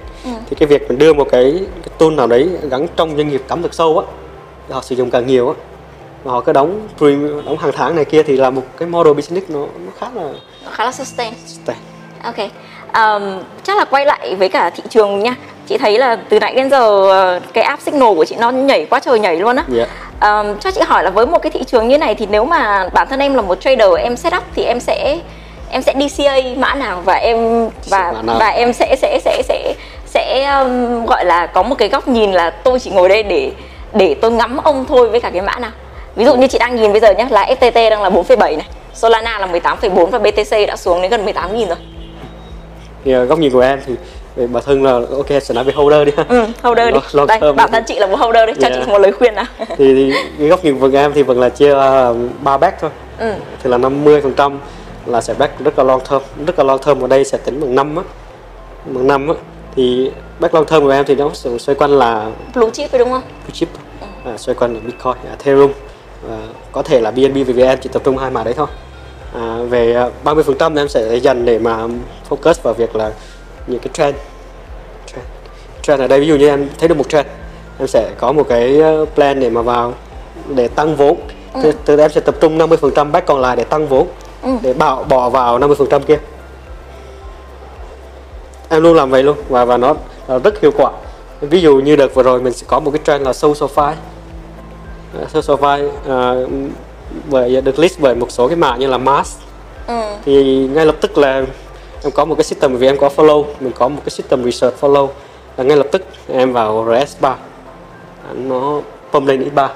thì 0.50 0.56
cái 0.60 0.68
việc 0.68 0.90
mình 0.90 0.98
đưa 0.98 1.14
một 1.14 1.28
cái, 1.32 1.54
cái 1.60 1.90
tool 1.98 2.10
nào 2.14 2.28
đấy 2.28 2.50
gắn 2.72 2.88
trong 2.96 3.18
doanh 3.18 3.30
nghiệp 3.30 3.42
cắm 3.48 3.62
thực 3.62 3.74
sâu 3.74 4.00
á 4.00 4.06
họ 4.70 4.82
sử 4.82 4.96
dụng 4.96 5.12
càng 5.12 5.28
nhiều 5.28 5.48
á 5.48 5.54
và 6.24 6.32
họ 6.32 6.42
cứ 6.42 6.52
đóng 6.54 6.88
premium 6.98 7.46
đóng 7.46 7.58
hàng 7.58 7.72
tháng 7.74 7.96
này 7.96 8.06
kia 8.06 8.24
thì 8.24 8.38
là 8.38 8.50
một 8.50 8.62
cái 8.78 8.88
model 8.88 9.14
business 9.14 9.50
nó 9.50 9.60
nó 9.60 9.92
khá 10.00 10.08
là 10.16 10.24
Nó 10.66 10.72
khá 10.72 10.86
là 10.86 10.92
sustain. 10.92 11.34
sustain. 11.46 11.78
Ok, 12.24 12.38
um, 12.94 13.40
chắc 13.64 13.78
là 13.78 13.86
quay 13.86 14.06
lại 14.06 14.36
với 14.36 14.50
cả 14.50 14.70
thị 14.70 14.84
trường 14.90 15.20
nha. 15.20 15.36
Chị 15.68 15.78
thấy 15.78 15.98
là 15.98 16.16
từ 16.16 16.40
nãy 16.40 16.54
đến 16.56 16.70
giờ 16.70 17.10
ờ, 17.10 17.40
cái 17.54 17.64
app 17.64 17.82
Signal 17.82 18.16
của 18.16 18.26
chị 18.26 18.36
nó 18.40 18.52
nhảy 18.52 18.86
quá 18.86 19.00
trời 19.00 19.20
nhảy 19.20 19.36
luôn 19.36 19.56
á. 19.56 19.64
Dạ. 19.68 19.86
Um, 20.22 20.60
cho 20.60 20.72
chị 20.72 20.82
hỏi 20.86 21.04
là 21.04 21.10
với 21.10 21.26
một 21.28 21.40
cái 21.42 21.52
thị 21.52 21.64
trường 21.64 21.88
như 21.88 21.98
này 21.98 22.16
thì 22.16 22.28
nếu 22.32 22.46
mà 22.46 22.90
bản 22.94 23.08
thân 23.10 23.20
em 23.20 23.34
là 23.34 23.42
một 23.42 23.62
trader 23.62 23.90
em 24.00 24.16
set 24.18 24.34
up 24.38 24.44
thì 24.56 24.64
em 24.64 24.80
sẽ 24.80 25.20
em 25.70 25.82
sẽ 25.82 25.94
DCA 25.94 26.36
mã 26.58 26.74
nào 26.76 27.02
và 27.06 27.14
em 27.14 27.70
và 27.90 28.14
và 28.26 28.48
em 28.48 28.74
sẽ 28.74 28.96
sẽ 29.02 29.20
sẽ 29.26 29.42
sẽ 29.48 29.74
sẽ 30.08 30.46
um, 30.62 31.06
gọi 31.06 31.26
là 31.26 31.46
có 31.46 31.64
một 31.64 31.76
cái 31.78 31.90
góc 31.90 32.08
nhìn 32.08 32.32
là 32.32 32.50
tôi 32.50 32.80
chỉ 32.80 32.90
ngồi 32.90 33.10
đây 33.10 33.24
để 33.24 33.52
để 33.94 34.16
tôi 34.22 34.32
ngắm 34.32 34.58
ông 34.58 34.86
thôi 34.90 35.10
với 35.10 35.20
cả 35.20 35.30
cái 35.30 35.42
mã 35.42 35.56
nào. 35.60 35.72
Ví 36.16 36.26
dụ 36.26 36.36
như 36.36 36.48
chị 36.48 36.58
đang 36.58 36.76
nhìn 36.76 36.92
bây 36.92 37.02
giờ 37.02 37.14
nhé 37.14 37.28
là 37.30 37.46
FTT 37.60 37.90
đang 37.90 38.02
là 38.02 38.10
4,7 38.10 38.38
này, 38.38 38.68
Solana 38.94 39.40
là 39.40 39.48
18,4 39.48 40.06
và 40.06 40.20
BTC 40.20 40.68
đã 40.68 40.76
xuống 40.76 41.02
đến 41.02 41.12
gần 41.12 41.26
18.000 41.26 41.68
rồi. 41.68 41.78
thì 43.06 43.12
ờ, 43.14 43.26
góc 43.26 43.40
nhìn 43.40 43.52
của 43.52 43.60
em 43.60 43.80
thì 43.88 43.94
về 44.36 44.48
bản 44.48 44.64
thân 44.66 44.84
là 44.84 44.92
ok 44.94 45.28
sẽ 45.42 45.54
nói 45.54 45.64
về 45.64 45.74
holder 45.76 46.06
đi 46.08 46.12
ha 46.18 46.24
Ừ, 46.30 46.46
holder 46.64 46.94
đi. 46.94 47.00
Long- 47.14 47.28
Đây, 47.28 47.54
bản 47.54 47.72
thân 47.72 47.84
chị 47.88 48.00
là 48.00 48.08
một 48.08 48.20
holder 48.20 48.46
đấy, 48.46 48.56
cho 48.62 48.68
Yeah. 48.68 48.80
chị 48.86 48.92
một 48.92 48.98
lời 48.98 49.12
khuyên 49.12 49.36
nào. 49.36 49.46
thì, 49.60 49.66
thì 49.78 50.14
cái 50.40 50.48
góc 50.48 50.64
nhìn 50.66 50.80
của 50.80 50.90
em 50.94 51.14
thì 51.14 51.24
vẫn 51.24 51.40
là 51.40 51.50
chia 51.50 51.76
ra 51.76 52.10
ba 52.44 52.58
back 52.58 52.82
thôi 52.82 52.90
ừ. 53.20 53.34
thì 53.64 53.70
là 53.70 53.78
50 53.78 54.22
phần 54.22 54.34
trăm 54.34 54.60
là 55.06 55.22
sẽ 55.22 55.34
back 55.34 55.60
rất 55.60 55.78
là 55.78 55.84
long 55.84 56.02
term 56.10 56.22
rất 56.46 56.58
là 56.60 56.64
long 56.64 56.80
term 56.86 57.02
ở 57.04 57.08
đây 57.08 57.24
sẽ 57.26 57.38
tính 57.38 57.62
bằng 57.62 57.76
năm 57.76 57.96
á 57.96 58.04
bằng 58.86 59.08
năm 59.08 59.28
á 59.28 59.34
thì 59.78 60.12
back 60.40 60.54
long 60.54 60.66
term 60.66 60.84
của 60.84 60.90
em 60.90 61.06
thì 61.06 61.16
nó 61.16 61.30
xoay 61.34 61.76
quanh 61.76 61.92
là 61.92 62.32
Blue 62.54 62.70
chip 62.74 62.90
phải 62.92 63.00
đúng 63.00 63.10
không? 63.10 63.22
blue 63.22 63.54
chip. 63.54 63.70
À, 64.26 64.38
xoay 64.38 64.56
quanh 64.56 64.74
là 64.74 64.80
bitcoin 64.80 65.16
ethereum. 65.30 65.72
Và 66.22 66.38
có 66.72 66.84
thể 66.84 67.02
là 67.02 67.12
bnb 67.12 67.48
vvn 67.48 67.78
chỉ 67.82 67.90
tập 67.94 68.02
trung 68.06 68.18
hai 68.18 68.32
mã 68.32 68.44
đấy 68.44 68.54
thôi. 68.54 68.68
À, 69.34 69.58
về 69.70 69.94
à, 69.94 70.10
30 70.24 70.44
phần 70.44 70.58
trăm 70.58 70.76
em 70.76 70.88
sẽ 70.88 71.16
dành 71.16 71.46
để 71.46 71.60
mà 71.60 71.88
focus 72.30 72.54
vào 72.64 72.74
việc 72.74 72.96
là 72.96 73.12
những 73.68 73.80
cái 73.80 73.90
trend. 73.94 74.16
Trend. 75.06 75.26
Trend 75.82 76.02
ở 76.02 76.08
đây 76.08 76.20
ví 76.20 76.28
dụ 76.28 76.36
như 76.36 76.48
em 76.48 76.70
thấy 76.80 76.90
được 76.90 76.98
một 76.98 77.10
trend 77.10 77.28
em 77.80 77.88
sẽ 77.88 78.12
có 78.18 78.32
một 78.32 78.46
cái 78.50 78.80
ờ, 78.80 79.06
plan 79.16 79.40
để 79.40 79.50
mà 79.50 79.62
vào 79.62 79.94
để 80.56 80.68
tăng 80.68 80.96
vốn. 80.96 81.18
Từ, 81.64 81.72
từ 81.86 82.00
em 82.00 82.12
sẽ 82.12 82.22
tập 82.22 82.36
trung 82.42 82.58
50 82.58 82.78
phần 82.78 82.92
trăm 82.96 83.12
back 83.12 83.28
còn 83.28 83.42
lại 83.42 83.56
để 83.56 83.64
tăng 83.64 83.88
vốn. 83.88 84.08
Ừ. 84.44 84.50
để 84.62 84.74
bỏ 84.74 85.04
bỏ 85.04 85.30
vào 85.30 85.60
50 85.60 85.76
phần 85.80 85.88
trăm 85.90 86.04
kia 86.04 86.18
em 88.70 88.84
luôn 88.84 88.96
làm 88.96 89.10
vậy 89.10 89.24
luôn 89.24 89.38
và 89.50 89.66
và 89.66 89.78
nó, 89.78 89.96
nó 90.28 90.40
rất 90.40 90.62
hiệu 90.62 90.72
quả. 90.78 90.92
Ví 91.42 91.62
dụ 91.62 91.76
như 91.76 91.96
đợt 91.96 92.14
vừa 92.14 92.24
rồi 92.24 92.42
mình 92.42 92.54
sẽ 92.54 92.66
có 92.70 92.80
một 92.80 92.92
cái 92.92 93.02
trend 93.04 93.26
là 93.26 93.34
social 93.34 93.70
file 93.76 93.94
À, 95.22 95.26
social 95.34 95.64
file 95.64 95.90
à, 96.10 96.48
bởi 97.30 97.62
được 97.62 97.80
list 97.80 98.00
bởi 98.00 98.16
một 98.16 98.32
số 98.32 98.48
cái 98.48 98.56
mã 98.58 98.76
như 98.76 98.88
là 98.88 98.98
mass 98.98 99.38
Ừ. 99.88 99.94
thì 100.26 100.68
ngay 100.74 100.86
lập 100.86 100.96
tức 101.02 101.18
là 101.18 101.34
em 102.04 102.12
có 102.14 102.26
một 102.26 102.36
cái 102.36 102.44
system 102.44 102.78
vì 102.78 102.88
em 102.88 102.98
có 102.98 103.10
follow 103.16 103.46
mình 103.60 103.72
có 103.76 103.88
một 103.88 104.02
cái 104.06 104.10
system 104.10 104.44
research 104.44 104.76
follow 104.82 105.08
là 105.58 105.64
ngay 105.64 105.78
lập 105.78 105.88
tức 105.92 106.02
em 106.28 106.54
vào 106.54 106.86
RS3 106.86 107.34
nó 108.36 108.82
pump 109.12 109.28
lên 109.28 109.50
x3 109.56 109.68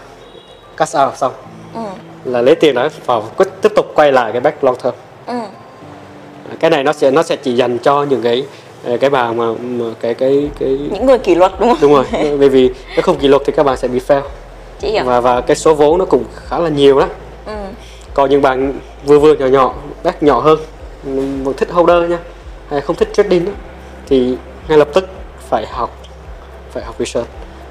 cash 0.77 0.97
out 0.97 1.17
xong. 1.17 1.33
Ừ. 1.75 1.81
là 2.25 2.41
lấy 2.41 2.55
tiền 2.55 2.75
đó 2.75 2.87
vào 3.05 3.23
tiếp 3.61 3.71
tục 3.75 3.85
quay 3.95 4.11
lại 4.11 4.31
cái 4.31 4.41
back 4.41 4.63
long 4.63 4.75
term. 4.83 4.95
Ừ. 5.27 5.33
cái 6.59 6.69
này 6.69 6.83
nó 6.83 6.93
sẽ 6.93 7.11
nó 7.11 7.23
sẽ 7.23 7.35
chỉ 7.35 7.53
dành 7.53 7.77
cho 7.77 8.03
những 8.03 8.21
cái 8.21 8.45
cái 8.99 9.09
bà 9.09 9.31
mà, 9.31 9.45
mà 9.61 9.85
cái 9.99 10.13
cái 10.13 10.49
cái 10.59 10.69
Những 10.91 11.05
người 11.05 11.17
kỷ 11.19 11.35
luật 11.35 11.51
đúng 11.59 11.69
không? 11.69 11.77
đúng 11.81 11.93
rồi 11.93 12.05
bởi 12.39 12.49
vì 12.49 12.69
nếu 12.95 13.01
không 13.01 13.17
kỷ 13.17 13.27
luật 13.27 13.41
thì 13.45 13.53
các 13.55 13.63
bạn 13.63 13.77
sẽ 13.77 13.87
bị 13.87 13.99
fail 14.07 14.21
Chị 14.79 14.87
hiểu. 14.91 15.03
và 15.05 15.21
và 15.21 15.41
cái 15.41 15.55
số 15.55 15.73
vốn 15.73 15.97
nó 15.97 16.05
cũng 16.05 16.23
khá 16.35 16.59
là 16.59 16.69
nhiều 16.69 16.99
đó 16.99 17.07
Ừ. 17.45 17.53
còn 18.13 18.29
những 18.29 18.41
bạn 18.41 18.73
vừa 19.05 19.19
vừa 19.19 19.33
nhỏ 19.35 19.45
nhỏ 19.47 19.73
back 20.03 20.23
nhỏ 20.23 20.39
hơn 20.39 20.59
một 21.43 21.53
thích 21.57 21.69
holder 21.71 22.09
nha 22.09 22.17
hay 22.69 22.81
không 22.81 22.95
thích 22.95 23.09
trading 23.13 23.45
đó, 23.45 23.51
thì 24.07 24.35
ngay 24.67 24.77
lập 24.77 24.87
tức 24.93 25.09
phải 25.49 25.65
học 25.71 25.97
phải 26.71 26.83
học 26.83 26.95
research 26.99 27.27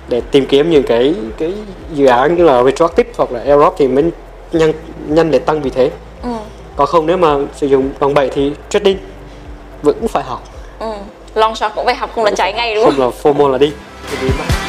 để 0.08 0.20
tìm 0.20 0.46
kiếm 0.46 0.70
những 0.70 0.82
cái 0.82 1.14
cái 1.38 1.52
dự 1.94 2.06
án 2.06 2.36
như 2.36 2.44
là 2.44 2.62
retroactive 2.62 3.10
hoặc 3.16 3.32
là 3.32 3.40
Europe 3.40 3.76
thì 3.78 3.88
mới 3.88 4.04
nhanh 4.52 4.72
nhanh 5.08 5.30
để 5.30 5.38
tăng 5.38 5.62
vị 5.62 5.70
thế 5.74 5.90
Ừ. 6.22 6.28
còn 6.76 6.86
không 6.86 7.06
nếu 7.06 7.16
mà 7.16 7.36
sử 7.56 7.66
dụng 7.66 7.90
đòn 8.00 8.14
bẩy 8.14 8.28
thì 8.28 8.52
trading 8.68 8.96
vẫn 9.82 10.08
phải 10.08 10.22
học. 10.22 10.42
Long 11.34 11.56
shot 11.56 11.72
cũng 11.74 11.86
phải 11.86 11.94
học 11.94 12.10
không 12.14 12.24
là 12.24 12.30
cháy 12.36 12.52
ngay 12.52 12.74
đúng 12.74 12.84
không? 12.84 12.94
không 12.96 13.10
là 13.10 13.22
FOMO 13.22 13.48
là 13.48 13.58
đi 13.58 13.72
Bởi 14.06 14.16
vì 14.22 14.60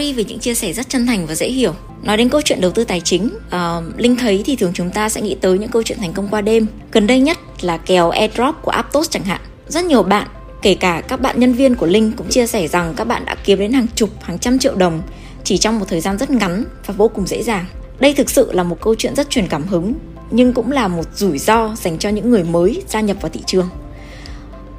Harry 0.00 0.12
vì 0.12 0.24
những 0.24 0.38
chia 0.38 0.54
sẻ 0.54 0.72
rất 0.72 0.88
chân 0.88 1.06
thành 1.06 1.26
và 1.26 1.34
dễ 1.34 1.48
hiểu. 1.48 1.74
Nói 2.02 2.16
đến 2.16 2.28
câu 2.28 2.40
chuyện 2.44 2.60
đầu 2.60 2.70
tư 2.70 2.84
tài 2.84 3.00
chính, 3.00 3.30
uh, 3.46 4.00
Linh 4.00 4.16
thấy 4.16 4.42
thì 4.46 4.56
thường 4.56 4.72
chúng 4.74 4.90
ta 4.90 5.08
sẽ 5.08 5.20
nghĩ 5.20 5.36
tới 5.40 5.58
những 5.58 5.70
câu 5.70 5.82
chuyện 5.82 5.98
thành 5.98 6.12
công 6.12 6.28
qua 6.28 6.40
đêm. 6.40 6.66
Gần 6.92 7.06
đây 7.06 7.20
nhất 7.20 7.38
là 7.60 7.76
kèo 7.76 8.10
airdrop 8.10 8.54
của 8.62 8.70
Aptos 8.70 9.10
chẳng 9.10 9.24
hạn. 9.24 9.40
Rất 9.68 9.84
nhiều 9.84 10.02
bạn, 10.02 10.28
kể 10.62 10.74
cả 10.74 11.02
các 11.08 11.20
bạn 11.20 11.40
nhân 11.40 11.52
viên 11.52 11.74
của 11.74 11.86
Linh 11.86 12.12
cũng 12.16 12.28
chia 12.28 12.46
sẻ 12.46 12.68
rằng 12.68 12.94
các 12.96 13.04
bạn 13.04 13.24
đã 13.24 13.36
kiếm 13.44 13.58
đến 13.58 13.72
hàng 13.72 13.86
chục, 13.94 14.10
hàng 14.22 14.38
trăm 14.38 14.58
triệu 14.58 14.74
đồng 14.74 15.02
chỉ 15.44 15.58
trong 15.58 15.78
một 15.78 15.86
thời 15.88 16.00
gian 16.00 16.18
rất 16.18 16.30
ngắn 16.30 16.64
và 16.86 16.94
vô 16.96 17.08
cùng 17.08 17.26
dễ 17.26 17.42
dàng. 17.42 17.64
Đây 17.98 18.14
thực 18.14 18.30
sự 18.30 18.52
là 18.52 18.62
một 18.62 18.80
câu 18.80 18.94
chuyện 18.94 19.14
rất 19.14 19.30
truyền 19.30 19.46
cảm 19.46 19.62
hứng, 19.62 19.94
nhưng 20.30 20.52
cũng 20.52 20.72
là 20.72 20.88
một 20.88 21.04
rủi 21.14 21.38
ro 21.38 21.74
dành 21.76 21.98
cho 21.98 22.08
những 22.08 22.30
người 22.30 22.44
mới 22.44 22.82
gia 22.88 23.00
nhập 23.00 23.16
vào 23.20 23.30
thị 23.30 23.40
trường. 23.46 23.68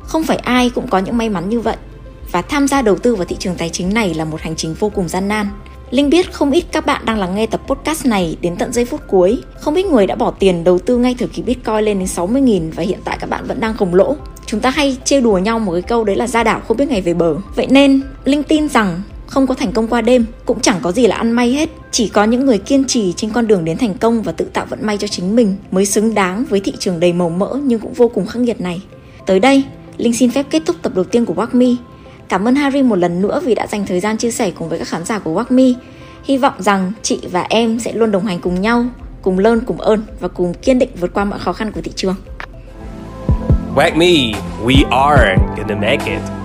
Không 0.03 0.23
phải 0.23 0.37
ai 0.37 0.69
cũng 0.69 0.87
có 0.87 0.99
những 0.99 1.17
may 1.17 1.29
mắn 1.29 1.49
như 1.49 1.59
vậy, 1.59 1.77
và 2.31 2.41
tham 2.41 2.67
gia 2.67 2.81
đầu 2.81 2.95
tư 2.95 3.15
vào 3.15 3.25
thị 3.25 3.35
trường 3.39 3.55
tài 3.55 3.69
chính 3.69 3.93
này 3.93 4.13
là 4.13 4.25
một 4.25 4.41
hành 4.41 4.55
trình 4.55 4.75
vô 4.79 4.89
cùng 4.89 5.07
gian 5.07 5.27
nan. 5.27 5.47
Linh 5.91 6.09
biết 6.09 6.33
không 6.33 6.51
ít 6.51 6.65
các 6.71 6.85
bạn 6.85 7.05
đang 7.05 7.19
lắng 7.19 7.35
nghe 7.35 7.45
tập 7.45 7.61
podcast 7.67 8.05
này 8.05 8.37
đến 8.41 8.55
tận 8.55 8.73
giây 8.73 8.85
phút 8.85 9.01
cuối. 9.07 9.43
Không 9.59 9.75
ít 9.75 9.85
người 9.85 10.07
đã 10.07 10.15
bỏ 10.15 10.31
tiền 10.31 10.63
đầu 10.63 10.79
tư 10.79 10.97
ngay 10.97 11.15
thời 11.19 11.27
kỳ 11.27 11.41
Bitcoin 11.41 11.79
lên 11.79 11.99
đến 11.99 12.07
60.000 12.07 12.71
và 12.75 12.83
hiện 12.83 12.99
tại 13.03 13.17
các 13.19 13.29
bạn 13.29 13.47
vẫn 13.47 13.59
đang 13.59 13.77
khổng 13.77 13.95
lỗ. 13.95 14.15
Chúng 14.45 14.59
ta 14.59 14.69
hay 14.69 14.97
trêu 15.05 15.21
đùa 15.21 15.37
nhau 15.37 15.59
một 15.59 15.71
cái 15.71 15.81
câu 15.81 16.03
đấy 16.03 16.15
là 16.15 16.27
ra 16.27 16.43
đảo 16.43 16.61
không 16.67 16.77
biết 16.77 16.89
ngày 16.89 17.01
về 17.01 17.13
bờ. 17.13 17.35
Vậy 17.55 17.67
nên 17.69 18.01
Linh 18.25 18.43
tin 18.43 18.69
rằng 18.69 19.01
không 19.31 19.47
có 19.47 19.53
thành 19.53 19.71
công 19.71 19.87
qua 19.87 20.01
đêm, 20.01 20.25
cũng 20.45 20.59
chẳng 20.59 20.79
có 20.81 20.91
gì 20.91 21.07
là 21.07 21.15
ăn 21.15 21.31
may 21.31 21.51
hết. 21.51 21.69
Chỉ 21.91 22.07
có 22.07 22.23
những 22.23 22.45
người 22.45 22.57
kiên 22.57 22.85
trì 22.87 23.13
trên 23.13 23.29
con 23.29 23.47
đường 23.47 23.65
đến 23.65 23.77
thành 23.77 23.93
công 23.93 24.21
và 24.21 24.31
tự 24.31 24.45
tạo 24.53 24.65
vận 24.69 24.85
may 24.85 24.97
cho 24.97 25.07
chính 25.07 25.35
mình 25.35 25.55
mới 25.71 25.85
xứng 25.85 26.13
đáng 26.13 26.45
với 26.49 26.59
thị 26.59 26.73
trường 26.79 26.99
đầy 26.99 27.13
màu 27.13 27.29
mỡ 27.29 27.57
nhưng 27.63 27.79
cũng 27.79 27.93
vô 27.93 28.07
cùng 28.07 28.27
khắc 28.27 28.41
nghiệt 28.41 28.61
này. 28.61 28.81
Tới 29.25 29.39
đây, 29.39 29.63
Linh 29.97 30.13
xin 30.13 30.31
phép 30.31 30.45
kết 30.49 30.61
thúc 30.65 30.75
tập 30.81 30.91
đầu 30.95 31.03
tiên 31.03 31.25
của 31.25 31.33
Walk 31.33 31.75
Cảm 32.29 32.47
ơn 32.47 32.55
Harry 32.55 32.81
một 32.81 32.95
lần 32.95 33.21
nữa 33.21 33.41
vì 33.43 33.55
đã 33.55 33.67
dành 33.67 33.85
thời 33.85 33.99
gian 33.99 34.17
chia 34.17 34.31
sẻ 34.31 34.51
cùng 34.51 34.69
với 34.69 34.79
các 34.79 34.87
khán 34.87 35.05
giả 35.05 35.19
của 35.19 35.43
Walk 35.43 35.75
Hy 36.23 36.37
vọng 36.37 36.53
rằng 36.59 36.91
chị 37.01 37.19
và 37.31 37.45
em 37.49 37.79
sẽ 37.79 37.93
luôn 37.93 38.11
đồng 38.11 38.25
hành 38.25 38.39
cùng 38.39 38.61
nhau, 38.61 38.85
cùng 39.21 39.39
lơn 39.39 39.61
cùng 39.61 39.81
ơn 39.81 40.03
và 40.19 40.27
cùng 40.27 40.53
kiên 40.53 40.79
định 40.79 40.89
vượt 40.99 41.13
qua 41.13 41.25
mọi 41.25 41.39
khó 41.39 41.53
khăn 41.53 41.71
của 41.71 41.81
thị 41.81 41.91
trường. 41.95 42.15
Whack 43.75 43.97
me, 43.97 44.39
we 44.65 44.89
are 44.89 45.35
gonna 45.57 45.75
make 45.75 46.11
it. 46.11 46.40